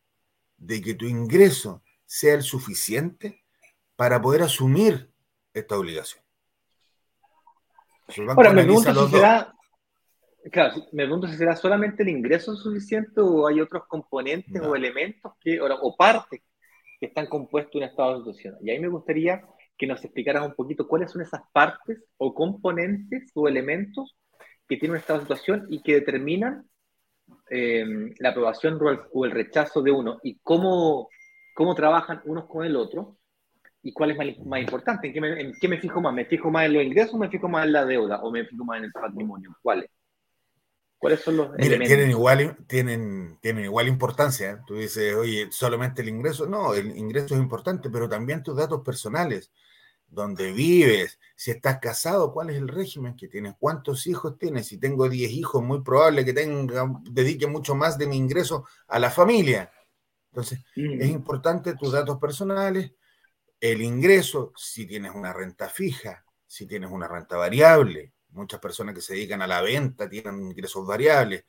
de 0.56 0.80
que 0.80 0.94
tu 0.94 1.06
ingreso 1.06 1.82
sea 2.04 2.34
el 2.34 2.42
suficiente 2.42 3.44
para 3.96 4.20
poder 4.20 4.42
asumir 4.42 5.10
esta 5.52 5.78
obligación. 5.78 6.22
Ahora, 8.28 8.52
me 8.52 8.64
pregunto 8.64 9.06
si 9.06 9.12
será, 9.12 9.54
Claro, 10.50 10.74
me 10.92 11.04
pregunto 11.04 11.28
si 11.28 11.36
será 11.36 11.54
solamente 11.54 12.02
el 12.02 12.08
ingreso 12.08 12.56
suficiente 12.56 13.20
o 13.20 13.46
hay 13.46 13.60
otros 13.60 13.84
componentes 13.86 14.60
No. 14.60 14.70
o 14.70 14.76
elementos 14.76 15.32
que, 15.40 15.60
o, 15.60 15.66
o 15.66 15.96
partes 15.96 16.42
que 16.98 17.06
están 17.06 17.26
compuestos 17.26 17.74
en 17.76 17.82
un 17.84 17.88
estado 17.88 18.12
de 18.12 18.18
situación. 18.18 18.56
Y 18.60 18.70
ahí 18.70 18.80
me 18.80 18.88
gustaría 18.88 19.44
que 19.78 19.86
nos 19.86 20.02
explicaras 20.04 20.44
un 20.46 20.54
poquito 20.54 20.88
cuáles 20.88 21.12
son 21.12 21.22
esas 21.22 21.42
partes 21.52 22.04
o 22.16 22.34
componentes 22.34 23.30
o 23.34 23.46
elementos 23.46 24.16
que 24.74 24.80
tiene 24.80 24.94
un 24.94 25.00
estado 25.00 25.18
de 25.18 25.24
situación 25.24 25.66
y 25.68 25.82
que 25.82 25.94
determinan 25.94 26.66
eh, 27.50 27.84
la 28.18 28.30
aprobación 28.30 28.78
o 28.80 28.90
el, 28.90 29.00
o 29.12 29.24
el 29.24 29.30
rechazo 29.30 29.82
de 29.82 29.90
uno 29.90 30.18
y 30.22 30.38
cómo, 30.42 31.08
cómo 31.54 31.74
trabajan 31.74 32.22
unos 32.24 32.46
con 32.46 32.64
el 32.64 32.76
otro 32.76 33.18
y 33.82 33.92
cuál 33.92 34.12
es 34.12 34.16
más, 34.16 34.46
más 34.46 34.60
importante, 34.60 35.08
¿En 35.08 35.12
qué, 35.12 35.20
me, 35.20 35.40
en 35.40 35.52
qué 35.60 35.68
me 35.68 35.78
fijo 35.78 36.00
más, 36.00 36.14
me 36.14 36.24
fijo 36.24 36.50
más 36.50 36.66
en 36.66 36.74
los 36.74 36.82
ingresos 36.82 37.14
o 37.14 37.18
me 37.18 37.28
fijo 37.28 37.48
más 37.48 37.66
en 37.66 37.72
la 37.72 37.84
deuda 37.84 38.22
o 38.22 38.30
me 38.30 38.44
fijo 38.44 38.64
más 38.64 38.78
en 38.78 38.84
el 38.84 38.92
patrimonio, 38.92 39.54
¿cuáles? 39.60 39.90
¿Cuáles 40.96 41.20
son 41.20 41.36
los 41.36 41.50
Mira, 41.50 41.66
elementos? 41.66 41.88
tienen 41.88 42.10
igual, 42.10 42.56
tienen, 42.68 43.36
tienen 43.40 43.64
igual 43.64 43.88
importancia. 43.88 44.52
¿eh? 44.52 44.58
Tú 44.64 44.76
dices, 44.76 45.16
oye, 45.16 45.48
solamente 45.50 46.00
el 46.00 46.08
ingreso. 46.08 46.46
No, 46.46 46.74
el 46.74 46.96
ingreso 46.96 47.34
es 47.34 47.40
importante, 47.40 47.90
pero 47.90 48.08
también 48.08 48.40
tus 48.44 48.56
datos 48.56 48.82
personales. 48.82 49.50
Dónde 50.12 50.52
vives, 50.52 51.18
si 51.34 51.52
estás 51.52 51.78
casado, 51.78 52.34
cuál 52.34 52.50
es 52.50 52.56
el 52.56 52.68
régimen 52.68 53.16
que 53.16 53.28
tienes, 53.28 53.54
cuántos 53.58 54.06
hijos 54.06 54.36
tienes. 54.38 54.66
Si 54.66 54.76
tengo 54.76 55.08
10 55.08 55.30
hijos, 55.30 55.62
muy 55.62 55.80
probable 55.80 56.22
que 56.22 56.34
tenga, 56.34 56.86
dedique 57.04 57.46
mucho 57.46 57.74
más 57.74 57.96
de 57.96 58.06
mi 58.06 58.18
ingreso 58.18 58.66
a 58.88 58.98
la 58.98 59.10
familia. 59.10 59.72
Entonces, 60.30 60.60
Mm. 60.76 61.00
es 61.00 61.08
importante 61.08 61.74
tus 61.76 61.92
datos 61.92 62.18
personales, 62.18 62.92
el 63.58 63.80
ingreso, 63.80 64.52
si 64.54 64.84
tienes 64.86 65.12
una 65.14 65.32
renta 65.32 65.70
fija, 65.70 66.22
si 66.46 66.66
tienes 66.66 66.90
una 66.90 67.08
renta 67.08 67.38
variable. 67.38 68.12
Muchas 68.32 68.60
personas 68.60 68.94
que 68.94 69.00
se 69.00 69.14
dedican 69.14 69.40
a 69.40 69.46
la 69.46 69.62
venta 69.62 70.10
tienen 70.10 70.42
ingresos 70.42 70.86
variables. 70.86 71.46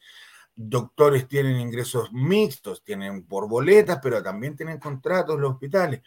Doctores 0.55 1.27
tienen 1.27 1.59
ingresos 1.59 2.13
mixtos, 2.13 2.81
tienen 2.81 3.25
por 3.25 3.49
boletas, 3.49 3.99
pero 4.01 4.23
también 4.23 4.55
tienen 4.55 4.79
contratos 4.79 5.37
los 5.37 5.51
hospitales. 5.51 6.01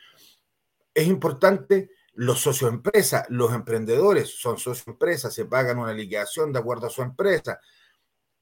Es 0.94 1.07
importante 1.07 1.90
los 2.16 2.40
socioempresas, 2.40 3.26
los 3.28 3.52
emprendedores 3.52 4.40
son 4.40 4.56
socioempresas, 4.56 5.34
se 5.34 5.44
pagan 5.44 5.78
una 5.78 5.92
liquidación 5.92 6.50
de 6.50 6.58
acuerdo 6.58 6.86
a 6.86 6.90
su 6.90 7.02
empresa. 7.02 7.60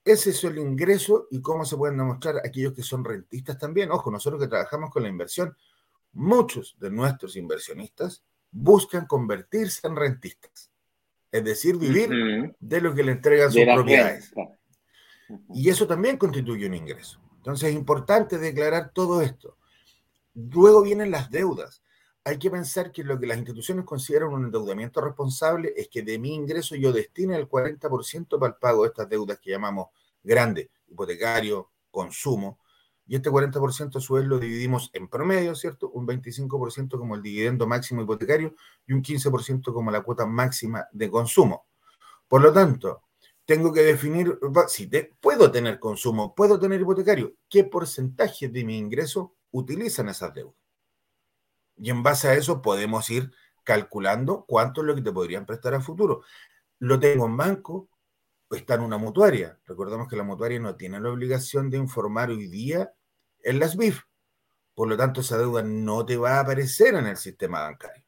Ese 0.04 0.30
es 0.30 0.44
el 0.44 0.58
ingreso 0.58 1.26
y 1.30 1.40
cómo 1.40 1.64
se 1.64 1.76
pueden 1.76 1.96
demostrar 1.96 2.36
aquellos 2.44 2.72
que 2.72 2.84
son 2.84 3.04
rentistas 3.04 3.58
también. 3.58 3.90
Ojo, 3.90 4.12
nosotros 4.12 4.40
que 4.40 4.48
trabajamos 4.48 4.90
con 4.90 5.02
la 5.02 5.08
inversión, 5.08 5.56
muchos 6.12 6.76
de 6.78 6.90
nuestros 6.90 7.34
inversionistas 7.34 8.22
buscan 8.52 9.06
convertirse 9.06 9.84
en 9.88 9.96
rentistas, 9.96 10.70
es 11.32 11.44
decir, 11.44 11.76
vivir 11.76 12.54
de 12.60 12.80
lo 12.80 12.94
que 12.94 13.02
le 13.02 13.12
entregan 13.12 13.50
sus 13.50 13.64
propiedades. 13.64 14.32
Y 15.52 15.68
eso 15.68 15.84
también 15.84 16.16
constituye 16.16 16.66
un 16.66 16.74
ingreso. 16.74 17.20
Entonces 17.38 17.70
es 17.70 17.74
importante 17.74 18.38
declarar 18.38 18.92
todo 18.94 19.20
esto. 19.20 19.58
Luego 20.34 20.82
vienen 20.82 21.10
las 21.10 21.28
deudas. 21.28 21.82
Hay 22.26 22.38
que 22.38 22.50
pensar 22.50 22.90
que 22.90 23.04
lo 23.04 23.20
que 23.20 23.26
las 23.26 23.36
instituciones 23.36 23.84
consideran 23.84 24.30
un 24.30 24.46
endeudamiento 24.46 25.02
responsable 25.02 25.74
es 25.76 25.88
que 25.88 26.02
de 26.02 26.18
mi 26.18 26.34
ingreso 26.34 26.74
yo 26.74 26.90
destine 26.90 27.36
el 27.36 27.46
40% 27.46 28.38
para 28.38 28.54
el 28.54 28.58
pago 28.58 28.82
de 28.82 28.88
estas 28.88 29.08
deudas 29.10 29.38
que 29.38 29.50
llamamos 29.50 29.88
grandes, 30.22 30.70
hipotecario, 30.88 31.70
consumo, 31.90 32.58
y 33.06 33.16
este 33.16 33.30
40% 33.30 33.96
a 33.96 34.00
su 34.00 34.14
vez 34.14 34.24
lo 34.24 34.38
dividimos 34.38 34.90
en 34.94 35.08
promedio, 35.08 35.54
¿cierto? 35.54 35.90
Un 35.90 36.06
25% 36.06 36.98
como 36.98 37.14
el 37.14 37.22
dividendo 37.22 37.66
máximo 37.66 38.00
hipotecario 38.02 38.54
y 38.86 38.94
un 38.94 39.02
15% 39.02 39.74
como 39.74 39.90
la 39.90 40.00
cuota 40.00 40.24
máxima 40.24 40.88
de 40.92 41.10
consumo. 41.10 41.66
Por 42.26 42.40
lo 42.40 42.50
tanto, 42.54 43.02
tengo 43.44 43.70
que 43.70 43.82
definir, 43.82 44.38
si 44.68 44.90
puedo 45.20 45.50
tener 45.50 45.78
consumo, 45.78 46.34
puedo 46.34 46.58
tener 46.58 46.80
hipotecario, 46.80 47.34
qué 47.50 47.64
porcentaje 47.64 48.48
de 48.48 48.64
mi 48.64 48.78
ingreso 48.78 49.34
utilizan 49.50 50.08
esas 50.08 50.32
deudas. 50.32 50.63
Y 51.76 51.90
en 51.90 52.02
base 52.02 52.28
a 52.28 52.34
eso 52.34 52.62
podemos 52.62 53.08
ir 53.10 53.32
calculando 53.64 54.44
cuánto 54.46 54.80
es 54.82 54.86
lo 54.86 54.94
que 54.94 55.02
te 55.02 55.12
podrían 55.12 55.46
prestar 55.46 55.74
a 55.74 55.80
futuro. 55.80 56.22
Lo 56.78 57.00
tengo 57.00 57.26
en 57.26 57.36
banco, 57.36 57.88
está 58.50 58.74
en 58.74 58.82
una 58.82 58.98
mutuaria. 58.98 59.58
Recordemos 59.66 60.06
que 60.08 60.16
la 60.16 60.22
mutuaria 60.22 60.60
no 60.60 60.76
tiene 60.76 61.00
la 61.00 61.10
obligación 61.10 61.70
de 61.70 61.78
informar 61.78 62.30
hoy 62.30 62.46
día 62.48 62.92
en 63.42 63.58
las 63.58 63.76
BIF. 63.76 64.02
Por 64.74 64.88
lo 64.88 64.96
tanto, 64.96 65.20
esa 65.20 65.38
deuda 65.38 65.62
no 65.62 66.04
te 66.04 66.16
va 66.16 66.36
a 66.36 66.40
aparecer 66.40 66.94
en 66.94 67.06
el 67.06 67.16
sistema 67.16 67.62
bancario. 67.62 68.04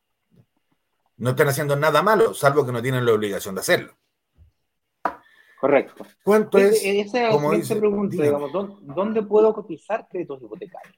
No 1.17 1.31
están 1.31 1.49
haciendo 1.49 1.77
nada 1.77 2.03
malo, 2.03 2.35
salvo 2.35 2.67
que 2.67 2.73
no 2.73 2.83
tienen 2.83 3.07
la 3.07 3.13
obligación 3.15 3.55
de 3.55 3.61
hacerlo. 3.63 3.97
Correcto. 5.59 6.07
¿Cuánto 6.23 6.59
es? 6.59 6.83
Esa 6.85 7.17
es 7.19 7.23
la 7.25 7.31
como 7.31 7.53
dice, 7.53 7.77
pregunta, 7.77 8.23
digamos, 8.23 8.53
¿dó- 8.53 8.79
¿dónde 8.83 9.23
puedo 9.23 9.55
cotizar 9.55 10.07
créditos 10.11 10.43
hipotecarios? 10.43 10.97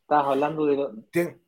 Estabas 0.00 0.26
hablando 0.28 0.64
de... 0.64 0.76
lo- 0.76 0.94
Ten- 1.10 1.41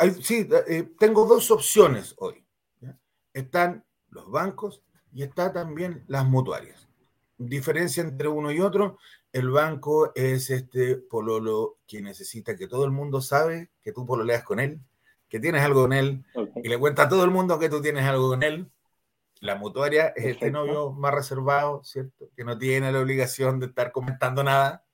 hay- 0.00 0.22
sí, 0.22 0.48
eh, 0.68 0.90
tengo 0.98 1.26
dos 1.26 1.50
opciones 1.50 2.14
hoy. 2.18 2.44
¿ya? 2.80 2.98
Están 3.32 3.84
los 4.08 4.30
bancos 4.30 4.82
y 5.12 5.22
está 5.22 5.52
también 5.52 6.04
las 6.08 6.24
mutuarias. 6.24 6.88
Diferencia 7.38 8.02
entre 8.02 8.28
uno 8.28 8.50
y 8.50 8.60
otro, 8.60 8.98
el 9.32 9.50
banco 9.50 10.12
es 10.14 10.50
este 10.50 10.96
pololo 10.96 11.78
que 11.86 12.02
necesita 12.02 12.56
que 12.56 12.66
todo 12.66 12.84
el 12.84 12.90
mundo 12.90 13.20
sabe 13.20 13.70
que 13.82 13.92
tú 13.92 14.04
pololeas 14.04 14.42
con 14.42 14.58
él, 14.60 14.80
que 15.28 15.38
tienes 15.38 15.62
algo 15.62 15.82
con 15.82 15.92
él, 15.92 16.24
ok. 16.34 16.50
y 16.64 16.68
le 16.68 16.78
cuenta 16.78 17.04
a 17.04 17.08
todo 17.08 17.24
el 17.24 17.30
mundo 17.30 17.58
que 17.58 17.68
tú 17.68 17.80
tienes 17.80 18.04
algo 18.04 18.28
con 18.30 18.42
él. 18.42 18.70
La 19.40 19.54
mutuaria 19.54 20.08
es 20.08 20.24
este 20.26 20.50
Perfecto. 20.50 20.58
novio 20.58 20.92
más 20.92 21.14
reservado, 21.14 21.82
¿cierto? 21.84 22.28
Que 22.36 22.44
no 22.44 22.58
tiene 22.58 22.92
la 22.92 23.00
obligación 23.00 23.58
de 23.58 23.66
estar 23.66 23.90
comentando 23.92 24.44
nada, 24.44 24.84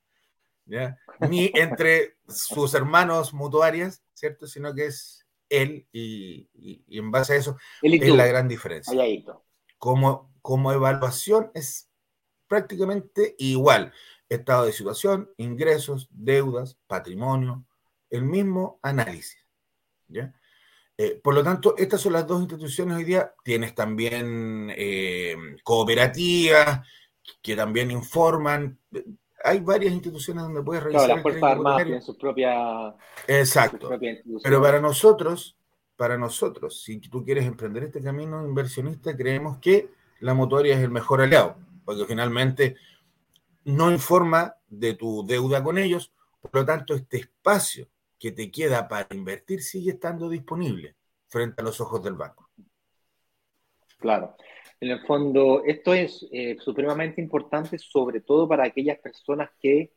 ¿ya? 0.66 0.98
Ni 1.28 1.50
entre 1.54 2.16
sus 2.28 2.74
hermanos 2.74 3.34
mutuarias, 3.34 4.02
¿cierto? 4.16 4.46
Sino 4.46 4.74
que 4.74 4.86
es 4.86 5.26
él 5.48 5.86
y, 5.92 6.48
y- 6.54 6.82
y 6.88 6.98
en 6.98 7.10
base 7.10 7.34
a 7.34 7.36
eso 7.36 7.56
es 7.82 8.08
la 8.16 8.26
gran 8.26 8.48
diferencia. 8.48 8.92
halladito. 8.92 9.44
Como, 9.78 10.32
como 10.42 10.72
evaluación 10.72 11.50
es 11.54 11.88
prácticamente 12.48 13.34
igual. 13.38 13.92
Estado 14.28 14.64
de 14.66 14.72
situación, 14.72 15.30
ingresos, 15.36 16.08
deudas, 16.10 16.76
patrimonio, 16.86 17.64
el 18.10 18.22
mismo 18.22 18.80
análisis. 18.82 19.38
¿ya? 20.08 20.32
Eh, 20.98 21.20
por 21.22 21.34
lo 21.34 21.44
tanto, 21.44 21.76
estas 21.76 22.00
son 22.00 22.14
las 22.14 22.26
dos 22.26 22.40
instituciones 22.40 22.96
hoy 22.96 23.04
día. 23.04 23.32
Tienes 23.44 23.74
también 23.74 24.72
eh, 24.76 25.36
cooperativas 25.62 26.80
que 27.42 27.54
también 27.54 27.90
informan. 27.90 28.80
Hay 29.46 29.60
varias 29.60 29.92
instituciones 29.92 30.42
donde 30.42 30.62
puedes 30.62 30.82
revisar. 30.82 31.06
Claro, 31.06 31.14
las 31.14 31.22
Fuerzas 31.22 31.42
Armadas 31.42 31.84
tienen 31.84 32.02
propias 32.18 32.94
sus 32.94 33.28
Exacto. 33.28 33.90
Pero 34.42 34.62
para 34.62 34.80
nosotros, 34.80 35.56
para 35.96 36.18
nosotros, 36.18 36.82
si 36.82 36.98
tú 36.98 37.24
quieres 37.24 37.46
emprender 37.46 37.84
este 37.84 38.02
camino 38.02 38.44
inversionista, 38.44 39.16
creemos 39.16 39.58
que 39.58 39.90
la 40.20 40.34
mutuaria 40.34 40.74
es 40.74 40.80
el 40.82 40.90
mejor 40.90 41.20
aliado, 41.20 41.56
porque 41.84 42.04
finalmente 42.06 42.76
no 43.64 43.90
informa 43.90 44.56
de 44.68 44.94
tu 44.94 45.24
deuda 45.26 45.62
con 45.62 45.78
ellos, 45.78 46.12
por 46.40 46.54
lo 46.54 46.64
tanto, 46.66 46.94
este 46.94 47.18
espacio 47.18 47.88
que 48.18 48.32
te 48.32 48.50
queda 48.50 48.88
para 48.88 49.06
invertir 49.14 49.62
sigue 49.62 49.92
estando 49.92 50.28
disponible 50.28 50.96
frente 51.26 51.60
a 51.60 51.64
los 51.64 51.80
ojos 51.80 52.02
del 52.02 52.14
banco. 52.14 52.50
Claro. 53.98 54.36
En 54.80 54.90
el 54.90 55.00
fondo, 55.06 55.62
esto 55.64 55.94
es 55.94 56.26
eh, 56.32 56.56
supremamente 56.60 57.20
importante, 57.20 57.78
sobre 57.78 58.20
todo 58.20 58.46
para 58.48 58.64
aquellas 58.66 58.98
personas 58.98 59.50
que 59.58 59.92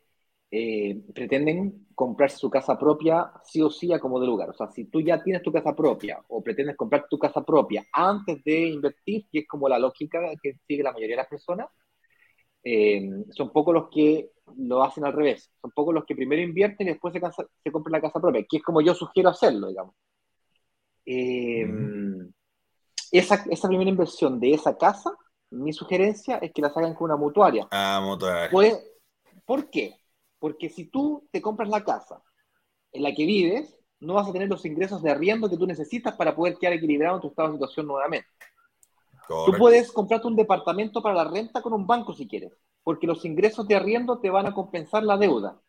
eh, 0.52 1.02
pretenden 1.14 1.88
comprarse 1.94 2.38
su 2.38 2.50
casa 2.50 2.80
propia 2.80 3.32
sí 3.44 3.62
o 3.62 3.70
sí 3.70 3.92
a 3.94 4.00
como 4.00 4.20
de 4.20 4.28
lugar. 4.28 4.50
O 4.50 4.54
sea, 4.54 4.68
si 4.72 4.86
tú 4.86 5.02
ya 5.02 5.22
tienes 5.22 5.44
tu 5.44 5.52
casa 5.52 5.76
propia 5.76 6.20
o 6.30 6.42
pretendes 6.42 6.78
comprar 6.78 7.08
tu 7.10 7.20
casa 7.20 7.44
propia 7.46 7.86
antes 7.94 8.44
de 8.44 8.68
invertir, 8.70 9.26
que 9.32 9.40
es 9.40 9.48
como 9.48 9.68
la 9.70 9.80
lógica 9.80 10.20
que 10.42 10.54
sigue 10.68 10.84
la 10.84 10.94
mayoría 10.94 11.16
de 11.16 11.24
las 11.24 11.28
personas, 11.28 11.68
eh, 12.64 13.02
son 13.32 13.52
pocos 13.52 13.74
los 13.74 13.90
que 13.90 14.32
lo 14.58 14.84
hacen 14.84 15.06
al 15.06 15.14
revés. 15.14 15.52
Son 15.62 15.72
pocos 15.72 15.94
los 15.94 16.06
que 16.06 16.16
primero 16.16 16.42
invierten 16.42 16.88
y 16.88 16.92
después 16.92 17.14
se, 17.14 17.72
compran 17.72 17.92
la 17.94 18.02
casa 18.02 18.20
propia, 18.22 18.46
que 18.50 18.58
es 18.58 18.64
como 18.64 18.82
yo 18.82 18.94
sugiero 18.96 19.30
hacerlo, 19.30 19.68
digamos. 19.68 19.96
Eh, 21.06 21.66
esa, 23.12 23.46
esa 23.50 23.68
primera 23.68 23.90
inversión 23.90 24.40
de 24.40 24.54
esa 24.54 24.78
casa, 24.78 25.12
mi 25.52 25.74
sugerencia 25.74 26.38
es 26.38 26.52
que 26.54 26.62
la 26.62 26.70
hagan 26.70 26.94
con 26.96 27.06
una 27.06 27.18
mutuaria. 27.18 27.70
Ah, 27.72 28.00
mutuaria. 28.02 28.50
Pues, 28.50 28.80
¿Por 29.46 29.70
qué? 29.70 29.98
Porque 30.40 30.70
si 30.70 30.86
tú 30.90 31.28
te 31.32 31.42
compras 31.42 31.70
la 31.70 31.84
casa 31.84 32.22
en 32.94 33.04
la 33.04 33.14
que 33.16 33.26
vives, 33.26 33.78
no 34.02 34.16
vas 34.16 34.28
a 34.30 34.34
tener 34.34 34.50
los 34.50 34.66
ingresos 34.66 35.02
de 35.04 35.12
arriendo 35.12 35.50
que 35.50 35.58
tú 35.58 35.68
necesitas 35.68 36.16
para 36.16 36.36
poder 36.36 36.58
quedar 36.58 36.74
equilibrado 36.74 37.18
en 37.18 37.22
tu 37.24 37.28
estado 37.30 37.50
de 37.50 37.56
situación 37.56 37.88
nuevamente. 37.88 38.30
Tú 39.44 39.56
Correcto. 39.56 39.58
puedes 39.58 39.92
comprarte 39.92 40.28
un 40.28 40.36
departamento 40.36 41.02
para 41.02 41.16
la 41.16 41.24
renta 41.30 41.62
con 41.62 41.74
un 41.74 41.88
banco 41.88 42.14
si 42.14 42.28
quieres, 42.28 42.54
porque 42.84 43.08
los 43.08 43.24
ingresos 43.26 43.68
de 43.68 43.76
arriendo 43.76 44.20
te 44.20 44.30
van 44.30 44.46
a 44.48 44.54
compensar 44.54 45.04
la 45.04 45.18
deuda 45.18 45.60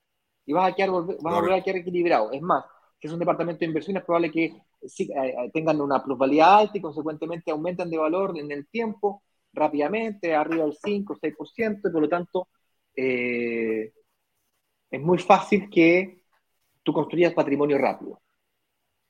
y 0.46 0.52
vas 0.52 0.70
a, 0.72 0.74
quedar, 0.74 0.90
volver- 0.90 1.18
vas 1.22 1.34
a 1.34 1.36
volver 1.36 1.54
a 1.54 1.62
quedar 1.62 1.78
equilibrado. 1.78 2.32
Es 2.32 2.42
más, 2.42 2.64
si 3.00 3.06
es 3.06 3.12
un 3.12 3.18
departamento 3.18 3.60
de 3.60 3.66
inversión, 3.66 3.96
es 3.96 4.04
probable 4.04 4.30
que 4.30 4.62
sí, 4.86 5.04
eh, 5.04 5.34
eh, 5.44 5.50
tengan 5.52 5.80
una 5.80 6.02
plusvalía 6.04 6.58
alta 6.58 6.76
y 6.76 6.82
consecuentemente 6.82 7.50
aumenten 7.50 7.88
de 7.90 7.98
valor 7.98 8.38
en 8.38 8.50
el 8.50 8.66
tiempo. 8.68 9.22
rápidamente, 9.52 10.32
arriba 10.34 10.64
del 10.64 10.76
5, 10.76 11.16
6%, 11.20 11.88
y 11.88 11.92
por 11.92 12.02
lo 12.02 12.08
tanto 12.08 12.48
eh, 12.94 13.92
es 14.90 15.00
muy 15.00 15.18
fácil 15.18 15.68
que 15.68 16.22
tú 16.84 16.92
construyas 16.92 17.34
patrimonio 17.34 17.76
rápido. 17.78 18.20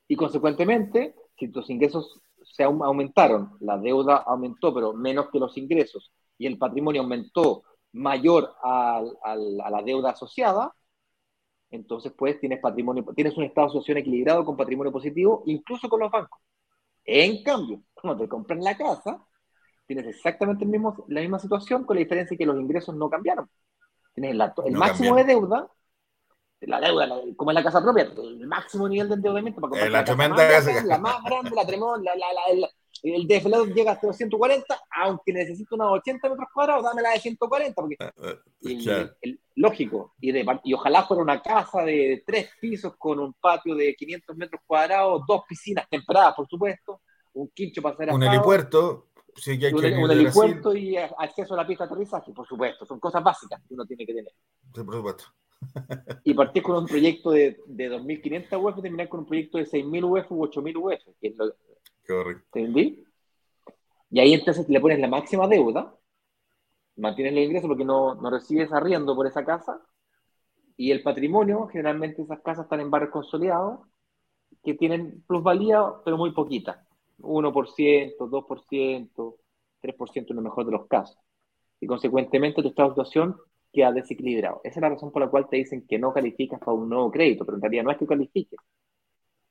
Y 0.08 0.16
consecuentemente, 0.16 1.14
si 1.38 1.48
tus 1.48 1.68
ingresos 1.68 2.20
se 2.42 2.64
aumentaron, 2.64 3.56
la 3.60 3.78
deuda 3.78 4.16
aumentó, 4.26 4.72
pero 4.72 4.92
menos 4.94 5.28
que 5.30 5.38
los 5.38 5.56
ingresos, 5.58 6.10
y 6.38 6.46
el 6.46 6.58
patrimonio 6.58 7.02
aumentó 7.02 7.64
mayor 7.92 8.54
a, 8.62 9.02
la 9.70 9.82
deuda 9.82 10.10
asociada, 10.10 10.74
entonces 11.70 12.12
pues 12.16 12.38
tienes 12.40 12.60
patrimonio, 12.60 13.04
tienes 13.14 13.36
un 13.36 13.44
estado 13.44 13.66
de 13.66 13.70
asociación 13.70 13.98
equilibrado 13.98 14.44
con 14.44 14.56
patrimonio 14.56 14.92
positivo, 14.92 15.42
incluso 15.46 15.88
con 15.88 16.00
los 16.00 16.10
bancos. 16.10 16.40
En 17.04 17.42
cambio, 17.42 17.82
cuando 17.94 18.22
te 18.22 18.28
compran 18.28 18.62
la 18.62 18.76
casa, 18.76 19.24
tienes 19.86 20.06
exactamente 20.06 20.64
el 20.64 20.70
mismo, 20.70 21.04
la 21.08 21.20
misma 21.20 21.38
situación, 21.38 21.84
con 21.84 21.96
la 21.96 22.00
diferencia 22.00 22.36
que 22.36 22.46
los 22.46 22.60
ingresos 22.60 22.94
no 22.94 23.08
cambiaron. 23.08 23.48
Tienes 24.14 24.32
el 24.32 24.72
máximo 24.72 25.16
de 25.16 25.24
deuda, 25.24 25.68
la 26.60 26.80
deuda, 26.80 27.08
como 27.36 27.50
es 27.50 27.54
la 27.54 27.62
casa 27.62 27.82
propia, 27.82 28.04
el 28.04 28.46
máximo 28.46 28.88
nivel 28.88 29.08
de 29.08 29.14
endeudamiento 29.14 29.60
para 29.60 29.70
comprar 29.70 29.90
la, 29.90 30.02
la, 30.02 30.28
más 30.28 30.84
la 30.84 30.98
más 30.98 31.24
grande, 31.24 31.50
la 31.54 31.66
tremenda, 31.66 32.12
la, 32.14 32.68
el 33.02 33.26
DFL 33.26 33.72
llega 33.74 33.92
hasta 33.92 34.06
240, 34.06 34.78
aunque 35.02 35.32
necesito 35.32 35.74
unos 35.74 35.92
80 35.92 36.28
metros 36.28 36.48
cuadrados, 36.52 36.84
dame 36.84 37.02
la 37.02 37.10
de 37.10 37.20
140, 37.20 37.74
porque 37.74 37.96
ah, 38.00 38.12
ah, 38.18 39.30
lógico, 39.56 40.14
y, 40.20 40.32
y, 40.64 40.74
ojalá 40.74 41.04
fuera 41.04 41.22
una 41.22 41.40
casa 41.40 41.82
de 41.82 42.22
tres 42.26 42.50
pisos 42.60 42.94
con 42.96 43.18
un 43.18 43.32
patio 43.34 43.74
de 43.74 43.94
500 43.94 44.36
metros 44.36 44.60
cuadrados, 44.66 45.22
dos 45.26 45.42
piscinas 45.48 45.88
tempradas, 45.88 46.34
por 46.34 46.48
supuesto, 46.48 47.00
un 47.34 47.48
quincho 47.48 47.80
para 47.80 47.94
hacer 47.94 48.10
Un 48.10 48.22
helipuerto, 48.22 49.08
sí 49.36 49.58
que 49.58 49.66
hay 49.66 49.72
un, 49.72 49.84
un 49.84 50.10
helipuerto 50.10 50.74
y 50.74 50.96
acceso 50.96 51.54
a 51.54 51.58
la 51.58 51.66
pista 51.66 51.84
de 51.84 51.92
aterrizaje, 51.92 52.32
por 52.32 52.46
supuesto, 52.46 52.84
son 52.84 53.00
cosas 53.00 53.22
básicas 53.22 53.60
que 53.66 53.74
uno 53.74 53.86
tiene 53.86 54.04
que 54.06 54.14
tener. 54.14 54.32
Sí, 54.74 54.82
por 54.82 54.94
supuesto. 54.94 55.24
y 56.24 56.34
partir 56.34 56.62
con 56.62 56.76
un 56.76 56.86
proyecto 56.86 57.30
de, 57.30 57.60
de 57.66 57.90
2.500 57.90 58.62
UF 58.62 58.78
y 58.78 58.82
terminar 58.82 59.08
con 59.08 59.20
un 59.20 59.26
proyecto 59.26 59.58
de 59.58 59.66
6.000 59.66 60.04
UF 60.04 60.32
u 60.32 60.46
8.000 60.46 60.76
UF, 60.76 61.16
que 61.20 61.28
es 61.28 61.36
lo, 61.36 61.54
¿Entendí? 62.52 63.04
Y 64.10 64.20
ahí 64.20 64.34
entonces 64.34 64.68
le 64.68 64.80
pones 64.80 64.98
la 64.98 65.08
máxima 65.08 65.46
deuda, 65.46 65.94
mantienes 66.96 67.32
el 67.32 67.44
ingreso 67.44 67.68
porque 67.68 67.84
no, 67.84 68.14
no 68.16 68.30
recibes 68.30 68.72
arriendo 68.72 69.14
por 69.14 69.26
esa 69.26 69.44
casa, 69.44 69.80
y 70.76 70.90
el 70.90 71.02
patrimonio, 71.02 71.66
generalmente 71.68 72.22
esas 72.22 72.40
casas 72.40 72.64
están 72.64 72.80
en 72.80 72.90
barrios 72.90 73.12
consolidados, 73.12 73.80
que 74.64 74.74
tienen 74.74 75.22
plusvalía, 75.26 75.84
pero 76.04 76.16
muy 76.16 76.32
poquita. 76.32 76.86
1%, 77.18 78.16
2%, 78.16 79.36
3% 79.82 80.30
en 80.30 80.36
lo 80.36 80.42
mejor 80.42 80.64
de 80.64 80.72
los 80.72 80.86
casos. 80.86 81.18
Y 81.80 81.86
consecuentemente 81.86 82.62
tu 82.62 82.68
estado 82.68 82.88
de 82.88 82.94
situación 82.94 83.36
queda 83.72 83.92
desequilibrado. 83.92 84.60
Esa 84.64 84.80
es 84.80 84.82
la 84.82 84.88
razón 84.88 85.12
por 85.12 85.22
la 85.22 85.28
cual 85.28 85.48
te 85.48 85.56
dicen 85.56 85.86
que 85.86 85.98
no 85.98 86.12
calificas 86.12 86.58
para 86.58 86.72
un 86.72 86.88
nuevo 86.88 87.10
crédito, 87.10 87.44
pero 87.44 87.56
en 87.56 87.62
realidad 87.62 87.84
no 87.84 87.90
es 87.90 87.98
que 87.98 88.06
califiques, 88.06 88.58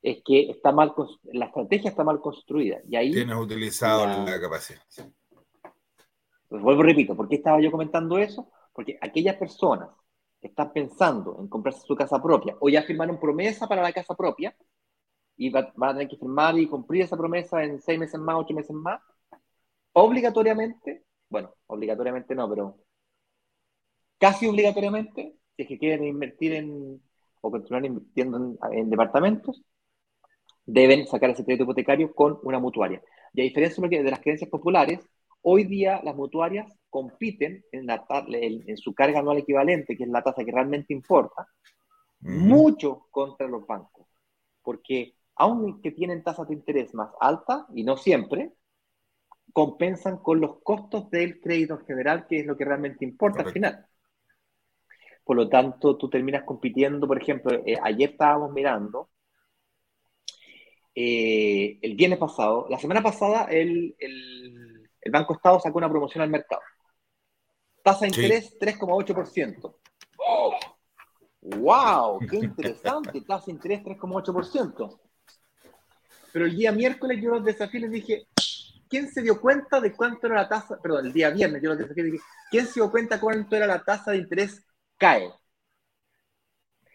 es 0.02 0.22
que 0.24 0.50
está 0.50 0.72
mal, 0.72 0.94
la 1.32 1.46
estrategia 1.46 1.90
está 1.90 2.04
mal 2.04 2.20
construida. 2.20 2.80
Y 2.88 2.96
ahí 2.96 3.12
Tienes 3.12 3.36
utilizado 3.36 4.06
la, 4.06 4.40
capacidad. 4.40 4.80
Pues 6.48 6.62
vuelvo, 6.62 6.82
repito, 6.82 7.16
¿por 7.16 7.28
qué 7.28 7.36
estaba 7.36 7.60
yo 7.60 7.70
comentando 7.70 8.18
eso? 8.18 8.50
Porque 8.72 8.98
aquellas 9.00 9.36
personas 9.36 9.90
que 10.40 10.48
están 10.48 10.72
pensando 10.72 11.36
en 11.38 11.48
comprarse 11.48 11.86
su 11.86 11.94
casa 11.94 12.20
propia 12.22 12.56
o 12.60 12.68
ya 12.68 12.82
firmaron 12.82 13.20
promesa 13.20 13.68
para 13.68 13.82
la 13.82 13.92
casa 13.92 14.14
propia 14.14 14.56
y 15.36 15.50
van 15.50 15.70
a 15.82 15.92
tener 15.92 16.08
que 16.08 16.16
firmar 16.16 16.58
y 16.58 16.66
cumplir 16.66 17.02
esa 17.02 17.16
promesa 17.16 17.62
en 17.62 17.80
seis 17.80 17.98
meses 17.98 18.18
más, 18.18 18.36
ocho 18.38 18.54
meses 18.54 18.74
más, 18.74 19.00
obligatoriamente, 19.92 21.04
bueno, 21.28 21.54
obligatoriamente 21.66 22.34
no, 22.34 22.48
pero 22.48 22.78
casi 24.18 24.46
obligatoriamente, 24.46 25.36
si 25.56 25.62
es 25.62 25.68
que 25.68 25.78
quieren 25.78 26.04
invertir 26.04 26.52
en 26.54 27.02
o 27.42 27.50
continuar 27.50 27.84
invirtiendo 27.86 28.58
en 28.70 28.90
departamentos, 28.90 29.62
deben 30.72 31.06
sacar 31.06 31.30
ese 31.30 31.44
crédito 31.44 31.64
hipotecario 31.64 32.14
con 32.14 32.38
una 32.42 32.58
mutuaria. 32.58 33.02
Y 33.32 33.40
a 33.40 33.44
diferencia 33.44 33.86
de 33.88 34.10
las 34.10 34.20
creencias 34.20 34.50
populares, 34.50 35.00
hoy 35.42 35.64
día 35.64 36.00
las 36.02 36.14
mutuarias 36.14 36.72
compiten 36.88 37.64
en, 37.72 37.86
la, 37.86 38.04
en, 38.28 38.76
su 38.76 38.94
carga 38.94 39.20
anual 39.20 39.38
equivalente, 39.38 39.96
que 39.96 40.04
es 40.04 40.08
la 40.08 40.22
tasa 40.22 40.44
que 40.44 40.52
realmente 40.52 40.92
importa, 40.92 41.46
mucho 42.20 43.06
contra 43.10 43.48
los 43.48 43.66
bancos. 43.66 44.06
Porque 44.62 45.14
aunque 45.36 45.90
tienen 45.90 46.22
tasas 46.22 46.48
de 46.48 46.54
interés 46.54 46.94
más 46.94 47.10
altas, 47.20 47.64
y 47.74 47.82
no 47.82 47.96
siempre, 47.96 48.52
compensan 49.52 50.18
con 50.18 50.40
los 50.40 50.62
costos 50.62 51.10
del 51.10 51.40
crédito 51.40 51.74
en 51.74 51.86
general, 51.86 52.26
que 52.28 52.40
es 52.40 52.46
lo 52.46 52.56
que 52.56 52.64
realmente 52.64 53.04
importa 53.04 53.42
al 53.42 53.52
final. 53.52 53.86
Por 55.24 55.36
lo 55.36 55.48
tanto, 55.48 55.96
tú 55.96 56.08
terminas 56.10 56.44
compitiendo, 56.44 57.06
por 57.06 57.20
ejemplo, 57.20 57.52
eh, 57.64 57.76
ayer 57.82 58.10
estábamos 58.10 58.52
mirando 58.52 59.08
eh, 61.02 61.78
el 61.80 61.94
viernes 61.94 62.18
pasado, 62.18 62.66
la 62.68 62.78
semana 62.78 63.02
pasada, 63.02 63.44
el, 63.44 63.96
Banco 65.10 65.32
Estado 65.32 65.58
sacó 65.58 65.78
una 65.78 65.88
promoción 65.88 66.22
al 66.22 66.28
mercado. 66.28 66.60
Tasa 67.82 68.00
de 68.00 68.08
interés 68.08 68.58
3,8%. 68.60 69.76
¡Wow! 71.40 72.18
¡Qué 72.28 72.36
interesante! 72.36 73.20
Tasa 73.26 73.46
de 73.46 73.52
interés 73.52 73.82
3,8%. 73.82 75.00
Pero 76.34 76.44
el 76.44 76.54
día 76.54 76.70
miércoles 76.70 77.18
yo 77.22 77.30
los 77.30 77.44
desafié 77.44 77.80
les 77.80 77.90
dije, 77.90 78.26
¿quién 78.86 79.10
se 79.10 79.22
dio 79.22 79.40
cuenta 79.40 79.80
de 79.80 79.94
cuánto 79.94 80.26
era 80.26 80.36
la 80.36 80.48
tasa? 80.48 80.78
Perdón, 80.82 81.06
el 81.06 81.12
día 81.14 81.30
viernes 81.30 81.62
yo 81.62 81.70
los 81.70 81.78
desafié 81.78 82.04
y 82.04 82.10
dije, 82.10 82.24
¿quién 82.50 82.66
se 82.66 82.74
dio 82.74 82.90
cuenta 82.90 83.18
cuánto 83.18 83.56
era 83.56 83.66
la 83.66 83.82
tasa 83.82 84.10
de 84.10 84.18
interés 84.18 84.62
CAE? 84.98 85.32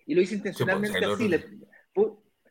Y 0.05 0.13
lo 0.13 0.21
hice 0.21 0.35
intencionalmente 0.35 1.03
así. 1.03 1.27
Le 1.27 1.43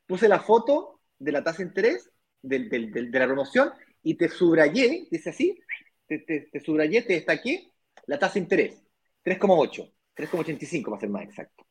puse 0.04 0.28
la 0.28 0.40
foto 0.40 0.93
de 1.24 1.32
la 1.32 1.42
tasa 1.42 1.58
de 1.58 1.64
interés 1.64 2.10
de 2.42 3.18
la 3.18 3.26
promoción 3.26 3.72
y 4.02 4.14
te 4.14 4.28
subrayé, 4.28 5.08
dice 5.10 5.30
así, 5.30 5.58
te, 6.06 6.18
te, 6.18 6.60
subrayé, 6.60 7.02
te 7.02 7.14
destaqué 7.14 7.72
la 8.06 8.18
tasa 8.18 8.34
de 8.34 8.40
interés, 8.40 8.82
3,8, 9.24 9.92
3,85 10.14 10.84
para 10.84 11.00
ser 11.00 11.08
más 11.08 11.24
exacto. 11.24 11.66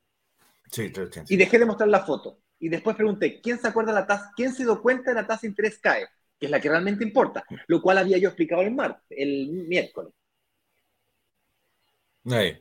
Sí, 0.71 0.91
y 1.29 1.37
dejé 1.37 1.59
de 1.59 1.65
mostrar 1.65 1.89
la 1.89 2.03
foto. 2.03 2.39
Y 2.57 2.69
después 2.69 2.95
pregunté, 2.95 3.39
¿quién 3.41 3.59
se 3.59 3.67
acuerda 3.67 3.93
la 3.93 4.07
tasa, 4.07 4.31
quién 4.35 4.53
se 4.53 4.63
dio 4.63 4.81
cuenta 4.81 5.11
de 5.11 5.15
la 5.15 5.27
tasa 5.27 5.41
de 5.41 5.49
interés 5.49 5.77
CAE? 5.77 6.07
Que 6.39 6.47
es 6.47 6.51
la 6.51 6.59
que 6.59 6.69
realmente 6.69 7.03
importa, 7.03 7.45
lo 7.67 7.81
cual 7.81 7.99
había 7.99 8.17
yo 8.17 8.29
explicado 8.29 8.63
el 8.63 8.73
martes, 8.73 9.05
el 9.09 9.49
miércoles. 9.67 10.13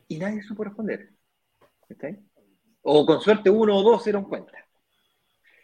Y 0.07 0.17
nadie 0.17 0.43
supo 0.43 0.63
responder. 0.63 1.09
O 2.83 3.05
con 3.05 3.21
suerte 3.21 3.49
uno 3.49 3.77
o 3.77 3.81
dos 3.81 4.03
se 4.03 4.11
dieron 4.11 4.25
cuenta. 4.25 4.53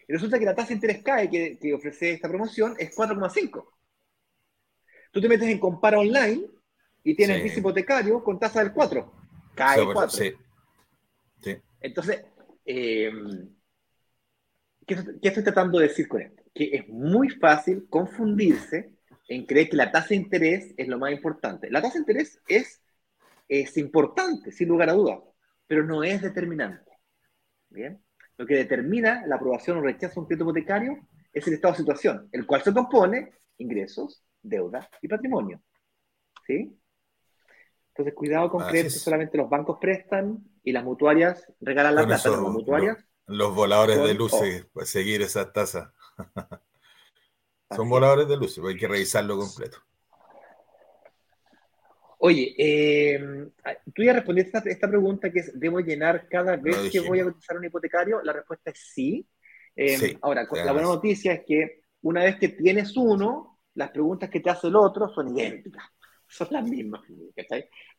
Y 0.09 0.13
resulta 0.13 0.39
que 0.39 0.45
la 0.45 0.55
tasa 0.55 0.69
de 0.69 0.73
interés 0.73 1.03
CAE 1.03 1.29
que, 1.29 1.71
ofrece 1.71 2.13
esta 2.13 2.27
promoción 2.27 2.73
es 2.79 2.95
4,5. 2.95 3.63
Tú 5.11 5.21
te 5.21 5.29
metes 5.29 5.47
en 5.47 5.59
Compara 5.59 5.99
Online 5.99 6.47
y 7.03 7.15
tienes 7.15 7.53
sí. 7.53 7.59
hipotecario 7.59 8.23
con 8.23 8.39
tasa 8.39 8.63
del 8.63 8.73
4. 8.73 9.13
CAE 9.53 9.85
4. 9.93 10.09
Sí. 10.09 11.55
Entonces, 11.79 12.25
eh, 12.65 13.11
¿qué, 14.87 14.95
estoy 15.21 15.43
tratando 15.43 15.77
de 15.77 15.89
decir 15.89 16.07
con 16.07 16.23
esto? 16.23 16.41
Que 16.55 16.71
es 16.73 16.89
muy 16.89 17.29
fácil 17.29 17.85
confundirse 17.87 18.95
en 19.27 19.45
creer 19.45 19.69
que 19.69 19.77
la 19.77 19.91
tasa 19.91 20.09
de 20.09 20.15
interés 20.15 20.73
es 20.75 20.87
lo 20.87 20.97
más 20.97 21.11
importante. 21.11 21.69
La 21.69 21.83
tasa 21.83 21.93
de 21.93 21.99
interés 21.99 22.41
es, 22.47 22.81
es 23.47 23.77
importante, 23.77 24.51
sin 24.51 24.69
lugar 24.69 24.89
a 24.89 24.93
dudas, 24.93 25.19
pero 25.67 25.83
no 25.83 26.03
es 26.03 26.19
determinante. 26.19 26.89
¿Bien? 27.69 28.01
Lo 28.39 28.45
que 28.45 28.55
determina 28.55 29.27
la 29.27 29.35
aprobación 29.35 29.77
o 29.77 29.81
rechazo 29.81 30.13
de 30.13 30.19
un 30.21 30.25
crédito 30.27 30.45
hipotecario 30.45 30.97
es 31.33 31.45
el 31.45 31.55
estado 31.55 31.73
de 31.73 31.79
situación, 31.79 32.29
el 32.31 32.45
cual 32.45 32.63
se 32.63 32.73
compone 32.73 33.33
ingresos, 33.57 34.23
deuda 34.41 34.89
y 35.01 35.09
patrimonio. 35.09 35.61
¿Sí? 36.47 36.73
Entonces, 37.89 38.13
cuidado 38.15 38.49
con 38.49 38.65
creer 38.65 38.85
que 38.85 38.91
solamente 38.91 39.37
los 39.37 39.49
bancos 39.49 39.77
prestan 39.81 40.41
y 40.63 40.71
las 40.71 40.85
mutuarias 40.85 41.51
regalan 41.59 41.95
la 41.95 42.05
plata. 42.07 42.29
Las 42.29 42.39
mutuarias. 42.39 42.97
Los, 43.25 43.53
voladores 43.53 44.01
de 44.01 44.13
luces, 44.13 44.65
pues, 44.71 44.89
seguir 44.89 45.21
esas 45.21 45.51
tasas. 45.51 45.91
Son 47.75 47.89
voladores 47.89 48.29
de 48.29 48.37
luces, 48.37 48.63
hay 48.65 48.77
que 48.77 48.87
revisarlo 48.87 49.37
completo. 49.37 49.79
Oye, 52.21 52.53
eh, 52.57 53.17
tú 53.93 54.03
ya 54.03 54.11
respondiste 54.11 54.57
esta, 54.57 54.69
esta, 54.69 54.89
pregunta 54.89 55.31
que 55.31 55.39
es, 55.39 55.57
¿debo 55.57 55.79
llenar 55.79 56.27
cada 56.27 56.57
vez 56.57 56.91
que 56.91 56.99
voy 56.99 57.21
a 57.21 57.25
utilizar 57.25 57.57
un 57.57 57.63
hipotecario? 57.63 58.21
La 58.21 58.33
respuesta 58.33 58.71
es 58.71 58.79
sí. 58.93 59.25
Eh, 59.73 60.17
ahora, 60.21 60.45
la 60.51 60.73
buena 60.73 60.89
noticia 60.89 61.31
es 61.31 61.41
que 61.47 61.83
una 62.01 62.25
vez 62.25 62.37
que 62.37 62.49
tienes 62.49 62.97
uno, 62.97 63.59
las 63.75 63.91
preguntas 63.91 64.29
que 64.29 64.41
te 64.41 64.49
hace 64.49 64.67
el 64.67 64.75
otro 64.75 65.07
son 65.09 65.37
idénticas. 65.37 65.83
Son 66.31 66.47
las 66.51 66.63
mismas. 66.63 67.01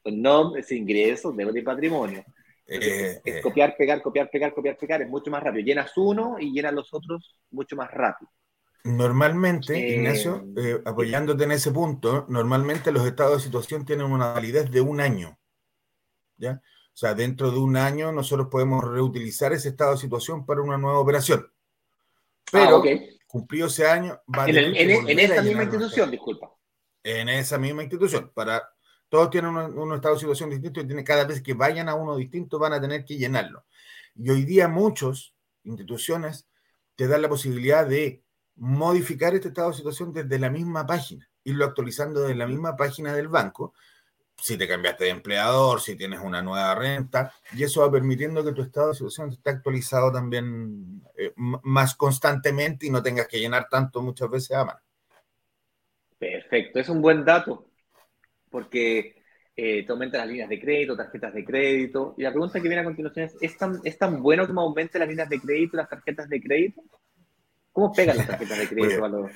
Son 0.04 0.22
nombres, 0.22 0.70
ingresos, 0.70 1.36
deuda 1.36 1.58
y 1.58 1.62
patrimonio. 1.62 2.24
Eh, 2.64 3.20
es 3.24 3.42
copiar, 3.42 3.74
pegar, 3.76 4.00
copiar, 4.00 4.30
pegar, 4.30 4.54
copiar, 4.54 4.76
pegar. 4.76 5.02
Es 5.02 5.08
mucho 5.08 5.32
más 5.32 5.42
rápido. 5.42 5.64
Llenas 5.64 5.96
uno 5.96 6.36
y 6.38 6.52
llenas 6.52 6.72
los 6.72 6.94
otros 6.94 7.36
mucho 7.50 7.74
más 7.74 7.90
rápido. 7.90 8.30
Normalmente, 8.84 9.78
Ignacio, 9.78 10.46
eh, 10.56 10.80
apoyándote 10.84 11.44
en 11.44 11.52
ese 11.52 11.70
punto, 11.70 12.24
normalmente 12.28 12.90
los 12.92 13.06
estados 13.06 13.38
de 13.38 13.44
situación 13.44 13.84
tienen 13.84 14.06
una 14.06 14.32
validez 14.32 14.70
de 14.70 14.80
un 14.80 15.00
año. 15.00 15.38
¿Ya? 16.38 16.62
O 16.92 16.96
sea, 17.00 17.14
dentro 17.14 17.50
de 17.50 17.58
un 17.58 17.76
año 17.76 18.10
nosotros 18.12 18.48
podemos 18.50 18.82
reutilizar 18.82 19.52
ese 19.52 19.68
estado 19.68 19.92
de 19.92 19.98
situación 19.98 20.46
para 20.46 20.62
una 20.62 20.78
nueva 20.78 20.98
operación. 20.98 21.46
Pero 22.50 22.78
ah, 22.82 22.82
cumplido 23.26 23.66
ese 23.68 23.86
año, 23.86 24.18
va 24.26 24.48
En, 24.48 24.56
el- 24.56 24.72
que 24.72 24.82
en- 25.12 25.18
esa 25.18 25.42
misma 25.42 25.62
institución, 25.62 26.10
disculpa. 26.10 26.50
en 27.04 27.28
esa 27.28 27.58
misma 27.58 27.82
institución. 27.82 28.32
Para, 28.34 28.68
todos 29.08 29.30
tienen 29.30 29.54
un, 29.54 29.78
un 29.78 29.94
estado 29.94 30.14
de 30.14 30.20
situación 30.20 30.50
distinto 30.50 30.80
y 30.80 31.04
cada 31.04 31.24
vez 31.24 31.42
que 31.42 31.54
vayan 31.54 31.88
a 31.88 31.94
uno 31.94 32.16
distinto 32.16 32.58
van 32.58 32.72
a 32.72 32.80
tener 32.80 33.04
que 33.04 33.16
llenarlo. 33.16 33.64
Y 34.14 34.30
hoy 34.30 34.44
día 34.44 34.68
muchas 34.68 35.34
instituciones 35.64 36.48
te 36.96 37.06
dan 37.06 37.22
la 37.22 37.28
posibilidad 37.28 37.86
de 37.86 38.22
modificar 38.56 39.34
este 39.34 39.48
estado 39.48 39.70
de 39.70 39.76
situación 39.76 40.12
desde 40.12 40.38
la 40.38 40.50
misma 40.50 40.86
página, 40.86 41.28
irlo 41.44 41.64
actualizando 41.64 42.22
desde 42.22 42.34
la 42.34 42.46
misma 42.46 42.76
página 42.76 43.14
del 43.14 43.28
banco, 43.28 43.74
si 44.36 44.56
te 44.56 44.66
cambiaste 44.66 45.04
de 45.04 45.10
empleador, 45.10 45.80
si 45.80 45.96
tienes 45.96 46.20
una 46.20 46.42
nueva 46.42 46.74
renta, 46.74 47.32
y 47.54 47.62
eso 47.62 47.82
va 47.82 47.90
permitiendo 47.90 48.44
que 48.44 48.52
tu 48.52 48.62
estado 48.62 48.88
de 48.88 48.94
situación 48.94 49.30
esté 49.30 49.50
actualizado 49.50 50.10
también 50.10 51.02
eh, 51.16 51.32
más 51.36 51.94
constantemente 51.94 52.86
y 52.86 52.90
no 52.90 53.02
tengas 53.02 53.28
que 53.28 53.38
llenar 53.38 53.68
tanto 53.68 54.00
muchas 54.00 54.30
veces 54.30 54.56
a 54.56 54.64
mano. 54.64 54.80
Perfecto, 56.18 56.80
es 56.80 56.88
un 56.88 57.02
buen 57.02 57.24
dato, 57.24 57.66
porque 58.50 59.22
eh, 59.56 59.84
te 59.84 59.92
aumentan 59.92 60.20
las 60.20 60.28
líneas 60.28 60.48
de 60.48 60.60
crédito, 60.60 60.96
tarjetas 60.96 61.34
de 61.34 61.44
crédito. 61.44 62.14
Y 62.16 62.22
la 62.22 62.30
pregunta 62.30 62.60
que 62.60 62.68
viene 62.68 62.80
a 62.80 62.84
continuación 62.84 63.26
es, 63.26 63.36
¿es 63.40 63.58
tan, 63.58 63.80
¿es 63.84 63.98
tan 63.98 64.22
bueno 64.22 64.46
que 64.46 64.52
me 64.52 64.60
aumenten 64.60 65.00
las 65.00 65.08
líneas 65.08 65.28
de 65.28 65.40
crédito, 65.40 65.76
las 65.76 65.88
tarjetas 65.88 66.28
de 66.28 66.40
crédito? 66.40 66.82
¿Cómo 67.72 67.92
pegan 67.92 68.16
las 68.18 68.26
tarjetas 68.28 68.58
de 68.58 68.68
crédito 68.68 69.04
a 69.04 69.08
los... 69.08 69.30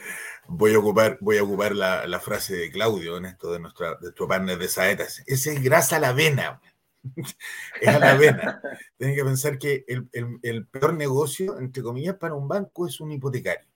Voy 0.46 0.74
a 0.74 0.78
ocupar, 0.78 1.18
voy 1.20 1.38
a 1.38 1.42
ocupar 1.42 1.74
la, 1.74 2.06
la 2.06 2.20
frase 2.20 2.54
de 2.56 2.70
Claudio 2.70 3.16
en 3.16 3.24
esto 3.26 3.50
de, 3.52 3.60
nuestra, 3.60 3.92
de 3.94 4.00
nuestro 4.02 4.28
partner 4.28 4.58
de 4.58 4.68
Saetas. 4.68 5.22
Ese 5.26 5.54
es 5.54 5.62
grasa 5.62 5.96
a 5.96 6.00
la 6.00 6.12
vena. 6.12 6.60
es 7.80 7.88
a 7.88 7.98
la 7.98 8.14
vena. 8.14 8.60
Tienen 8.98 9.16
que 9.16 9.24
pensar 9.24 9.58
que 9.58 9.84
el, 9.88 10.08
el- 10.12 10.38
el 10.42 10.66
peor 10.66 10.94
negocio, 10.94 11.58
entre 11.58 11.82
comillas, 11.82 12.16
para 12.16 12.34
un 12.34 12.46
banco 12.48 12.86
es 12.86 13.00
un 13.00 13.12
hipotecario. 13.12 13.68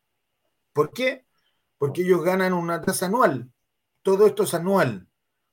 ¿Por 0.73 0.93
qué? 0.93 1.25
Porque 1.79 2.03
ellos 2.03 2.23
ganan 2.23 2.53
una 2.53 2.81
tasa 2.81 3.07
anual. 3.07 3.51
Todo 4.03 4.27
esto 4.27 4.43
es 4.43 4.55
anual. 4.55 5.09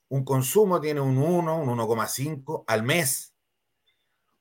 Un 0.10 0.24
consumo 0.24 0.80
tiene 0.82 1.02
un 1.02 1.18
1, 1.18 1.58
un 1.58 1.70
1,5 1.70 2.64
al 2.68 2.84
mes. 2.84 3.34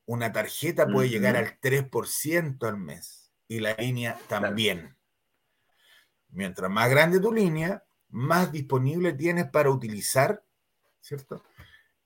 Una 0.07 0.33
tarjeta 0.33 0.87
puede 0.87 1.09
llegar 1.09 1.37
al 1.37 1.59
3% 1.61 2.67
al 2.67 2.77
mes. 2.77 3.24
Y 3.49 3.61
la 3.61 3.75
línea 3.75 4.19
también. 4.29 4.97
Mientras 6.31 6.71
más 6.71 6.91
grande 6.91 7.21
tu 7.21 7.33
línea, 7.33 7.85
más 8.09 8.51
disponible 8.51 9.13
tienes 9.13 9.49
para 9.51 9.71
utilizar, 9.71 10.43
¿cierto? 11.01 11.43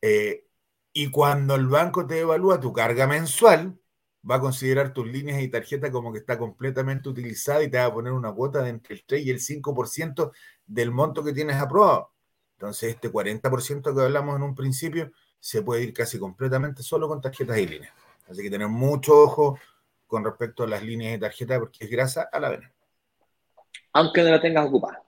Eh, 0.01 0.47
y 0.93 1.11
cuando 1.11 1.55
el 1.55 1.67
banco 1.67 2.07
te 2.07 2.21
evalúa 2.21 2.61
tu 2.61 2.73
carga 2.73 3.07
mensual, 3.07 3.79
va 4.29 4.37
a 4.37 4.41
considerar 4.41 4.93
tus 4.93 5.07
líneas 5.07 5.41
y 5.41 5.49
tarjeta 5.49 5.91
como 5.91 6.13
que 6.13 6.19
está 6.19 6.39
completamente 6.39 7.09
utilizada 7.09 7.63
y 7.63 7.71
te 7.71 7.79
va 7.79 7.87
a 7.87 7.93
poner 7.93 8.13
una 8.13 8.33
cuota 8.33 8.63
de 8.63 8.71
entre 8.71 8.97
el 8.97 9.05
3 9.05 9.27
y 9.27 9.31
el 9.31 9.41
5% 9.41 10.33
del 10.67 10.91
monto 10.91 11.23
que 11.25 11.33
tienes 11.33 11.57
aprobado. 11.57 12.13
Entonces, 12.57 12.95
este 12.95 13.11
40% 13.11 13.95
que 13.95 14.03
hablamos 14.03 14.37
en 14.37 14.43
un 14.43 14.55
principio 14.55 15.13
se 15.39 15.63
puede 15.63 15.83
ir 15.83 15.93
casi 15.93 16.19
completamente 16.19 16.83
solo 16.83 17.07
con 17.07 17.21
tarjetas 17.21 17.59
y 17.59 17.67
líneas. 17.67 17.95
Así 18.29 18.43
que 18.43 18.51
tener 18.51 18.69
mucho 18.69 19.17
ojo 19.17 19.59
con 20.09 20.25
respecto 20.25 20.65
a 20.65 20.67
las 20.67 20.83
líneas 20.83 21.17
y 21.17 21.21
tarjetas 21.21 21.61
porque 21.61 21.85
es 21.85 21.91
grasa 21.91 22.29
a 22.33 22.41
la 22.41 22.49
vena. 22.49 22.73
Aunque 23.93 24.23
no 24.23 24.31
la 24.31 24.41
tengas 24.41 24.67
ocupada. 24.67 25.05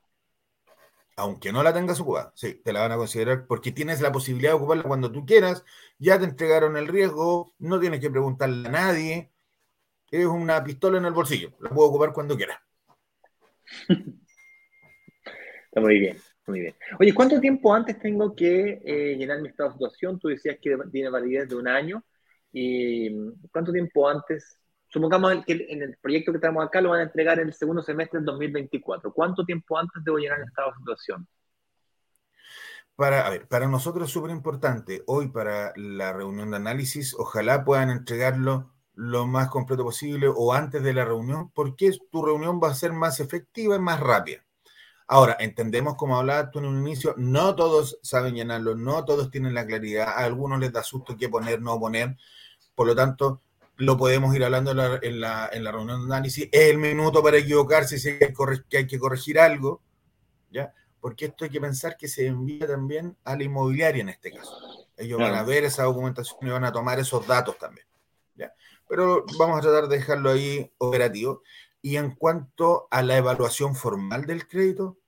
aunque 1.16 1.52
no 1.52 1.62
la 1.62 1.74
tengas 1.74 2.00
ocupada, 2.00 2.32
sí, 2.34 2.60
te 2.62 2.72
la 2.72 2.80
van 2.80 2.92
a 2.92 2.96
considerar 2.96 3.46
porque 3.46 3.72
tienes 3.72 4.00
la 4.00 4.12
posibilidad 4.12 4.52
de 4.52 4.56
ocuparla 4.56 4.84
cuando 4.84 5.10
tú 5.12 5.26
quieras, 5.26 5.64
ya 5.98 6.18
te 6.18 6.24
entregaron 6.24 6.76
el 6.76 6.88
riesgo, 6.88 7.52
no 7.58 7.78
tienes 7.80 8.00
que 8.00 8.10
preguntarle 8.10 8.68
a 8.68 8.70
nadie, 8.70 9.30
es 10.10 10.26
una 10.26 10.62
pistola 10.64 10.98
en 10.98 11.04
el 11.06 11.12
bolsillo, 11.12 11.52
la 11.60 11.70
puedo 11.70 11.88
ocupar 11.88 12.12
cuando 12.12 12.36
quiera. 12.36 12.62
Está 15.66 15.80
muy 15.80 16.00
bien, 16.00 16.16
muy 16.46 16.60
bien. 16.60 16.74
Oye, 16.98 17.14
¿cuánto 17.14 17.38
tiempo 17.38 17.72
antes 17.72 17.98
tengo 18.00 18.34
que 18.34 18.80
eh, 18.84 19.16
llenar 19.16 19.40
mi 19.40 19.48
estado 19.48 19.70
de 19.70 19.74
situación? 19.74 20.18
Tú 20.18 20.28
decías 20.28 20.56
que 20.60 20.76
tiene 20.90 21.10
validez 21.10 21.48
de 21.48 21.56
un 21.56 21.68
año. 21.68 22.02
¿Y 22.52 23.10
cuánto 23.52 23.72
tiempo 23.72 24.08
antes? 24.08 24.59
Supongamos 24.90 25.44
que 25.46 25.66
en 25.68 25.82
el 25.82 25.96
proyecto 25.98 26.32
que 26.32 26.40
tenemos 26.40 26.64
acá 26.64 26.80
lo 26.80 26.90
van 26.90 27.00
a 27.00 27.04
entregar 27.04 27.38
en 27.38 27.46
el 27.46 27.54
segundo 27.54 27.80
semestre 27.80 28.18
del 28.18 28.26
2024. 28.26 29.12
¿Cuánto 29.12 29.44
tiempo 29.44 29.78
antes 29.78 30.02
debo 30.04 30.18
llenar 30.18 30.40
el 30.40 30.48
estado 30.48 30.72
de 30.72 30.78
situación? 30.78 31.28
Para, 32.96 33.26
a 33.26 33.30
ver, 33.30 33.46
para 33.46 33.68
nosotros 33.68 34.08
es 34.08 34.12
súper 34.12 34.32
importante, 34.32 35.02
hoy 35.06 35.28
para 35.28 35.72
la 35.76 36.12
reunión 36.12 36.50
de 36.50 36.56
análisis, 36.56 37.14
ojalá 37.14 37.64
puedan 37.64 37.88
entregarlo 37.88 38.74
lo 38.94 39.26
más 39.26 39.48
completo 39.48 39.84
posible 39.84 40.28
o 40.28 40.52
antes 40.52 40.82
de 40.82 40.92
la 40.92 41.04
reunión, 41.04 41.50
porque 41.52 41.90
tu 42.10 42.22
reunión 42.22 42.60
va 42.62 42.68
a 42.68 42.74
ser 42.74 42.92
más 42.92 43.20
efectiva 43.20 43.76
y 43.76 43.78
más 43.78 44.00
rápida. 44.00 44.44
Ahora, 45.06 45.36
entendemos, 45.40 45.94
como 45.94 46.18
hablabas 46.18 46.50
tú 46.50 46.58
en 46.58 46.66
un 46.66 46.86
inicio, 46.86 47.14
no 47.16 47.54
todos 47.54 47.98
saben 48.02 48.34
llenarlo, 48.34 48.74
no 48.74 49.04
todos 49.04 49.30
tienen 49.30 49.54
la 49.54 49.66
claridad, 49.66 50.08
a 50.08 50.24
algunos 50.24 50.60
les 50.60 50.72
da 50.72 50.82
susto 50.82 51.16
qué 51.16 51.28
poner, 51.28 51.62
no 51.62 51.80
poner, 51.80 52.16
por 52.74 52.86
lo 52.86 52.94
tanto, 52.94 53.40
lo 53.80 53.96
podemos 53.96 54.34
ir 54.34 54.44
hablando 54.44 54.70
en 54.72 54.76
la, 54.76 54.98
en 55.02 55.20
la, 55.20 55.50
en 55.52 55.64
la 55.64 55.72
reunión 55.72 56.00
de 56.00 56.14
análisis, 56.14 56.48
es 56.52 56.70
el 56.70 56.78
minuto 56.78 57.22
para 57.22 57.38
equivocarse 57.38 57.98
si 57.98 58.10
hay 58.10 58.18
que, 58.68 58.76
hay 58.76 58.98
corregir 58.98 59.38
algo, 59.38 59.82
¿ya? 60.50 60.72
Porque 61.00 61.26
esto 61.26 61.44
hay 61.44 61.50
que 61.50 61.60
pensar 61.60 61.96
que 61.96 62.06
se 62.06 62.26
envía 62.26 62.66
también 62.66 63.16
a 63.24 63.34
la 63.36 63.42
inmobiliaria 63.42 64.02
en 64.02 64.10
este 64.10 64.32
caso. 64.32 64.54
Ellos 64.96 65.16
Claro. 65.16 65.32
van 65.32 65.40
a 65.42 65.44
ver 65.44 65.64
esa 65.64 65.84
documentación 65.84 66.38
y 66.42 66.50
van 66.50 66.64
a 66.64 66.72
tomar 66.72 66.98
esos 67.00 67.26
datos 67.26 67.56
también, 67.58 67.86
¿ya? 68.34 68.52
Pero 68.86 69.24
vamos 69.38 69.58
a 69.58 69.62
tratar 69.62 69.88
de 69.88 69.96
dejarlo 69.96 70.30
ahí 70.30 70.70
operativo. 70.78 71.42
Y 71.80 71.96
en 71.96 72.14
cuanto 72.14 72.86
a 72.90 73.02
la 73.02 73.16
evaluación 73.16 73.74
formal 73.74 74.26
del 74.26 74.46
crédito, 74.46 74.98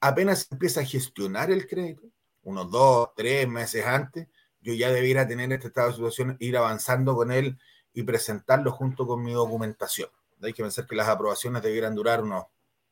apenas 0.00 0.48
empieza 0.50 0.80
a 0.80 0.84
gestionar 0.84 1.52
el 1.52 1.68
crédito, 1.68 2.02
unos 2.42 2.68
dos, 2.70 3.10
tres 3.14 3.46
meses 3.46 3.86
antes, 3.86 4.26
yo 4.60 4.74
ya 4.74 4.90
debiera 4.90 5.28
tener 5.28 5.52
este 5.52 5.68
estado 5.68 5.88
de 5.88 5.94
situación, 5.94 6.36
ir 6.40 6.56
avanzando 6.56 7.14
con 7.14 7.30
él 7.30 7.56
y 7.96 8.02
presentarlo 8.02 8.72
junto 8.72 9.06
con 9.06 9.24
mi 9.24 9.32
documentación. 9.32 10.10
Hay 10.42 10.52
que 10.52 10.62
pensar 10.62 10.86
que 10.86 10.94
las 10.94 11.08
aprobaciones 11.08 11.62
debieran 11.62 11.94
durar 11.94 12.22
unos 12.22 12.44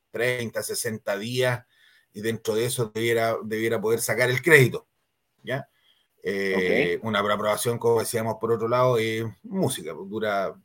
30, 0.09 0.63
60 0.63 1.15
días 1.19 1.63
y 2.11 2.21
dentro 2.21 2.55
de 2.55 2.65
eso 2.65 2.91
debiera, 2.93 3.37
debiera 3.43 3.79
poder 3.79 4.01
sacar 4.01 4.31
el 4.31 4.41
crédito. 4.41 4.87
¿ya? 5.43 5.69
Eh, 6.23 6.99
Una 7.03 7.19
aprobación, 7.19 7.77
como 7.77 7.99
decíamos 7.99 8.37
por 8.41 8.51
otro 8.51 8.67
lado, 8.67 8.97
es 8.97 9.23
música, 9.43 9.93
pues, 9.93 10.09
dura 10.09 10.59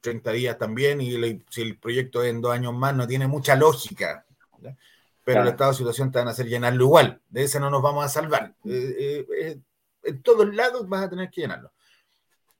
30 0.00 0.32
días 0.32 0.58
también 0.58 1.00
y 1.00 1.44
si 1.50 1.62
el 1.62 1.78
proyecto 1.78 2.24
es 2.24 2.30
en 2.30 2.40
dos 2.40 2.52
años 2.52 2.74
más 2.74 2.96
no 2.96 3.06
tiene 3.06 3.28
mucha 3.28 3.54
lógica. 3.54 4.26
¿ya? 4.58 4.76
Pero 5.22 5.40
Claro. 5.40 5.42
el 5.42 5.48
estado 5.50 5.70
de 5.70 5.76
situación 5.78 6.10
te 6.10 6.18
van 6.18 6.26
a 6.26 6.32
hacer 6.32 6.46
llenarlo 6.46 6.84
igual. 6.84 7.22
De 7.28 7.44
ese 7.44 7.60
no 7.60 7.70
nos 7.70 7.80
vamos 7.80 8.04
a 8.04 8.08
salvar. 8.08 8.56
Eh, 8.64 8.96
eh, 8.98 9.26
eh, 9.40 9.60
en 10.02 10.20
todos 10.22 10.52
lados 10.52 10.88
vas 10.88 11.04
a 11.04 11.10
tener 11.10 11.30
que 11.30 11.42
llenarlo. 11.42 11.72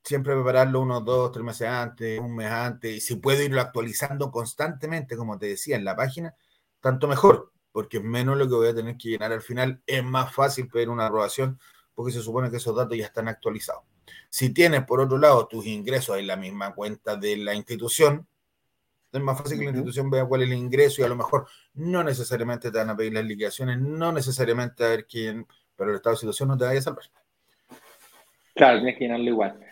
Siempre 0.05 0.35
prepararlo 0.35 0.81
unos 0.81 1.03
dos, 1.03 1.31
tres 1.31 1.43
meses 1.43 1.67
antes, 1.67 2.19
un 2.19 2.35
mes 2.35 2.51
antes, 2.51 2.95
y 2.95 3.01
si 3.01 3.15
puedo 3.15 3.41
irlo 3.41 3.59
actualizando 3.59 4.31
constantemente, 4.31 5.17
como 5.17 5.39
te 5.39 5.47
decía, 5.47 5.75
en 5.75 5.83
la 5.83 5.95
página, 5.95 6.35
tanto 6.79 7.07
mejor, 7.07 7.51
porque 7.71 7.97
es 7.97 8.03
menos 8.03 8.37
lo 8.37 8.47
que 8.47 8.53
voy 8.53 8.67
a 8.67 8.75
tener 8.75 8.97
que 8.97 9.09
llenar 9.09 9.31
al 9.31 9.41
final. 9.41 9.81
Es 9.87 10.03
más 10.03 10.31
fácil 10.31 10.67
pedir 10.67 10.89
una 10.89 11.07
aprobación 11.07 11.59
porque 11.95 12.11
se 12.11 12.21
supone 12.21 12.51
que 12.51 12.57
esos 12.57 12.75
datos 12.75 12.95
ya 12.95 13.05
están 13.05 13.27
actualizados. 13.27 13.83
Si 14.29 14.51
tienes, 14.51 14.85
por 14.85 15.01
otro 15.01 15.17
lado, 15.17 15.47
tus 15.47 15.65
ingresos 15.65 16.19
en 16.19 16.27
la 16.27 16.35
misma 16.35 16.75
cuenta 16.75 17.15
de 17.15 17.37
la 17.37 17.55
institución, 17.55 18.27
es 19.11 19.21
más 19.21 19.39
fácil 19.39 19.57
que 19.57 19.65
la 19.65 19.71
institución 19.71 20.11
vea 20.11 20.25
cuál 20.25 20.43
es 20.43 20.49
el 20.49 20.57
ingreso 20.57 21.01
y 21.01 21.05
a 21.05 21.07
lo 21.07 21.15
mejor 21.15 21.47
no 21.73 22.03
necesariamente 22.03 22.69
te 22.69 22.77
van 22.77 22.91
a 22.91 22.95
pedir 22.95 23.13
las 23.13 23.25
liquidaciones, 23.25 23.79
no 23.79 24.11
necesariamente 24.11 24.83
a 24.83 24.89
ver 24.89 25.07
quién, 25.07 25.47
pero 25.75 25.89
el 25.89 25.95
estado 25.95 26.15
de 26.15 26.19
situación 26.19 26.49
no 26.49 26.57
te 26.57 26.65
vaya 26.65 26.79
a 26.79 26.83
salvar. 26.83 27.05
Claro, 28.53 28.77
tienes 28.77 28.97
que 28.97 29.05
llenarlo 29.05 29.25
igual. 29.25 29.64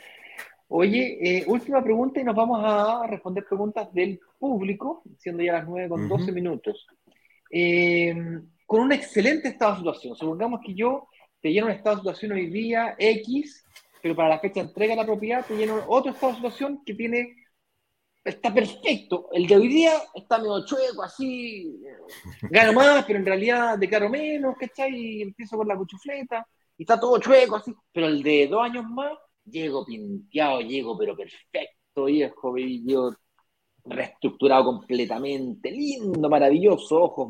Oye, 0.75 1.19
eh, 1.21 1.43
última 1.45 1.83
pregunta 1.83 2.19
y 2.19 2.23
nos 2.23 2.35
vamos 2.35 2.59
a 2.63 3.05
responder 3.05 3.45
preguntas 3.45 3.93
del 3.93 4.19
público, 4.39 5.03
siendo 5.19 5.43
ya 5.43 5.53
las 5.53 5.67
9 5.67 5.87
con 5.87 6.05
Ujú. 6.05 6.17
12 6.17 6.31
minutos. 6.31 6.87
Eh, 7.51 8.15
con 8.65 8.81
un 8.81 8.91
excelente 8.91 9.49
estado 9.49 9.73
de 9.73 9.77
situación. 9.77 10.15
Supongamos 10.15 10.61
que 10.65 10.73
yo 10.73 11.07
te 11.39 11.53
lleno 11.53 11.67
un 11.67 11.73
estado 11.73 11.97
de 11.97 12.01
situación 12.01 12.31
hoy 12.31 12.47
día 12.47 12.95
X, 12.97 13.63
pero 14.01 14.15
para 14.15 14.29
la 14.29 14.39
fecha 14.39 14.61
de 14.61 14.69
entrega 14.69 14.95
de 14.95 15.01
la 15.01 15.05
propiedad 15.05 15.45
te 15.45 15.55
lleno 15.55 15.79
otro 15.87 16.11
estado 16.11 16.31
de 16.31 16.37
situación 16.37 16.81
que 16.83 16.95
tiene 16.95 17.35
está 18.23 18.51
perfecto. 18.51 19.29
El 19.31 19.45
de 19.45 19.55
hoy 19.55 19.67
día 19.67 19.91
está 20.15 20.39
medio 20.39 20.65
chueco, 20.65 21.03
así, 21.03 21.83
eh, 21.85 22.47
gano 22.49 22.73
más, 22.73 23.05
pero 23.05 23.19
en 23.19 23.25
realidad 23.27 23.77
declaro 23.77 24.09
menos, 24.09 24.55
¿cachai? 24.57 24.95
Y 24.95 25.21
empiezo 25.21 25.55
con 25.55 25.67
la 25.67 25.77
cuchufleta, 25.77 26.47
y 26.75 26.81
está 26.81 26.99
todo 26.99 27.19
chueco, 27.19 27.57
así. 27.57 27.71
Pero 27.91 28.07
el 28.07 28.23
de 28.23 28.47
dos 28.47 28.63
años 28.63 28.85
más, 28.89 29.11
llego 29.45 29.85
pinteado, 29.85 30.61
llego, 30.61 30.97
pero 30.97 31.15
perfecto, 31.15 32.05
viejo, 32.05 32.55
yo 32.57 33.11
reestructurado 33.85 34.65
completamente, 34.65 35.71
lindo, 35.71 36.29
maravilloso, 36.29 37.03
ojos 37.03 37.29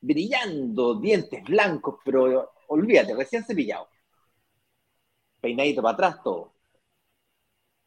brillando, 0.00 1.00
dientes 1.00 1.42
blancos, 1.44 1.96
pero 2.04 2.52
olvídate, 2.68 3.14
recién 3.14 3.44
cepillado. 3.44 3.88
Peinadito 5.40 5.82
para 5.82 5.94
atrás, 5.94 6.22
todo. 6.22 6.54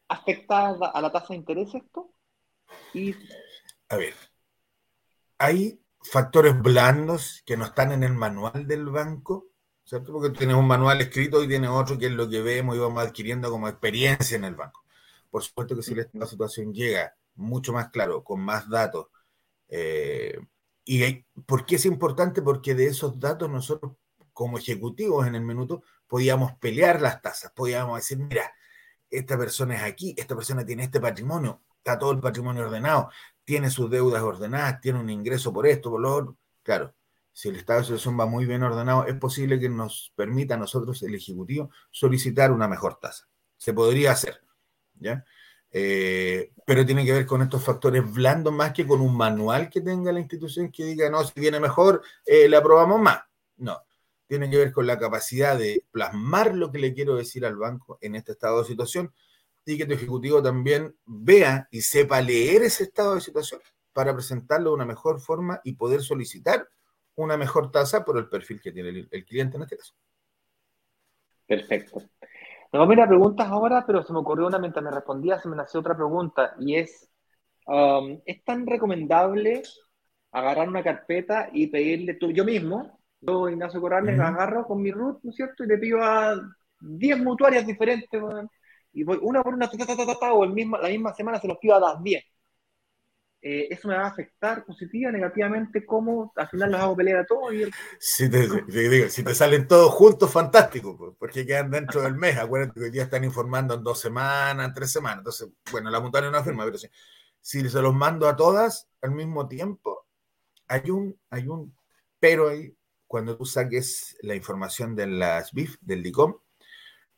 ¿Afecta 0.08 0.70
a 0.70 1.00
la 1.00 1.12
tasa 1.12 1.28
de 1.28 1.36
interés 1.36 1.74
esto? 1.74 2.12
A 3.88 3.96
ver, 3.96 4.14
hay 5.38 5.80
factores 6.02 6.60
blandos 6.60 7.42
que 7.44 7.56
no 7.56 7.66
están 7.66 7.92
en 7.92 8.02
el 8.02 8.14
manual 8.14 8.66
del 8.66 8.86
banco, 8.86 9.49
¿cierto? 9.90 10.12
Porque 10.12 10.30
tienes 10.30 10.56
un 10.56 10.68
manual 10.68 11.00
escrito 11.00 11.42
y 11.42 11.48
tienes 11.48 11.68
otro 11.70 11.98
que 11.98 12.06
es 12.06 12.12
lo 12.12 12.28
que 12.28 12.40
vemos 12.42 12.76
y 12.76 12.78
vamos 12.78 13.02
adquiriendo 13.02 13.50
como 13.50 13.68
experiencia 13.68 14.36
en 14.36 14.44
el 14.44 14.54
banco. 14.54 14.84
Por 15.30 15.42
supuesto 15.42 15.74
que 15.74 15.82
si 15.82 15.96
la 15.96 16.26
situación 16.26 16.72
llega 16.72 17.16
mucho 17.34 17.72
más 17.72 17.90
claro, 17.90 18.22
con 18.22 18.40
más 18.40 18.68
datos, 18.68 19.08
eh, 19.68 20.38
¿y 20.84 21.24
por 21.44 21.66
qué 21.66 21.74
es 21.76 21.86
importante? 21.86 22.40
Porque 22.40 22.74
de 22.76 22.86
esos 22.86 23.18
datos 23.18 23.50
nosotros 23.50 23.94
como 24.32 24.58
ejecutivos 24.58 25.26
en 25.26 25.34
el 25.34 25.42
minuto 25.42 25.82
podíamos 26.06 26.52
pelear 26.58 27.00
las 27.00 27.20
tasas, 27.20 27.50
podíamos 27.52 27.96
decir, 27.98 28.18
mira, 28.18 28.52
esta 29.10 29.36
persona 29.36 29.74
es 29.74 29.82
aquí, 29.82 30.14
esta 30.16 30.36
persona 30.36 30.64
tiene 30.64 30.84
este 30.84 31.00
patrimonio, 31.00 31.62
está 31.78 31.98
todo 31.98 32.12
el 32.12 32.20
patrimonio 32.20 32.62
ordenado, 32.62 33.10
tiene 33.44 33.70
sus 33.70 33.90
deudas 33.90 34.22
ordenadas, 34.22 34.80
tiene 34.80 35.00
un 35.00 35.10
ingreso 35.10 35.52
por 35.52 35.66
esto, 35.66 35.90
por 35.90 36.00
lo 36.00 36.14
otro. 36.14 36.36
Claro, 36.62 36.94
si 37.40 37.48
el 37.48 37.56
estado 37.56 37.78
de 37.78 37.86
situación 37.86 38.20
va 38.20 38.26
muy 38.26 38.44
bien 38.44 38.62
ordenado, 38.62 39.06
es 39.06 39.14
posible 39.14 39.58
que 39.58 39.70
nos 39.70 40.12
permita 40.14 40.56
a 40.56 40.58
nosotros, 40.58 41.02
el 41.04 41.14
Ejecutivo, 41.14 41.70
solicitar 41.90 42.52
una 42.52 42.68
mejor 42.68 42.98
tasa. 43.00 43.30
Se 43.56 43.72
podría 43.72 44.12
hacer, 44.12 44.42
¿ya? 44.98 45.24
Eh, 45.70 46.52
pero 46.66 46.84
tiene 46.84 47.02
que 47.02 47.14
ver 47.14 47.24
con 47.24 47.40
estos 47.40 47.64
factores 47.64 48.12
blandos 48.12 48.52
más 48.52 48.74
que 48.74 48.86
con 48.86 49.00
un 49.00 49.16
manual 49.16 49.70
que 49.70 49.80
tenga 49.80 50.12
la 50.12 50.20
institución 50.20 50.70
que 50.70 50.84
diga, 50.84 51.08
no, 51.08 51.24
si 51.24 51.32
viene 51.40 51.58
mejor, 51.60 52.02
eh, 52.26 52.46
le 52.46 52.58
aprobamos 52.58 53.00
más. 53.00 53.22
No, 53.56 53.78
tiene 54.26 54.50
que 54.50 54.58
ver 54.58 54.70
con 54.70 54.86
la 54.86 54.98
capacidad 54.98 55.56
de 55.56 55.86
plasmar 55.90 56.54
lo 56.54 56.70
que 56.70 56.78
le 56.78 56.92
quiero 56.92 57.16
decir 57.16 57.46
al 57.46 57.56
banco 57.56 57.96
en 58.02 58.16
este 58.16 58.32
estado 58.32 58.60
de 58.60 58.68
situación 58.68 59.14
y 59.64 59.78
que 59.78 59.86
tu 59.86 59.94
ejecutivo 59.94 60.42
también 60.42 60.94
vea 61.06 61.68
y 61.70 61.80
sepa 61.80 62.20
leer 62.20 62.64
ese 62.64 62.82
estado 62.82 63.14
de 63.14 63.22
situación 63.22 63.62
para 63.94 64.12
presentarlo 64.12 64.68
de 64.68 64.74
una 64.74 64.84
mejor 64.84 65.22
forma 65.22 65.62
y 65.64 65.72
poder 65.72 66.02
solicitar 66.02 66.68
una 67.16 67.36
mejor 67.36 67.70
tasa 67.70 68.04
por 68.04 68.16
el 68.18 68.28
perfil 68.28 68.60
que 68.60 68.72
tiene 68.72 69.08
el, 69.10 69.24
cliente 69.24 69.56
en 69.56 69.62
este 69.62 69.76
caso. 69.76 69.94
Perfecto. 71.46 72.02
No 72.72 72.86
me 72.86 73.02
a 73.02 73.08
preguntas 73.08 73.48
ahora, 73.48 73.84
pero 73.84 74.02
se 74.02 74.12
me 74.12 74.20
ocurrió 74.20 74.46
una 74.46 74.58
mientras 74.58 74.84
me 74.84 74.90
respondía, 74.90 75.40
se 75.40 75.48
me 75.48 75.56
nació 75.56 75.80
otra 75.80 75.96
pregunta 75.96 76.54
y 76.60 76.76
es, 76.76 77.10
um, 77.66 78.20
¿es 78.24 78.44
tan 78.44 78.66
recomendable 78.66 79.62
agarrar 80.32 80.68
una 80.68 80.82
carpeta 80.82 81.50
y 81.52 81.66
pedirle 81.66 82.14
tú, 82.14 82.30
yo 82.30 82.44
mismo, 82.44 83.00
yo 83.20 83.48
Ignacio 83.48 83.80
Corrales, 83.80 84.18
agarro 84.18 84.64
con 84.64 84.80
mi 84.80 84.92
root, 84.92 85.18
¿no 85.22 85.30
es 85.30 85.36
cierto? 85.36 85.64
Y 85.64 85.66
le 85.66 85.78
pido 85.78 86.02
a 86.02 86.40
10 86.80 87.18
mutuarias 87.18 87.66
diferentes, 87.66 88.20
y 88.92 89.04
voy 89.04 89.18
una 89.22 89.42
por 89.42 89.54
una, 89.54 89.68
o 90.32 90.44
el 90.44 90.52
mismo, 90.52 90.76
la 90.78 90.88
misma 90.88 91.14
semana 91.14 91.38
se 91.38 91.48
los 91.48 91.58
pido 91.58 91.76
a 91.76 91.80
las 91.80 92.02
10. 92.02 92.24
Eh, 93.42 93.68
eso 93.70 93.88
me 93.88 93.96
va 93.96 94.04
a 94.04 94.08
afectar 94.08 94.64
positiva, 94.64 95.10
negativamente, 95.10 95.86
como 95.86 96.32
al 96.36 96.48
final 96.48 96.72
los 96.72 96.80
hago 96.80 96.96
pelear 96.96 97.18
a 97.20 97.26
todos. 97.26 97.54
Y 97.54 97.70
si, 97.98 98.30
te, 98.30 98.46
digo, 98.68 99.08
si 99.08 99.22
te 99.22 99.34
salen 99.34 99.66
todos 99.66 99.90
juntos, 99.92 100.30
fantástico, 100.30 101.16
porque 101.18 101.46
quedan 101.46 101.70
dentro 101.70 102.02
del 102.02 102.16
mes. 102.16 102.36
Acuérdate 102.36 102.78
que 102.78 102.86
hoy 102.86 102.90
día 102.90 103.04
están 103.04 103.24
informando 103.24 103.74
en 103.74 103.82
dos 103.82 104.00
semanas, 104.00 104.72
tres 104.74 104.92
semanas. 104.92 105.18
Entonces, 105.18 105.48
bueno, 105.72 105.90
la 105.90 106.00
montaña 106.00 106.30
no 106.30 106.44
firma, 106.44 106.64
pero 106.64 106.78
sí. 106.78 106.88
Si 107.40 107.66
se 107.68 107.80
los 107.80 107.94
mando 107.94 108.28
a 108.28 108.36
todas 108.36 108.88
al 109.00 109.12
mismo 109.12 109.48
tiempo, 109.48 110.06
hay 110.68 110.90
un, 110.90 111.18
hay 111.30 111.48
un 111.48 111.74
pero 112.20 112.50
ahí, 112.50 112.76
cuando 113.06 113.36
tú 113.36 113.46
saques 113.46 114.16
la 114.20 114.34
información 114.34 114.94
de 114.94 115.06
las 115.06 115.52
BIF, 115.52 115.78
del 115.80 116.02
DICOM, 116.02 116.36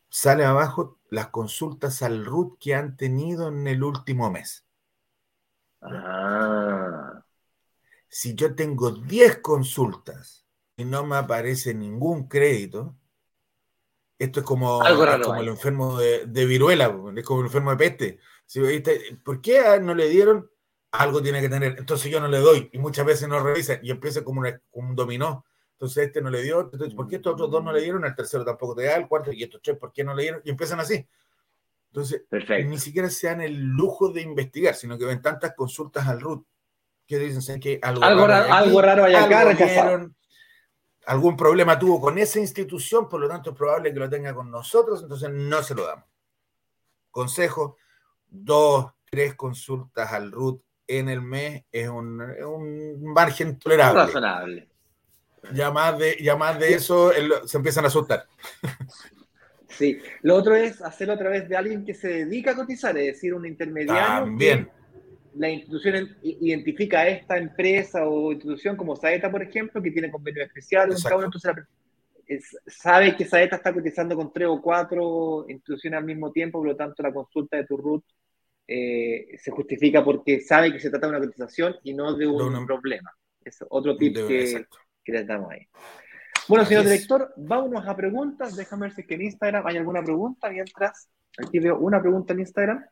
sale 0.09 0.45
abajo 0.45 1.01
las 1.11 1.29
consultas 1.29 2.03
al 2.03 2.25
RUT 2.25 2.59
que 2.59 2.75
han 2.75 2.97
tenido 2.97 3.49
en 3.49 3.67
el 3.67 3.83
último 3.83 4.31
mes. 4.31 4.65
Ah. 5.83 7.25
Si 8.09 8.35
yo 8.35 8.55
tengo 8.55 8.91
10 8.91 9.39
consultas 9.39 10.47
y 10.77 10.85
no 10.85 11.05
me 11.05 11.17
aparece 11.17 11.75
ningún 11.75 12.29
crédito, 12.29 12.97
esto 14.19 14.41
es 14.41 14.47
como, 14.47 14.81
como 14.81 15.41
el 15.41 15.49
enfermo 15.49 15.99
de, 15.99 16.47
viruela, 16.47 16.95
es 17.17 17.25
como 17.25 17.41
el 17.41 17.47
enfermo 17.47 17.71
de 17.71 17.77
peste. 17.77 18.19
¿Por 19.25 19.41
qué 19.41 19.81
no 19.81 19.95
le 19.95 20.09
dieron? 20.09 20.49
Algo 20.93 21.23
tiene 21.23 21.41
que 21.41 21.49
tener. 21.49 21.77
Entonces 21.79 22.11
yo 22.11 22.21
no 22.21 22.29
le 22.29 22.39
doy 22.39 22.71
y 22.73 22.79
muchas 22.79 23.05
veces 23.05 23.29
no 23.29 23.43
revisa 23.43 23.81
y 23.83 23.91
empieza 23.91 24.23
como, 24.23 24.43
un 24.73 24.95
dominó. 24.95 25.45
Entonces 25.73 26.07
este 26.07 26.23
no 26.23 26.31
le 26.31 26.43
dio, 26.43 26.61
entonces, 26.61 26.95
¿por 26.95 27.09
qué 27.09 27.17
estos 27.17 27.33
otros 27.33 27.51
dos 27.51 27.65
no 27.65 27.73
le 27.73 27.81
dieron? 27.81 28.05
El 28.05 28.15
tercero 28.15 28.45
tampoco 28.45 28.77
te 28.77 28.85
da, 28.85 28.95
el 28.95 29.09
cuarto 29.09 29.33
y 29.33 29.43
estos 29.43 29.61
tres, 29.61 29.77
¿por 29.77 29.93
qué 29.93 30.05
no 30.05 30.15
le 30.15 30.23
dieron? 30.23 30.41
Y 30.45 30.51
empiezan 30.51 30.79
así. 30.79 31.05
Entonces, 31.95 32.23
ni 32.67 32.79
siquiera 32.79 33.11
se 33.11 33.27
dan 33.27 33.43
el 33.43 33.55
lujo 33.55 34.09
de 34.09 34.23
investigar, 34.23 34.75
sino 34.75 34.97
que 34.97 35.05
ven 35.05 35.21
tantas 35.21 35.55
consultas 35.55 36.09
al 36.09 36.23
RUT 36.23 36.47
que 37.07 37.19
dicen 37.19 37.61
que 37.61 37.79
algo, 37.83 38.03
algo 38.03 38.27
raro, 38.27 38.51
algo 38.51 38.81
raro 38.81 39.05
hay 39.05 39.15
acá, 39.15 40.09
algún 41.05 41.37
problema 41.37 41.79
tuvo 41.79 42.01
con 42.01 42.17
esa 42.17 42.41
institución, 42.41 43.11
por 43.11 43.21
lo 43.21 43.29
tanto 43.29 43.51
es 43.51 43.57
probable 43.57 43.93
que 43.93 44.01
lo 44.01 44.09
tenga 44.09 44.35
con 44.35 44.51
nosotros, 44.51 45.03
entonces 45.03 45.29
no 45.31 45.63
se 45.63 45.75
lo 45.75 45.87
damos. 45.87 46.07
Consejo, 47.11 47.77
dos, 48.27 48.91
tres 49.11 49.35
consultas 49.35 50.11
al 50.13 50.33
RUT 50.33 50.63
en 50.87 51.11
el 51.11 51.21
mes 51.21 51.65
es 51.71 51.91
un, 51.91 52.23
un 52.23 53.05
margen 53.13 53.59
tolerable. 53.59 54.05
Razonable. 54.07 54.69
Ya 55.53 55.71
más 55.71 55.99
de, 55.99 56.17
ya 56.23 56.37
más 56.37 56.59
de 56.59 56.73
eso 56.73 57.13
se 57.45 57.57
empiezan 57.59 57.85
a 57.85 57.89
asustar. 57.89 58.27
Sí, 59.77 59.99
lo 60.23 60.37
otro 60.37 60.55
es 60.55 60.81
hacerlo 60.83 61.15
a 61.15 61.19
través 61.19 61.49
de 61.49 61.57
alguien 61.57 61.85
que 61.85 61.95
se 61.95 62.09
dedica 62.09 62.53
a 62.53 62.57
cotizar, 62.57 62.97
es 62.99 63.07
decir, 63.15 63.35
un 63.35 63.47
intermediario. 63.47 64.25
También. 64.25 64.69
La 65.35 65.49
institución 65.49 66.15
identifica 66.23 67.01
a 67.01 67.09
esta 67.09 67.39
empresa 67.39 68.07
o 68.07 68.33
institución 68.33 68.77
como 68.77 68.97
Saeta, 68.97 69.31
por 69.31 69.43
ejemplo, 69.43 69.83
que 69.83 69.91
tiene 69.91 70.11
convenio 70.11 70.45
especial, 70.45 70.93
entonces 70.93 71.43
sabe 72.67 73.17
que 73.17 73.25
Saeta 73.25 73.57
está 73.57 73.73
cotizando 73.73 74.15
con 74.15 74.33
tres 74.33 74.49
o 74.49 74.61
cuatro 74.61 75.47
instituciones 75.49 75.99
al 75.99 76.05
mismo 76.05 76.31
tiempo, 76.31 76.59
por 76.59 76.69
lo 76.69 76.77
tanto 76.77 77.03
la 77.03 77.13
consulta 77.13 77.57
de 77.57 77.65
tu 77.65 77.77
root 77.77 78.05
eh, 78.69 79.37
se 79.39 79.51
justifica 79.51 80.05
porque 80.05 80.41
sabe 80.41 80.73
que 80.73 80.81
se 80.81 80.91
trata 80.91 81.07
de 81.07 81.17
una 81.17 81.27
cotización 81.27 81.77
y 81.83 81.95
no 81.95 82.15
de 82.15 82.27
un, 82.27 82.67
problema. 82.67 83.11
Es 83.45 83.59
otro 83.71 83.97
tip 83.97 84.15
que, 84.15 84.67
que 85.03 85.13
les 85.13 85.27
damos 85.27 85.51
ahí. 85.51 85.67
Bueno, 86.49 86.65
señor 86.65 86.85
director, 86.85 87.33
vámonos 87.37 87.87
a 87.87 87.97
preguntas. 87.97 88.57
Déjame 88.57 88.83
ver 88.87 88.95
si 88.95 89.03
es 89.03 89.07
que 89.07 89.15
en 89.15 89.23
Instagram 89.23 89.67
hay 89.67 89.77
alguna 89.77 90.03
pregunta 90.03 90.51
mientras. 90.51 91.09
Aquí 91.39 91.59
veo 91.61 91.79
una 91.79 92.01
pregunta 92.01 92.33
en 92.33 92.41
Instagram. 92.41 92.85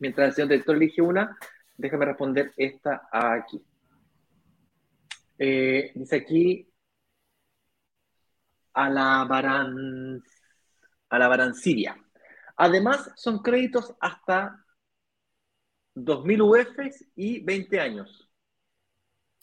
Mientras 0.00 0.28
el 0.28 0.34
señor 0.34 0.48
director 0.48 0.76
elige 0.76 1.00
una, 1.00 1.38
déjame 1.76 2.04
responder 2.06 2.52
esta 2.56 3.08
aquí. 3.12 3.64
Eh, 5.38 5.92
dice 5.94 6.16
aquí 6.16 6.68
a 8.74 8.90
la 8.90 9.24
Baran, 9.24 10.22
a 11.08 11.18
la 11.18 11.28
Baranciria. 11.28 11.96
Además, 12.56 13.10
son 13.16 13.40
créditos 13.40 13.94
hasta 14.00 14.64
2.000 15.94 16.42
UFs 16.42 17.04
y 17.14 17.40
20 17.40 17.80
años. 17.80 18.23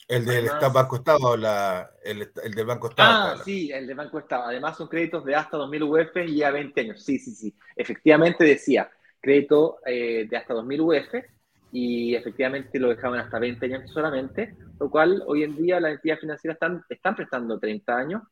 El 0.08 0.26
del 0.26 0.50
Banco 0.74 0.98
Estado, 0.98 1.36
el, 1.36 2.56
del 2.56 2.66
Banco 2.66 2.90
Estado. 2.90 3.36
Ah, 3.40 3.42
sí, 3.44 3.72
el 3.72 3.88
del 3.88 3.96
Banco 3.96 4.20
Estado. 4.20 4.44
Además 4.44 4.78
son 4.78 4.88
créditos 4.88 5.24
de 5.24 5.36
hasta 5.36 5.58
2.000 5.58 5.84
UF 5.84 6.18
y 6.30 6.44
a 6.44 6.52
20 6.52 6.82
años. 6.82 7.04
Sí, 7.04 7.18
sí, 7.18 7.32
sí. 7.32 7.56
Efectivamente 7.76 8.44
decía, 8.44 8.90
crédito 9.22 9.80
eh, 9.86 10.28
de 10.30 10.38
hasta 10.38 10.54
2.000 10.54 10.82
UF 10.82 11.26
y 11.72 12.16
efectivamente 12.16 12.80
lo 12.80 12.90
dejaban 12.90 13.20
hasta 13.20 13.40
20 13.40 13.66
años 13.66 13.92
solamente, 13.92 14.56
lo 14.80 14.90
cual 14.90 15.24
hoy 15.26 15.44
en 15.44 15.56
día 15.56 15.80
las 15.80 15.94
entidades 15.94 16.22
financieras 16.22 16.56
están, 16.56 16.84
están 16.90 17.16
prestando 17.16 17.60
30 17.60 17.98
años. 17.98 18.24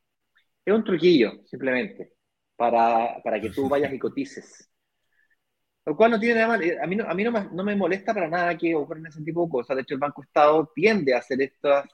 Es 0.64 0.74
un 0.74 0.84
truquillo, 0.84 1.32
simplemente, 1.46 2.12
para, 2.56 3.22
para 3.24 3.40
que 3.40 3.50
tú 3.50 3.68
vayas 3.68 3.92
y 3.92 3.98
cotices. 3.98 4.69
Lo 5.86 5.96
cual 5.96 6.12
no 6.12 6.20
tiene 6.20 6.34
nada 6.36 6.48
mal. 6.48 6.62
Eh, 6.62 6.78
a 6.80 6.86
mí, 6.86 6.96
no, 6.96 7.04
a 7.08 7.14
mí 7.14 7.24
no, 7.24 7.32
me, 7.32 7.44
no 7.52 7.64
me 7.64 7.76
molesta 7.76 8.14
para 8.14 8.28
nada 8.28 8.56
que 8.56 8.74
ocurran 8.74 9.06
ese 9.06 9.22
tipo 9.22 9.44
de 9.44 9.50
cosas. 9.50 9.76
De 9.76 9.82
hecho, 9.82 9.94
el 9.94 10.00
Banco 10.00 10.22
Estado 10.22 10.70
tiende 10.74 11.14
a 11.14 11.18
hacer 11.18 11.40
estas 11.42 11.86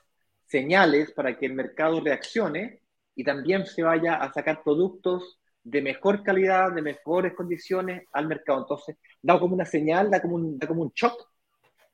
señales 0.47 1.13
para 1.13 1.37
que 1.37 1.47
el 1.47 1.55
mercado 1.55 2.01
reaccione 2.01 2.81
y 3.15 3.25
también 3.25 3.67
se 3.67 3.83
vaya 3.83 4.17
a 4.17 4.33
sacar 4.33 4.63
productos 4.63 5.39
de 5.63 5.83
mejor 5.83 6.23
calidad, 6.23 6.73
de 6.73 6.83
mejores 6.83 7.35
condiciones 7.35 8.05
al 8.13 8.27
mercado. 8.29 8.61
Entonces, 8.61 8.97
da 9.23 9.39
como 9.39 9.55
una 9.55 9.65
señal, 9.65 10.11
da 10.11 10.21
como 10.21 10.37
un, 10.37 10.59
da 10.59 10.67
como 10.67 10.83
un 10.83 10.93
shock 10.95 11.29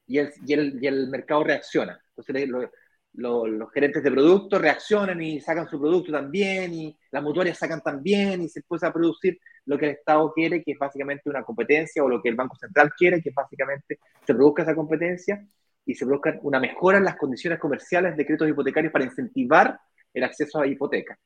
y 0.06 0.18
el, 0.18 0.32
y 0.46 0.52
el, 0.54 0.78
y 0.82 0.86
el 0.86 1.08
mercado 1.08 1.44
reacciona. 1.44 2.00
Entonces, 2.16 2.48
los 3.14 3.70
gerentes 3.72 4.02
de 4.02 4.10
producto 4.10 4.58
reaccionan 4.58 5.20
y 5.20 5.40
sacan 5.40 5.68
su 5.68 5.78
producto 5.78 6.12
también, 6.12 6.72
y 6.72 6.96
las 7.10 7.22
mutuarias 7.22 7.58
sacan 7.58 7.82
también, 7.82 8.42
y 8.42 8.48
se 8.48 8.60
empieza 8.60 8.88
a 8.88 8.92
producir 8.92 9.38
lo 9.66 9.78
que 9.78 9.86
el 9.86 9.90
Estado 9.92 10.32
quiere, 10.32 10.62
que 10.62 10.72
es 10.72 10.78
básicamente 10.78 11.28
una 11.28 11.42
competencia, 11.42 12.02
o 12.02 12.08
lo 12.08 12.22
que 12.22 12.30
el 12.30 12.36
Banco 12.36 12.56
Central 12.56 12.90
quiere, 12.96 13.22
que 13.22 13.30
básicamente 13.34 13.98
se 14.26 14.34
produzca 14.34 14.62
esa 14.62 14.74
competencia 14.74 15.46
y 15.84 15.94
se 15.94 16.06
produzca 16.06 16.38
una 16.42 16.60
mejora 16.60 16.98
en 16.98 17.04
las 17.04 17.16
condiciones 17.16 17.58
comerciales 17.58 18.16
de 18.16 18.24
créditos 18.24 18.48
hipotecarios 18.48 18.92
para 18.92 19.04
incentivar 19.04 19.78
el 20.14 20.24
acceso 20.24 20.60
a 20.60 20.66
hipoteca. 20.66 21.18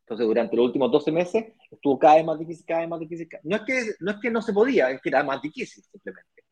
Entonces, 0.00 0.26
durante 0.26 0.56
los 0.56 0.66
últimos 0.66 0.90
12 0.90 1.12
meses 1.12 1.44
estuvo 1.70 1.96
cada 1.96 2.16
vez 2.16 2.24
más 2.24 2.38
difícil, 2.38 2.64
cada 2.66 2.80
vez 2.80 2.88
más 2.88 2.98
difícil. 2.98 3.28
No 3.44 3.56
es 3.56 3.62
que 3.62 3.92
no, 4.00 4.10
es 4.10 4.16
que 4.20 4.30
no 4.30 4.42
se 4.42 4.52
podía, 4.52 4.90
es 4.90 5.00
que 5.00 5.08
era 5.08 5.22
más 5.22 5.40
difícil 5.40 5.84
simplemente. 5.84 6.42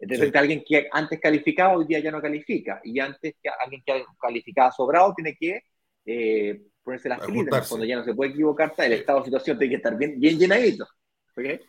De 0.00 0.16
repente 0.16 0.38
alguien 0.38 0.64
que 0.66 0.88
antes 0.90 1.20
calificaba, 1.20 1.76
hoy 1.76 1.86
día 1.86 2.00
ya 2.00 2.10
no 2.10 2.22
califica. 2.22 2.80
Y 2.82 2.98
antes 2.98 3.34
que 3.42 3.50
alguien 3.50 3.82
que 3.84 4.04
calificaba 4.18 4.72
sobrado 4.72 5.12
tiene 5.14 5.36
que 5.36 5.62
eh, 6.06 6.62
ponerse 6.82 7.10
las 7.10 7.20
pilas. 7.26 7.68
Cuando 7.68 7.84
ya 7.84 7.96
no 7.96 8.04
se 8.04 8.14
puede 8.14 8.30
equivocar, 8.30 8.72
el 8.78 8.92
estado 8.94 9.18
de 9.18 9.24
situación 9.26 9.58
tiene 9.58 9.72
que 9.72 9.76
estar 9.76 9.96
bien, 9.98 10.18
bien 10.18 10.38
llenadito. 10.38 10.86
¿Okay? 11.32 11.60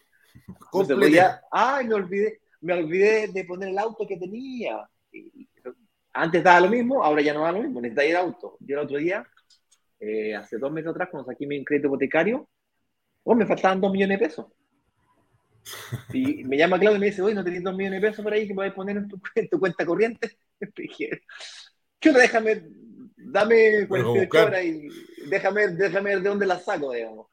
Ya, 1.12 1.42
ay, 1.52 1.88
me 1.88 1.96
olvidé, 1.96 2.40
me 2.62 2.74
olvidé 2.74 3.28
de 3.28 3.44
poner 3.44 3.70
el 3.70 3.78
auto 3.78 4.08
que 4.08 4.16
tenía. 4.16 4.90
Antes 6.14 6.44
daba 6.44 6.62
lo 6.62 6.70
mismo, 6.70 7.04
ahora 7.04 7.22
ya 7.22 7.34
no 7.34 7.42
da 7.42 7.52
lo 7.52 7.62
mismo, 7.62 7.82
necesita 7.82 8.06
ir 8.06 8.16
auto. 8.16 8.58
Yo 8.62 8.78
el 8.78 8.86
otro 8.86 8.98
día, 8.98 9.28
eh, 10.00 10.36
hace 10.36 10.58
dos 10.58 10.72
meses 10.72 10.92
atrás, 10.92 11.10
cuando 11.12 11.30
saqué 11.30 11.46
mi 11.46 11.64
crédito 11.66 11.88
hipotecario, 11.88 12.50
oh, 13.24 13.36
me 13.36 13.46
faltaban 13.46 13.82
dos 13.82 13.92
millones 13.92 14.20
de 14.20 14.26
pesos. 14.26 14.46
Y 16.14 16.44
me 16.44 16.58
llama 16.58 16.80
Claudio 16.80 16.98
y 16.98 17.00
me 17.00 17.06
dice, 17.08 17.22
oye, 17.22 17.36
¿no 17.36 17.44
tenés 17.44 17.64
dos 17.64 17.76
millones 17.76 18.02
de 18.02 18.08
pesos 18.10 18.24
por 18.24 18.34
ahí 18.34 18.48
que 18.48 18.54
podés 18.54 18.74
poner 18.74 18.98
en 18.98 19.08
tu, 19.08 19.60
cuenta 19.60 19.86
corriente? 19.86 20.38
¿Qué 22.00 22.12
déjame, 22.12 22.64
dame 23.16 23.88
48 23.88 24.46
horas 24.46 24.64
y 24.64 24.90
déjame, 25.30 25.68
déjame 25.70 26.10
ver 26.12 26.22
de 26.22 26.30
dónde 26.30 26.46
la 26.46 26.60
saco, 26.60 26.92
digamos. 26.92 27.28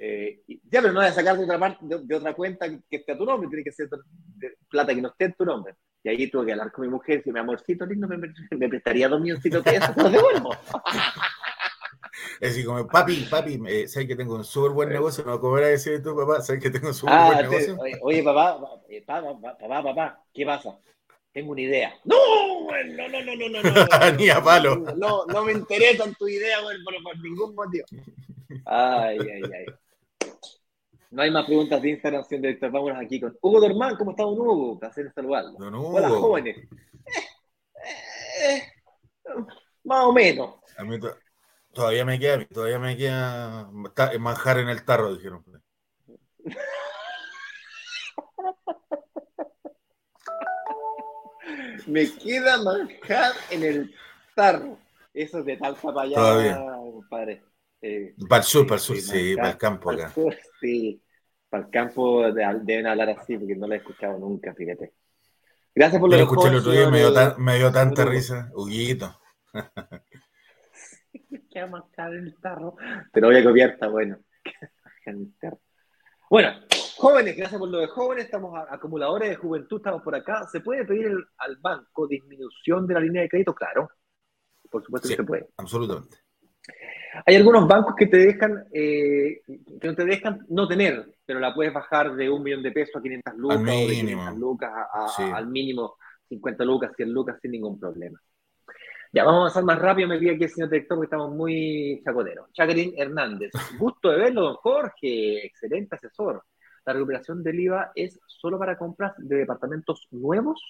Eh, 0.00 0.42
ya, 0.46 0.80
pero 0.80 0.92
no 0.92 1.00
voy 1.00 1.08
a 1.08 1.12
sacar 1.12 1.36
de 1.36 1.44
otra, 1.44 1.58
parte, 1.58 1.78
de, 1.82 2.14
otra 2.14 2.34
cuenta 2.34 2.68
que 2.68 2.96
esté 2.96 3.12
a 3.12 3.18
tu 3.18 3.24
nombre, 3.24 3.48
tiene 3.48 3.64
que 3.64 3.72
ser 3.72 3.88
de 3.88 4.54
plata 4.68 4.94
que 4.94 5.02
no 5.02 5.08
esté 5.08 5.24
en 5.26 5.34
tu 5.34 5.44
nombre. 5.44 5.74
Y 6.04 6.08
ahí 6.08 6.30
tuve 6.30 6.46
que 6.46 6.52
hablar 6.52 6.70
con 6.70 6.86
mi 6.86 6.90
mujer 6.90 7.22
y 7.24 7.32
mi 7.32 7.40
amorcito 7.40 7.84
lindo 7.84 8.06
me, 8.06 8.18
me 8.18 8.68
prestaría 8.68 9.08
dos 9.08 9.20
millones 9.20 9.42
de 9.42 9.60
pesos, 9.62 9.94
te 9.96 10.02
los 10.02 10.12
devuelvo. 10.12 10.50
Es 12.40 12.50
decir, 12.50 12.66
como, 12.66 12.86
papi, 12.86 13.26
papi, 13.28 13.60
eh, 13.66 13.88
sabes 13.88 14.08
que 14.08 14.16
tengo 14.16 14.36
un 14.36 14.44
súper 14.44 14.70
buen 14.70 14.88
negocio, 14.90 15.24
no 15.24 15.40
como 15.40 15.58
era 15.58 15.68
decir 15.68 16.02
tu 16.02 16.14
papá, 16.14 16.40
sabes 16.40 16.62
que 16.62 16.70
tengo 16.70 16.88
un 16.88 16.94
súper 16.94 17.14
buen 17.14 17.38
ah, 17.38 17.42
negocio. 17.42 17.76
Oye, 18.02 18.22
papá, 18.22 18.60
eh, 18.88 19.02
papá, 19.04 19.56
papá, 19.58 19.82
papá, 19.82 20.24
¿qué 20.32 20.46
pasa? 20.46 20.78
Tengo 21.32 21.52
una 21.52 21.60
idea. 21.60 21.94
No, 22.04 22.16
no, 22.70 23.08
no, 23.08 23.22
no, 23.22 23.36
no, 23.36 23.48
no, 23.48 23.62
no. 23.62 24.12
Ni 24.18 24.28
a 24.28 24.42
palo. 24.42 24.76
No, 24.96 25.26
no 25.26 25.44
me 25.44 25.52
interesa 25.52 26.04
tu 26.18 26.28
idea, 26.28 26.60
güey, 26.62 26.82
por, 26.84 26.94
por 27.02 27.18
ningún 27.18 27.54
motivo. 27.54 27.86
Ay, 28.64 29.18
ay, 29.18 29.42
ay. 29.42 29.66
No 31.10 31.22
hay 31.22 31.30
más 31.30 31.46
preguntas 31.46 31.80
de 31.80 31.90
Instagram, 31.90 32.24
señor 32.24 32.42
director. 32.42 32.70
Vámonos 32.70 32.98
aquí 33.02 33.20
con 33.20 33.36
Hugo 33.40 33.60
Dormán. 33.60 33.96
¿Cómo 33.96 34.10
está 34.10 34.24
don 34.24 34.38
Hugo? 34.38 34.78
Placer 34.78 35.10
saludarlo. 35.14 35.52
Don 35.58 35.74
Hugo. 35.74 35.96
Hola, 35.96 36.08
jóvenes. 36.10 36.56
Eh, 37.84 38.44
eh, 38.44 38.62
más 39.84 40.04
o 40.04 40.12
menos. 40.12 40.56
A 40.76 40.84
mí 40.84 40.98
Todavía 41.78 42.04
me 42.04 42.18
queda, 42.18 42.44
todavía 42.46 42.80
me 42.80 42.96
queda 42.96 43.70
manjar 44.18 44.58
en 44.58 44.68
el 44.68 44.84
tarro, 44.84 45.14
dijeron. 45.14 45.44
me 51.86 52.12
queda 52.14 52.60
manjar 52.64 53.32
en 53.52 53.62
el 53.62 53.94
tarro. 54.34 54.76
Eso 55.14 55.38
es 55.38 55.44
de 55.44 55.56
tal 55.56 55.76
para 55.76 56.02
allá, 56.02 56.66
compadre. 56.80 57.44
Eh, 57.80 58.16
para 58.28 58.42
el 58.42 58.48
sur, 58.48 58.66
para 58.66 58.74
el 58.74 58.80
sur, 58.80 58.96
sí, 58.96 59.36
para 59.36 59.50
el 59.50 59.56
campo 59.56 59.92
acá. 59.92 60.12
sí, 60.60 61.00
para 61.48 61.62
el 61.62 61.70
campo 61.70 62.24
deben 62.32 62.88
hablar 62.88 63.10
así, 63.10 63.38
porque 63.38 63.54
no 63.54 63.68
lo 63.68 63.74
he 63.74 63.76
escuchado 63.76 64.18
nunca, 64.18 64.52
fíjate. 64.52 64.94
Gracias 65.76 66.00
por 66.00 66.10
lo 66.10 66.16
que 66.16 66.22
escuché 66.22 66.48
el 66.48 66.56
otro 66.56 66.72
día, 66.72 66.90
me 66.90 66.98
dio, 66.98 67.38
me 67.38 67.56
dio 67.56 67.70
tanta 67.70 68.04
risa, 68.04 68.50
Huguito. 68.52 69.16
que 71.64 71.70
marcar 71.70 72.14
en 72.14 72.24
el 72.24 72.36
tarro. 72.40 72.76
Pero 73.12 73.28
voy 73.28 73.36
a 73.36 73.44
copiar, 73.44 73.70
está 73.70 73.88
bueno. 73.88 74.18
Bueno, 76.30 76.50
jóvenes, 76.98 77.34
gracias 77.34 77.58
por 77.58 77.70
lo 77.70 77.78
de 77.78 77.86
jóvenes, 77.86 78.26
estamos 78.26 78.52
acumuladores 78.68 79.30
de 79.30 79.36
juventud, 79.36 79.78
estamos 79.78 80.02
por 80.02 80.14
acá. 80.14 80.46
¿Se 80.52 80.60
puede 80.60 80.84
pedir 80.84 81.10
al 81.38 81.56
banco 81.56 82.06
disminución 82.06 82.86
de 82.86 82.92
la 82.92 83.00
línea 83.00 83.22
de 83.22 83.30
crédito? 83.30 83.54
Claro, 83.54 83.88
por 84.70 84.84
supuesto 84.84 85.08
que 85.08 85.16
se 85.16 85.24
puede. 85.24 85.46
Absolutamente. 85.56 86.18
Hay 87.24 87.36
algunos 87.36 87.66
bancos 87.66 87.94
que 87.96 88.06
te 88.06 88.18
dejan, 88.18 88.66
eh, 88.72 89.40
que 89.80 89.88
no 89.88 89.94
te 89.94 90.04
dejan 90.04 90.44
no 90.50 90.68
tener, 90.68 91.14
pero 91.24 91.40
la 91.40 91.54
puedes 91.54 91.72
bajar 91.72 92.14
de 92.14 92.28
un 92.28 92.42
millón 92.42 92.62
de 92.62 92.72
pesos 92.72 92.96
a 92.96 93.02
500 93.02 93.34
lucas, 93.36 93.56
al 93.56 93.64
mínimo, 93.64 93.84
o 93.84 93.88
de 93.88 93.94
500 93.94 94.36
lucas 94.36 94.72
al 95.18 95.46
mínimo 95.46 95.96
50 96.28 96.64
lucas, 96.64 96.92
100 96.94 97.12
lucas 97.12 97.38
sin 97.40 97.52
ningún 97.52 97.80
problema. 97.80 98.20
Ya, 99.12 99.24
vamos 99.24 99.38
a 99.38 99.40
avanzar 99.42 99.64
más 99.64 99.78
rápido. 99.78 100.08
Me 100.08 100.18
pide 100.18 100.34
aquí 100.34 100.44
el 100.44 100.50
señor 100.50 100.70
director 100.70 100.96
porque 100.96 101.06
estamos 101.06 101.34
muy 101.34 102.02
chacoteros. 102.04 102.50
Jacqueline 102.52 102.94
Hernández. 102.96 103.52
Gusto 103.78 104.10
de 104.10 104.18
verlo, 104.18 104.42
don 104.42 104.54
Jorge. 104.56 105.46
Excelente 105.46 105.96
asesor. 105.96 106.44
¿La 106.84 106.92
recuperación 106.92 107.42
del 107.42 107.60
IVA 107.60 107.92
es 107.94 108.18
solo 108.26 108.58
para 108.58 108.76
compras 108.76 109.14
de 109.18 109.36
departamentos 109.36 110.08
nuevos? 110.10 110.62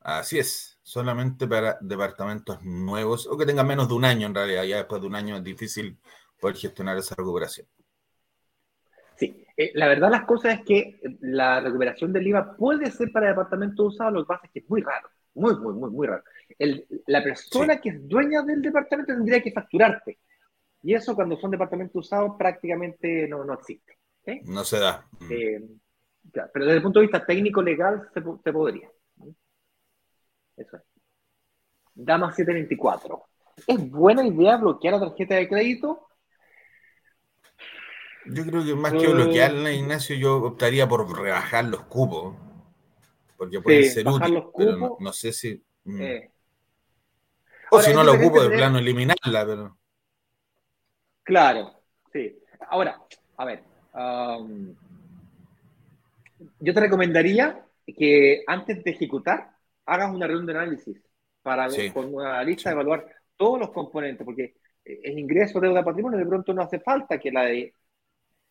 Así 0.00 0.38
es, 0.38 0.78
solamente 0.82 1.46
para 1.46 1.76
departamentos 1.80 2.62
nuevos 2.62 3.26
o 3.26 3.36
que 3.36 3.44
tengan 3.44 3.66
menos 3.66 3.88
de 3.88 3.94
un 3.94 4.04
año 4.04 4.26
en 4.26 4.34
realidad. 4.34 4.64
Ya 4.64 4.78
después 4.78 5.00
de 5.00 5.06
un 5.08 5.14
año 5.14 5.36
es 5.36 5.44
difícil 5.44 5.98
poder 6.40 6.56
gestionar 6.56 6.96
esa 6.96 7.14
recuperación. 7.16 7.66
Sí, 9.16 9.44
eh, 9.56 9.72
la 9.74 9.88
verdad 9.88 10.10
las 10.10 10.24
cosas 10.24 10.58
es 10.58 10.64
que 10.64 11.00
la 11.20 11.60
recuperación 11.60 12.12
del 12.12 12.26
IVA 12.28 12.56
puede 12.56 12.90
ser 12.90 13.12
para 13.12 13.28
departamentos 13.28 13.94
usados, 13.94 14.14
lo 14.14 14.22
que 14.22 14.28
pasa 14.28 14.46
es 14.46 14.52
que 14.52 14.58
es 14.60 14.70
muy 14.70 14.80
raro, 14.80 15.10
muy, 15.34 15.54
muy, 15.56 15.74
muy, 15.74 15.90
muy 15.90 16.06
raro 16.06 16.24
la 17.06 17.22
persona 17.22 17.80
que 17.80 17.90
es 17.90 18.08
dueña 18.08 18.42
del 18.42 18.62
departamento 18.62 19.14
tendría 19.14 19.42
que 19.42 19.52
facturarte. 19.52 20.18
Y 20.82 20.94
eso 20.94 21.14
cuando 21.14 21.36
son 21.38 21.50
departamentos 21.50 22.06
usados 22.06 22.32
prácticamente 22.38 23.28
no, 23.28 23.44
no 23.44 23.54
existe. 23.54 23.98
No 24.44 24.64
se 24.64 24.78
da. 24.78 25.06
Eh, 25.30 25.60
pero 26.52 26.64
desde 26.64 26.76
el 26.76 26.82
punto 26.82 27.00
de 27.00 27.06
vista 27.06 27.24
técnico 27.24 27.62
legal 27.62 28.08
se, 28.14 28.20
podría. 28.52 28.90
Eso 30.56 30.76
es. 30.76 30.82
Dama 31.94 32.32
724. 32.32 33.24
¿Es 33.66 33.90
buena 33.90 34.26
idea 34.26 34.56
bloquear 34.56 34.94
la 34.94 35.08
tarjeta 35.08 35.34
de 35.34 35.48
crédito? 35.48 36.06
Yo 38.26 38.44
creo 38.44 38.64
que 38.64 38.74
más 38.74 38.92
que 38.92 39.04
eh, 39.04 39.12
bloquearla, 39.12 39.72
Ignacio, 39.72 40.16
yo 40.16 40.36
optaría 40.42 40.86
por 40.86 41.10
rebajar 41.18 41.64
los 41.64 41.82
cupos. 41.84 42.36
Porque 43.36 43.60
puede 43.60 43.84
ser 43.84 44.06
útil, 44.06 44.42
pero 44.56 44.96
no, 45.00 45.12
sé 45.12 45.32
si. 45.32 45.62
Mm. 45.84 46.00
Eh, 46.00 46.30
o 47.70 47.80
si 47.80 47.92
no 47.92 48.04
lo 48.04 48.14
ocupo 48.14 48.42
de 48.42 48.56
plano 48.56 48.78
eliminarla, 48.78 49.46
pero. 49.46 49.78
Claro, 51.22 51.82
sí. 52.12 52.36
Ahora, 52.68 53.00
a 53.36 53.44
ver. 53.44 53.62
Um, 53.94 54.74
yo 56.60 56.74
te 56.74 56.80
recomendaría 56.80 57.64
que 57.86 58.42
antes 58.46 58.82
de 58.82 58.90
ejecutar 58.90 59.50
hagas 59.86 60.14
una 60.14 60.26
reunión 60.26 60.46
de 60.46 60.52
análisis 60.52 61.02
para 61.42 61.68
con 61.92 62.14
una 62.14 62.42
lista 62.42 62.70
evaluar 62.70 63.06
todos 63.36 63.58
los 63.58 63.70
componentes, 63.70 64.24
porque 64.24 64.54
el 64.84 65.18
ingreso, 65.18 65.60
deuda, 65.60 65.84
patrimonio, 65.84 66.18
de 66.18 66.26
pronto 66.26 66.52
no 66.52 66.62
hace 66.62 66.80
falta 66.80 67.18
que 67.18 67.30
la, 67.30 67.44
de, 67.44 67.74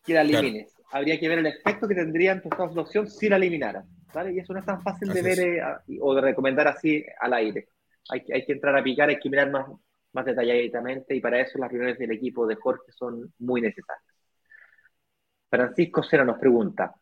que 0.04 0.14
la 0.14 0.22
elimines. 0.22 0.74
Habría 0.92 1.18
que 1.18 1.28
ver 1.28 1.38
el 1.38 1.46
efecto 1.46 1.86
que 1.86 1.94
tendría 1.94 2.32
en 2.32 2.42
tu 2.42 2.48
situación 2.48 3.08
si 3.08 3.28
la 3.28 3.36
eliminaras. 3.36 3.86
¿vale? 4.12 4.32
Y 4.32 4.38
eso 4.40 4.52
no 4.52 4.58
es 4.58 4.66
tan 4.66 4.82
fácil 4.82 5.12
de 5.12 5.22
ver 5.22 5.38
eh, 5.40 5.62
o 6.00 6.14
de 6.14 6.20
recomendar 6.20 6.66
así 6.66 7.04
al 7.20 7.32
aire 7.34 7.68
hay, 8.08 8.44
que 8.44 8.52
entrar 8.52 8.76
a 8.76 8.82
picar, 8.82 9.08
hay 9.08 9.18
que 9.18 9.30
mirar 9.30 9.50
más, 9.50 9.66
más 10.12 10.24
detalladamente 10.24 11.14
y 11.14 11.20
para 11.20 11.40
eso 11.40 11.58
las 11.58 11.70
reuniones 11.70 11.98
del 11.98 12.12
equipo 12.12 12.46
de 12.46 12.56
Jorge 12.56 12.92
son 12.92 13.32
muy 13.38 13.60
necesarias. 13.60 14.14
Francisco 15.48 16.02
Cera 16.02 16.24
nos 16.24 16.38
pregunta, 16.38 16.94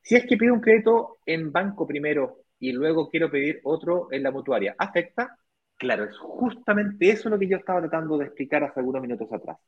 si 0.00 0.16
es 0.16 0.26
que 0.26 0.36
pido 0.36 0.54
un 0.54 0.60
crédito 0.60 1.18
en 1.26 1.52
banco 1.52 1.86
primero 1.86 2.44
y 2.58 2.72
luego 2.72 3.10
quiero 3.10 3.30
pedir 3.30 3.60
otro 3.64 4.08
en 4.10 4.22
la 4.22 4.30
mutuaria, 4.30 4.74
¿afecta? 4.78 5.36
Claro, 5.76 6.04
es 6.04 6.16
justamente 6.18 7.10
eso 7.10 7.28
lo 7.28 7.38
que 7.38 7.48
yo 7.48 7.56
estaba 7.56 7.80
tratando 7.80 8.16
de 8.18 8.26
explicar 8.26 8.64
hace 8.64 8.80
algunos 8.80 9.02
minutos 9.02 9.28
atrás. 9.32 9.58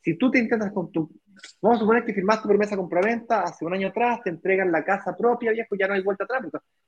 Si 0.00 0.16
tú 0.16 0.30
te 0.30 0.38
intentas 0.38 0.72
con 0.72 0.92
tu... 0.92 1.10
Vamos 1.60 1.78
a 1.78 1.80
suponer 1.80 2.04
que 2.04 2.14
firmaste 2.14 2.46
promesa 2.46 2.76
compraventa 2.76 3.42
hace 3.42 3.64
un 3.64 3.74
año 3.74 3.88
atrás, 3.88 4.20
te 4.22 4.30
entregan 4.30 4.70
la 4.70 4.84
casa 4.84 5.16
propia, 5.16 5.52
viejo, 5.52 5.74
ya 5.76 5.88
no 5.88 5.94
hay 5.94 6.02
vuelta 6.02 6.24
atrás, 6.24 6.42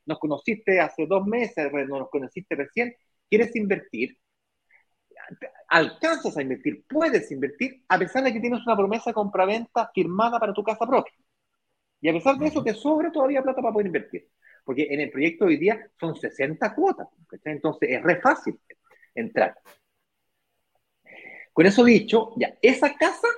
nos 0.07 0.19
conociste 0.19 0.81
hace 0.81 1.07
dos 1.07 1.27
meses, 1.27 1.71
no 1.73 1.99
nos 1.99 2.11
conociste 2.11 2.55
recién, 2.55 2.95
quieres 3.29 3.55
invertir, 3.57 4.19
alcanzas 5.69 6.37
a 6.37 6.43
invertir, 6.43 6.85
puedes 6.89 7.31
invertir, 7.31 7.85
a 7.89 7.99
pesar 7.99 8.25
de 8.25 8.33
que 8.33 8.41
tienes 8.41 8.65
una 8.67 8.77
promesa 8.77 9.11
de 9.11 9.15
compraventa 9.15 9.91
firmada 9.95 10.39
para 10.39 10.55
tu 10.55 10.63
casa 10.63 10.87
propia. 10.87 11.13
Y 12.01 12.09
a 12.09 12.13
pesar 12.13 12.37
de 12.39 12.47
eso, 12.47 12.63
te 12.63 12.75
sobra 12.75 13.11
todavía 13.11 13.43
plata 13.43 13.61
para 13.61 13.73
poder 13.73 13.87
invertir. 13.87 14.29
porque 14.65 14.87
en 14.91 15.01
el 15.01 15.11
proyecto 15.11 15.47
hoy 15.47 15.57
día 15.57 15.91
son 15.99 16.15
60 16.15 16.75
cuotas, 16.75 17.09
entonces 17.45 17.89
es 17.91 18.03
re 18.03 18.21
fácil 18.21 18.61
entrar. 19.15 19.57
Con 21.55 21.67
eso 21.67 21.85
dicho, 21.85 22.33
ya, 22.37 22.55
esa 22.63 22.95
casa 22.95 23.29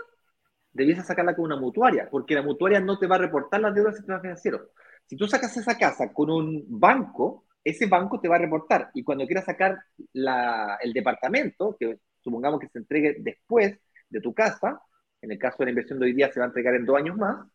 debiese 0.72 1.02
sacarla 1.02 1.34
con 1.34 1.46
una 1.46 1.56
mutuaria, 1.56 2.08
porque 2.10 2.34
la 2.34 2.42
mutuaria 2.42 2.80
no 2.80 2.98
te 2.98 3.06
va 3.06 3.16
a 3.16 3.20
reportar 3.20 3.60
las 3.60 3.74
deudas 3.74 3.94
del 3.94 3.98
sistema 4.02 4.20
financiero. 4.20 4.70
Si 5.06 5.16
tú 5.16 5.26
sacas 5.26 5.56
esa 5.56 5.78
casa 5.78 6.12
con 6.12 6.30
un 6.30 6.64
banco, 6.68 7.44
ese 7.62 7.86
banco 7.86 8.20
te 8.20 8.28
va 8.28 8.36
a 8.36 8.40
reportar. 8.40 8.90
Y 8.94 9.02
cuando 9.02 9.26
quieras 9.26 9.44
sacar 9.44 9.78
el 10.14 10.92
departamento, 10.92 11.76
que 11.78 11.98
supongamos 12.20 12.60
que 12.60 12.68
se 12.68 12.78
entregue 12.78 13.16
después 13.20 13.78
de 14.08 14.20
tu 14.20 14.34
casa, 14.34 14.80
en 15.22 15.32
el 15.32 15.38
caso 15.38 15.56
de 15.58 15.66
la 15.66 15.70
inversión 15.70 15.98
de 15.98 16.06
hoy 16.06 16.12
día 16.12 16.32
se 16.32 16.40
va 16.40 16.46
a 16.46 16.48
entregar 16.48 16.74
en 16.74 16.86
dos 16.86 16.96
años 16.96 17.16
más, 17.16 17.46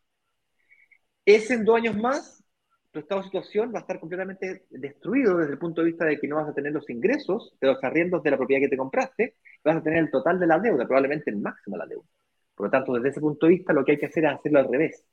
ese 1.25 1.55
en 1.55 1.65
dos 1.65 1.77
años 1.77 1.97
más, 1.97 2.43
tu 2.91 2.99
estado 2.99 3.21
de 3.21 3.25
situación 3.25 3.73
va 3.73 3.79
a 3.79 3.81
estar 3.81 3.99
completamente 3.99 4.67
destruido 4.69 5.37
desde 5.37 5.53
el 5.53 5.57
punto 5.57 5.81
de 5.81 5.87
vista 5.87 6.05
de 6.05 6.17
que 6.17 6.27
no 6.27 6.37
vas 6.37 6.47
a 6.47 6.53
tener 6.53 6.71
los 6.71 6.89
ingresos 6.89 7.53
de 7.59 7.67
los 7.67 7.83
arriendos 7.83 8.23
de 8.23 8.31
la 8.31 8.37
propiedad 8.37 8.61
que 8.61 8.69
te 8.69 8.77
compraste, 8.77 9.35
vas 9.63 9.77
a 9.77 9.83
tener 9.83 9.99
el 9.99 10.11
total 10.11 10.39
de 10.39 10.47
la 10.47 10.59
deuda, 10.59 10.85
probablemente 10.85 11.31
el 11.31 11.37
máximo 11.37 11.75
de 11.75 11.79
la 11.79 11.87
deuda. 11.87 12.07
Por 12.55 12.67
lo 12.67 12.71
tanto, 12.71 12.93
desde 12.93 13.09
ese 13.09 13.19
punto 13.19 13.47
de 13.47 13.53
vista, 13.53 13.73
lo 13.73 13.83
que 13.83 13.93
hay 13.93 13.97
que 13.97 14.05
hacer 14.05 14.23
es 14.23 14.31
hacerlo 14.31 14.59
al 14.59 14.71
revés. 14.71 15.03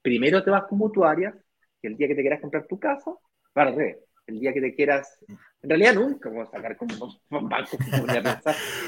Primero 0.00 0.42
te 0.42 0.50
vas 0.50 0.64
con 0.64 0.78
mutuarias, 0.78 1.34
que 1.82 1.88
el 1.88 1.96
día 1.96 2.08
que 2.08 2.14
te 2.14 2.22
quieras 2.22 2.40
comprar 2.40 2.66
tu 2.66 2.78
casa, 2.78 3.10
va 3.56 3.62
al 3.62 3.74
revés. 3.76 4.07
El 4.28 4.40
día 4.40 4.52
que 4.52 4.60
te 4.60 4.74
quieras. 4.74 5.18
En 5.62 5.70
realidad, 5.70 5.94
nunca 5.94 6.28
vamos 6.28 6.48
a 6.48 6.52
sacar 6.52 6.76
como 6.76 7.18
un 7.30 7.48
banco. 7.48 7.76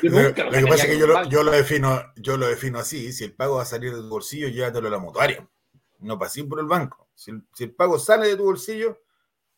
Yo 0.03 0.11
nunca 0.11 0.45
lo, 0.45 0.51
que 0.51 0.67
pasa 0.67 0.85
es 0.85 0.91
que 0.91 0.99
yo 0.99 1.07
lo, 1.07 1.29
yo 1.29 1.43
lo, 1.43 1.51
defino, 1.51 2.01
yo 2.17 2.37
lo 2.37 2.47
defino 2.47 2.79
así: 2.79 3.13
si 3.13 3.25
el 3.25 3.33
pago 3.33 3.57
va 3.57 3.63
a 3.63 3.67
salir 3.67 3.93
de 3.93 4.01
tu 4.01 4.09
bolsillo, 4.09 4.49
llévatelo 4.49 4.89
a 4.89 4.91
la 4.91 4.99
mutuaria. 4.99 5.49
No 5.99 6.19
pasín 6.19 6.49
por 6.49 6.61
el 6.61 6.67
banco. 6.67 7.09
Si 7.15 7.33
el, 7.59 7.73
pago 7.73 7.99
sale 7.99 8.29
de 8.29 8.37
tu 8.37 8.45
bolsillo, 8.45 9.03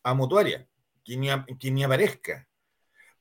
a 0.04 0.14
mutuaria, 0.14 0.66
que 1.04 1.16
ni, 1.16 1.28
que 1.58 1.70
ni 1.70 1.84
aparezca. 1.84 2.48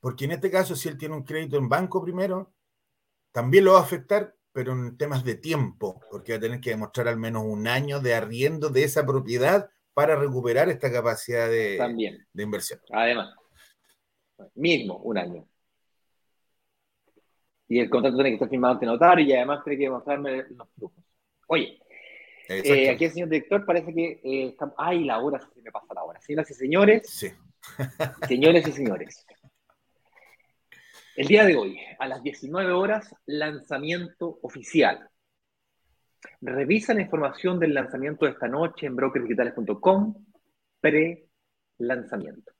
Porque 0.00 0.24
en 0.24 0.32
este 0.32 0.50
caso, 0.50 0.74
si 0.74 0.88
él 0.88 0.96
tiene 0.96 1.14
un 1.14 1.24
crédito 1.24 1.58
en 1.58 1.68
banco 1.68 2.02
primero, 2.02 2.52
también 3.32 3.64
lo 3.64 3.74
va 3.74 3.80
a 3.80 3.82
afectar 3.82 4.34
pero 4.52 4.72
en 4.72 4.96
temas 4.96 5.24
de 5.24 5.34
tiempo, 5.34 6.00
porque 6.10 6.32
va 6.32 6.38
a 6.38 6.40
tener 6.40 6.60
que 6.60 6.70
demostrar 6.70 7.08
al 7.08 7.16
menos 7.16 7.42
un 7.44 7.66
año 7.66 8.00
de 8.00 8.14
arriendo 8.14 8.68
de 8.68 8.84
esa 8.84 9.04
propiedad 9.04 9.70
para 9.94 10.16
recuperar 10.16 10.68
esta 10.68 10.90
capacidad 10.90 11.48
de, 11.48 11.78
de 12.32 12.42
inversión. 12.42 12.80
Además, 12.90 13.34
mismo 14.54 14.96
un 14.98 15.18
año. 15.18 15.46
Y 17.68 17.78
el 17.78 17.88
contrato 17.88 18.16
tiene 18.16 18.30
que 18.30 18.34
estar 18.34 18.48
firmado 18.48 18.74
ante 18.74 18.86
notario 18.86 19.24
y 19.24 19.32
además 19.32 19.64
tiene 19.64 19.78
que 19.78 19.84
demostrarme 19.84 20.44
los 20.50 20.68
flujos. 20.74 21.04
Oye, 21.46 21.78
eh, 22.48 22.90
aquí 22.90 23.06
el 23.06 23.12
señor 23.12 23.28
director 23.28 23.64
parece 23.64 23.94
que 23.94 24.20
eh, 24.22 24.48
está... 24.48 24.72
Ay, 24.76 25.04
la 25.04 25.20
hora, 25.20 25.40
se 25.40 25.62
me 25.62 25.70
pasa 25.70 25.94
la 25.94 26.04
hora. 26.04 26.20
Señoras 26.20 26.50
y 26.50 26.54
señores. 26.54 27.08
Sí. 27.08 27.28
señores 28.28 28.66
y 28.68 28.72
señores. 28.72 29.26
El 31.16 31.26
día 31.26 31.44
de 31.44 31.56
hoy, 31.56 31.78
a 31.98 32.06
las 32.08 32.22
19 32.22 32.72
horas, 32.72 33.14
lanzamiento 33.26 34.38
oficial. 34.42 35.08
Revisa 36.40 36.94
la 36.94 37.02
información 37.02 37.58
del 37.58 37.74
lanzamiento 37.74 38.26
de 38.26 38.32
esta 38.32 38.48
noche 38.48 38.86
en 38.86 38.96
brokersdigitales.com, 38.96 40.14
pre-lanzamiento. 40.80 42.52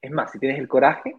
Es 0.00 0.10
más, 0.10 0.32
si 0.32 0.38
tienes 0.38 0.58
el 0.58 0.68
coraje, 0.68 1.16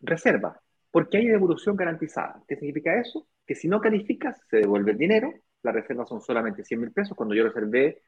reserva, 0.00 0.60
porque 0.90 1.18
hay 1.18 1.26
devolución 1.26 1.76
garantizada. 1.76 2.42
¿Qué 2.46 2.56
significa 2.56 2.98
eso? 3.00 3.26
Que 3.46 3.54
si 3.54 3.68
no 3.68 3.80
calificas, 3.80 4.40
se 4.48 4.58
devuelve 4.58 4.92
el 4.92 4.98
dinero. 4.98 5.32
Las 5.62 5.74
reservas 5.74 6.08
son 6.08 6.20
solamente 6.20 6.64
100 6.64 6.80
mil 6.80 6.92
pesos. 6.92 7.16
Cuando 7.16 7.34
yo 7.34 7.44
reservé 7.44 8.02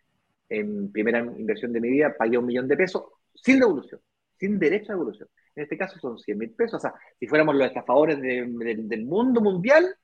en 0.48 0.92
primera 0.92 1.18
inversión 1.18 1.72
de 1.72 1.80
mi 1.80 1.90
vida, 1.90 2.14
pagué 2.16 2.38
un 2.38 2.46
millón 2.46 2.68
de 2.68 2.76
pesos 2.76 3.04
sin 3.34 3.58
devolución, 3.58 4.00
sin 4.38 4.58
derecho 4.58 4.92
a 4.92 4.94
devolución. 4.94 5.28
En 5.54 5.64
este 5.64 5.76
caso 5.76 5.98
son 5.98 6.18
100 6.18 6.38
mil 6.38 6.50
pesos. 6.52 6.74
O 6.74 6.80
sea, 6.80 6.94
si 7.18 7.26
fuéramos 7.26 7.54
los 7.56 7.66
estafadores 7.66 8.20
del 8.20 9.04
mundo 9.04 9.40
mundial, 9.40 9.96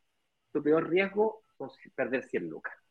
tu 0.51 0.63
peor 0.63 0.89
riesgo 0.89 1.45
es 1.61 1.93
perder 1.93 2.25
100 2.25 2.49
lucas. 2.49 2.82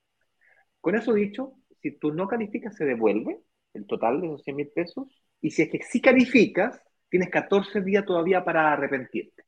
Con 0.81 0.95
eso 0.95 1.13
dicho, 1.13 1.53
si 1.81 1.91
tú 1.97 2.11
no 2.13 2.27
calificas, 2.27 2.75
se 2.75 2.85
devuelve 2.85 3.39
el 3.73 3.85
total 3.85 4.19
de 4.19 4.27
esos 4.27 4.43
100 4.43 4.55
mil 4.55 4.67
pesos. 4.69 5.07
Y 5.39 5.51
si 5.51 5.63
es 5.63 5.69
que 5.69 5.81
sí 5.81 6.01
calificas, 6.01 6.81
tienes 7.09 7.29
14 7.29 7.81
días 7.81 8.05
todavía 8.05 8.43
para 8.43 8.73
arrepentirte. 8.73 9.43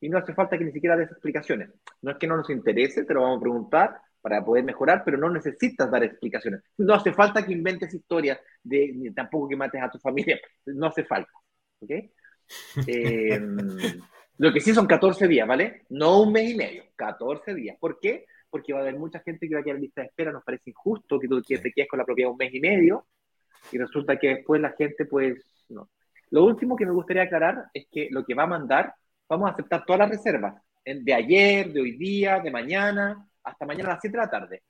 Y 0.00 0.08
no 0.08 0.18
hace 0.18 0.32
falta 0.32 0.56
que 0.56 0.64
ni 0.64 0.72
siquiera 0.72 0.96
des 0.96 1.10
explicaciones. 1.10 1.70
No 2.02 2.12
es 2.12 2.18
que 2.18 2.26
no 2.26 2.36
nos 2.36 2.48
interese, 2.50 3.04
te 3.04 3.14
lo 3.14 3.22
vamos 3.22 3.38
a 3.38 3.42
preguntar 3.42 4.00
para 4.20 4.44
poder 4.44 4.64
mejorar, 4.64 5.02
pero 5.04 5.18
no 5.18 5.30
necesitas 5.30 5.90
dar 5.90 6.04
explicaciones. 6.04 6.62
No 6.78 6.94
hace 6.94 7.12
falta 7.12 7.44
que 7.44 7.52
inventes 7.52 7.92
historias, 7.92 8.38
de, 8.62 8.92
ni 8.94 9.10
tampoco 9.12 9.48
que 9.48 9.56
mates 9.56 9.82
a 9.82 9.90
tu 9.90 9.98
familia. 9.98 10.38
No 10.66 10.86
hace 10.86 11.04
falta. 11.04 11.30
¿ok? 11.80 11.90
Em, 12.86 13.56
lo 14.38 14.52
que 14.52 14.60
sí 14.60 14.74
son 14.74 14.86
14 14.86 15.28
días, 15.28 15.46
¿vale? 15.46 15.82
No 15.90 16.22
un 16.22 16.32
mes 16.32 16.50
y 16.50 16.54
medio, 16.54 16.84
14 16.96 17.54
días. 17.54 17.76
¿Por 17.78 17.98
qué? 18.00 18.26
Porque 18.50 18.72
va 18.72 18.80
a 18.80 18.82
haber 18.82 18.98
mucha 18.98 19.20
gente 19.20 19.48
que 19.48 19.54
va 19.54 19.60
a 19.60 19.64
quedar 19.64 19.76
en 19.76 19.82
lista 19.82 20.02
de 20.02 20.08
espera, 20.08 20.32
nos 20.32 20.44
parece 20.44 20.70
injusto 20.70 21.18
que 21.18 21.28
tú 21.28 21.40
te 21.40 21.58
quedes 21.72 21.88
con 21.88 21.98
la 21.98 22.04
propiedad 22.04 22.32
un 22.32 22.36
mes 22.36 22.52
y 22.52 22.60
medio 22.60 23.06
y 23.72 23.78
resulta 23.78 24.18
que 24.18 24.28
después 24.28 24.60
la 24.60 24.72
gente, 24.72 25.06
pues, 25.06 25.64
no. 25.68 25.90
Lo 26.30 26.44
último 26.44 26.76
que 26.76 26.86
me 26.86 26.92
gustaría 26.92 27.24
aclarar 27.24 27.66
es 27.74 27.86
que 27.90 28.08
lo 28.10 28.24
que 28.24 28.34
va 28.34 28.44
a 28.44 28.46
mandar, 28.46 28.94
vamos 29.28 29.48
a 29.48 29.52
aceptar 29.52 29.84
todas 29.84 30.00
las 30.00 30.10
reservas, 30.10 30.54
de 30.84 31.14
ayer, 31.14 31.72
de 31.72 31.80
hoy 31.80 31.96
día, 31.96 32.40
de 32.40 32.50
mañana, 32.50 33.28
hasta 33.44 33.66
mañana 33.66 33.90
a 33.90 33.92
las 33.94 34.00
7 34.00 34.16
de 34.16 34.22
la 34.22 34.30
tarde. 34.30 34.62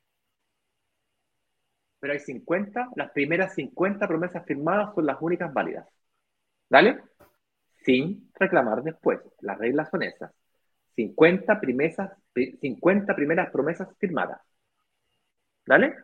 Pero 1.99 2.13
hay 2.13 2.19
50, 2.19 2.89
las 2.95 3.11
primeras 3.11 3.53
50 3.55 4.07
promesas 4.07 4.45
firmadas 4.45 4.93
son 4.95 5.05
las 5.05 5.17
únicas 5.21 5.53
válidas. 5.53 5.87
¿Dale? 6.69 7.01
Sin 7.83 8.31
reclamar 8.33 8.81
después. 8.83 9.19
Las 9.41 9.57
reglas 9.57 9.89
son 9.89 10.03
esas. 10.03 10.31
50, 10.95 11.59
50 12.61 13.15
primeras 13.15 13.51
promesas 13.51 13.87
firmadas. 13.99 14.41
¿Dale? 15.65 15.95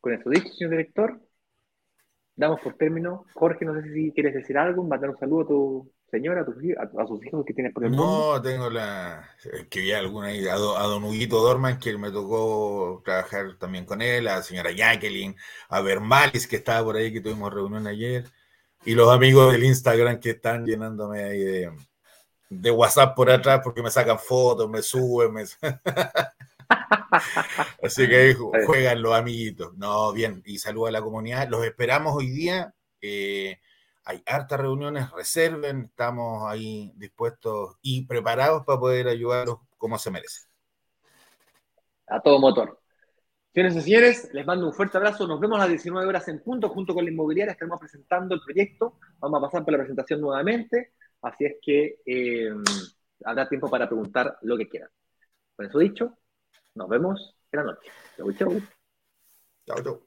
Con 0.00 0.14
eso 0.14 0.30
dicho, 0.30 0.48
señor 0.54 0.70
director, 0.70 1.20
damos 2.34 2.60
por 2.60 2.74
término. 2.74 3.26
Jorge, 3.34 3.64
no 3.64 3.74
sé 3.74 3.92
si 3.92 4.12
quieres 4.12 4.34
decir 4.34 4.56
algo, 4.56 4.84
mandar 4.84 5.10
un 5.10 5.18
saludo 5.18 5.42
a 5.42 5.48
tu 5.48 5.92
señora, 6.10 6.42
a, 6.42 7.06
sus 7.06 7.26
hijos 7.26 7.44
que 7.44 7.52
tienes 7.52 7.72
por 7.72 7.84
el 7.84 7.90
mundo. 7.90 8.34
No, 8.34 8.42
tengo 8.42 8.70
la. 8.70 9.28
que 9.68 9.80
vi 9.80 9.92
alguna 9.92 10.28
ahí, 10.28 10.46
a, 10.46 10.54
don 10.54 11.04
Huguito 11.04 11.40
Dorman, 11.40 11.78
que 11.78 11.96
me 11.98 12.12
tocó 12.12 13.02
trabajar 13.04 13.56
también 13.58 13.84
con 13.84 14.00
él, 14.00 14.28
a 14.28 14.36
la 14.36 14.42
señora 14.42 14.70
Jacqueline, 14.70 15.34
a 15.68 15.80
Bermalis, 15.80 16.46
que 16.46 16.56
estaba 16.56 16.84
por 16.84 16.96
ahí, 16.96 17.12
que 17.12 17.20
tuvimos 17.20 17.52
reunión 17.52 17.86
ayer 17.86 18.24
y 18.86 18.94
los 18.94 19.12
amigos 19.12 19.52
del 19.52 19.64
Instagram 19.64 20.20
que 20.20 20.30
están 20.30 20.64
llenándome 20.64 21.24
ahí 21.24 21.40
de, 21.40 21.72
WhatsApp 22.50 23.14
por 23.14 23.30
atrás 23.30 23.60
porque 23.62 23.82
me 23.82 23.90
sacan 23.90 24.18
fotos, 24.18 24.68
me 24.68 24.82
suben. 24.82 25.32
Me... 25.32 25.42
Así 27.82 28.08
que 28.08 28.16
ahí 28.16 28.34
juegan 28.66 29.02
los 29.02 29.14
amiguitos. 29.14 29.76
No, 29.76 30.12
bien, 30.12 30.42
y 30.44 30.58
saludo 30.58 30.86
a 30.86 30.90
la 30.90 31.02
comunidad. 31.02 31.48
Los 31.48 31.64
esperamos 31.64 32.14
hoy 32.14 32.30
día. 32.30 32.74
Eh, 33.00 33.58
hay 34.04 34.22
hartas 34.24 34.60
reuniones, 34.60 35.10
reserven, 35.10 35.86
estamos 35.90 36.48
ahí 36.48 36.92
dispuestos 36.96 37.76
y 37.82 38.06
preparados 38.06 38.64
para 38.64 38.78
poder 38.78 39.08
ayudarlos 39.08 39.58
como 39.76 39.98
se 39.98 40.12
merece. 40.12 40.42
A 42.06 42.20
todo 42.20 42.38
motor. 42.38 42.80
Señores 43.52 43.76
y 43.76 43.80
señores, 43.80 44.30
les 44.32 44.46
mando 44.46 44.66
un 44.66 44.72
fuerte 44.72 44.98
abrazo. 44.98 45.26
Nos 45.26 45.40
vemos 45.40 45.56
a 45.56 45.62
las 45.62 45.70
19 45.70 46.06
horas 46.06 46.28
en 46.28 46.40
punto 46.40 46.68
junto 46.68 46.94
con 46.94 47.04
la 47.04 47.10
inmobiliaria. 47.10 47.52
Estaremos 47.52 47.80
presentando 47.80 48.34
el 48.34 48.42
proyecto. 48.42 48.98
Vamos 49.18 49.38
a 49.38 49.46
pasar 49.46 49.64
por 49.64 49.72
la 49.72 49.78
presentación 49.78 50.20
nuevamente. 50.20 50.92
Así 51.26 51.44
es 51.44 51.56
que 51.60 51.98
eh, 52.06 52.54
habrá 53.24 53.48
tiempo 53.48 53.68
para 53.68 53.88
preguntar 53.88 54.38
lo 54.42 54.56
que 54.56 54.68
quieran. 54.68 54.90
Con 55.56 55.66
eso 55.66 55.80
dicho, 55.80 56.18
nos 56.76 56.88
vemos 56.88 57.34
en 57.50 57.58
la 57.58 57.64
noche. 57.64 57.90
Chau, 58.16 58.32
chau. 58.32 58.60
Chau, 59.66 59.82
chau. 59.82 60.06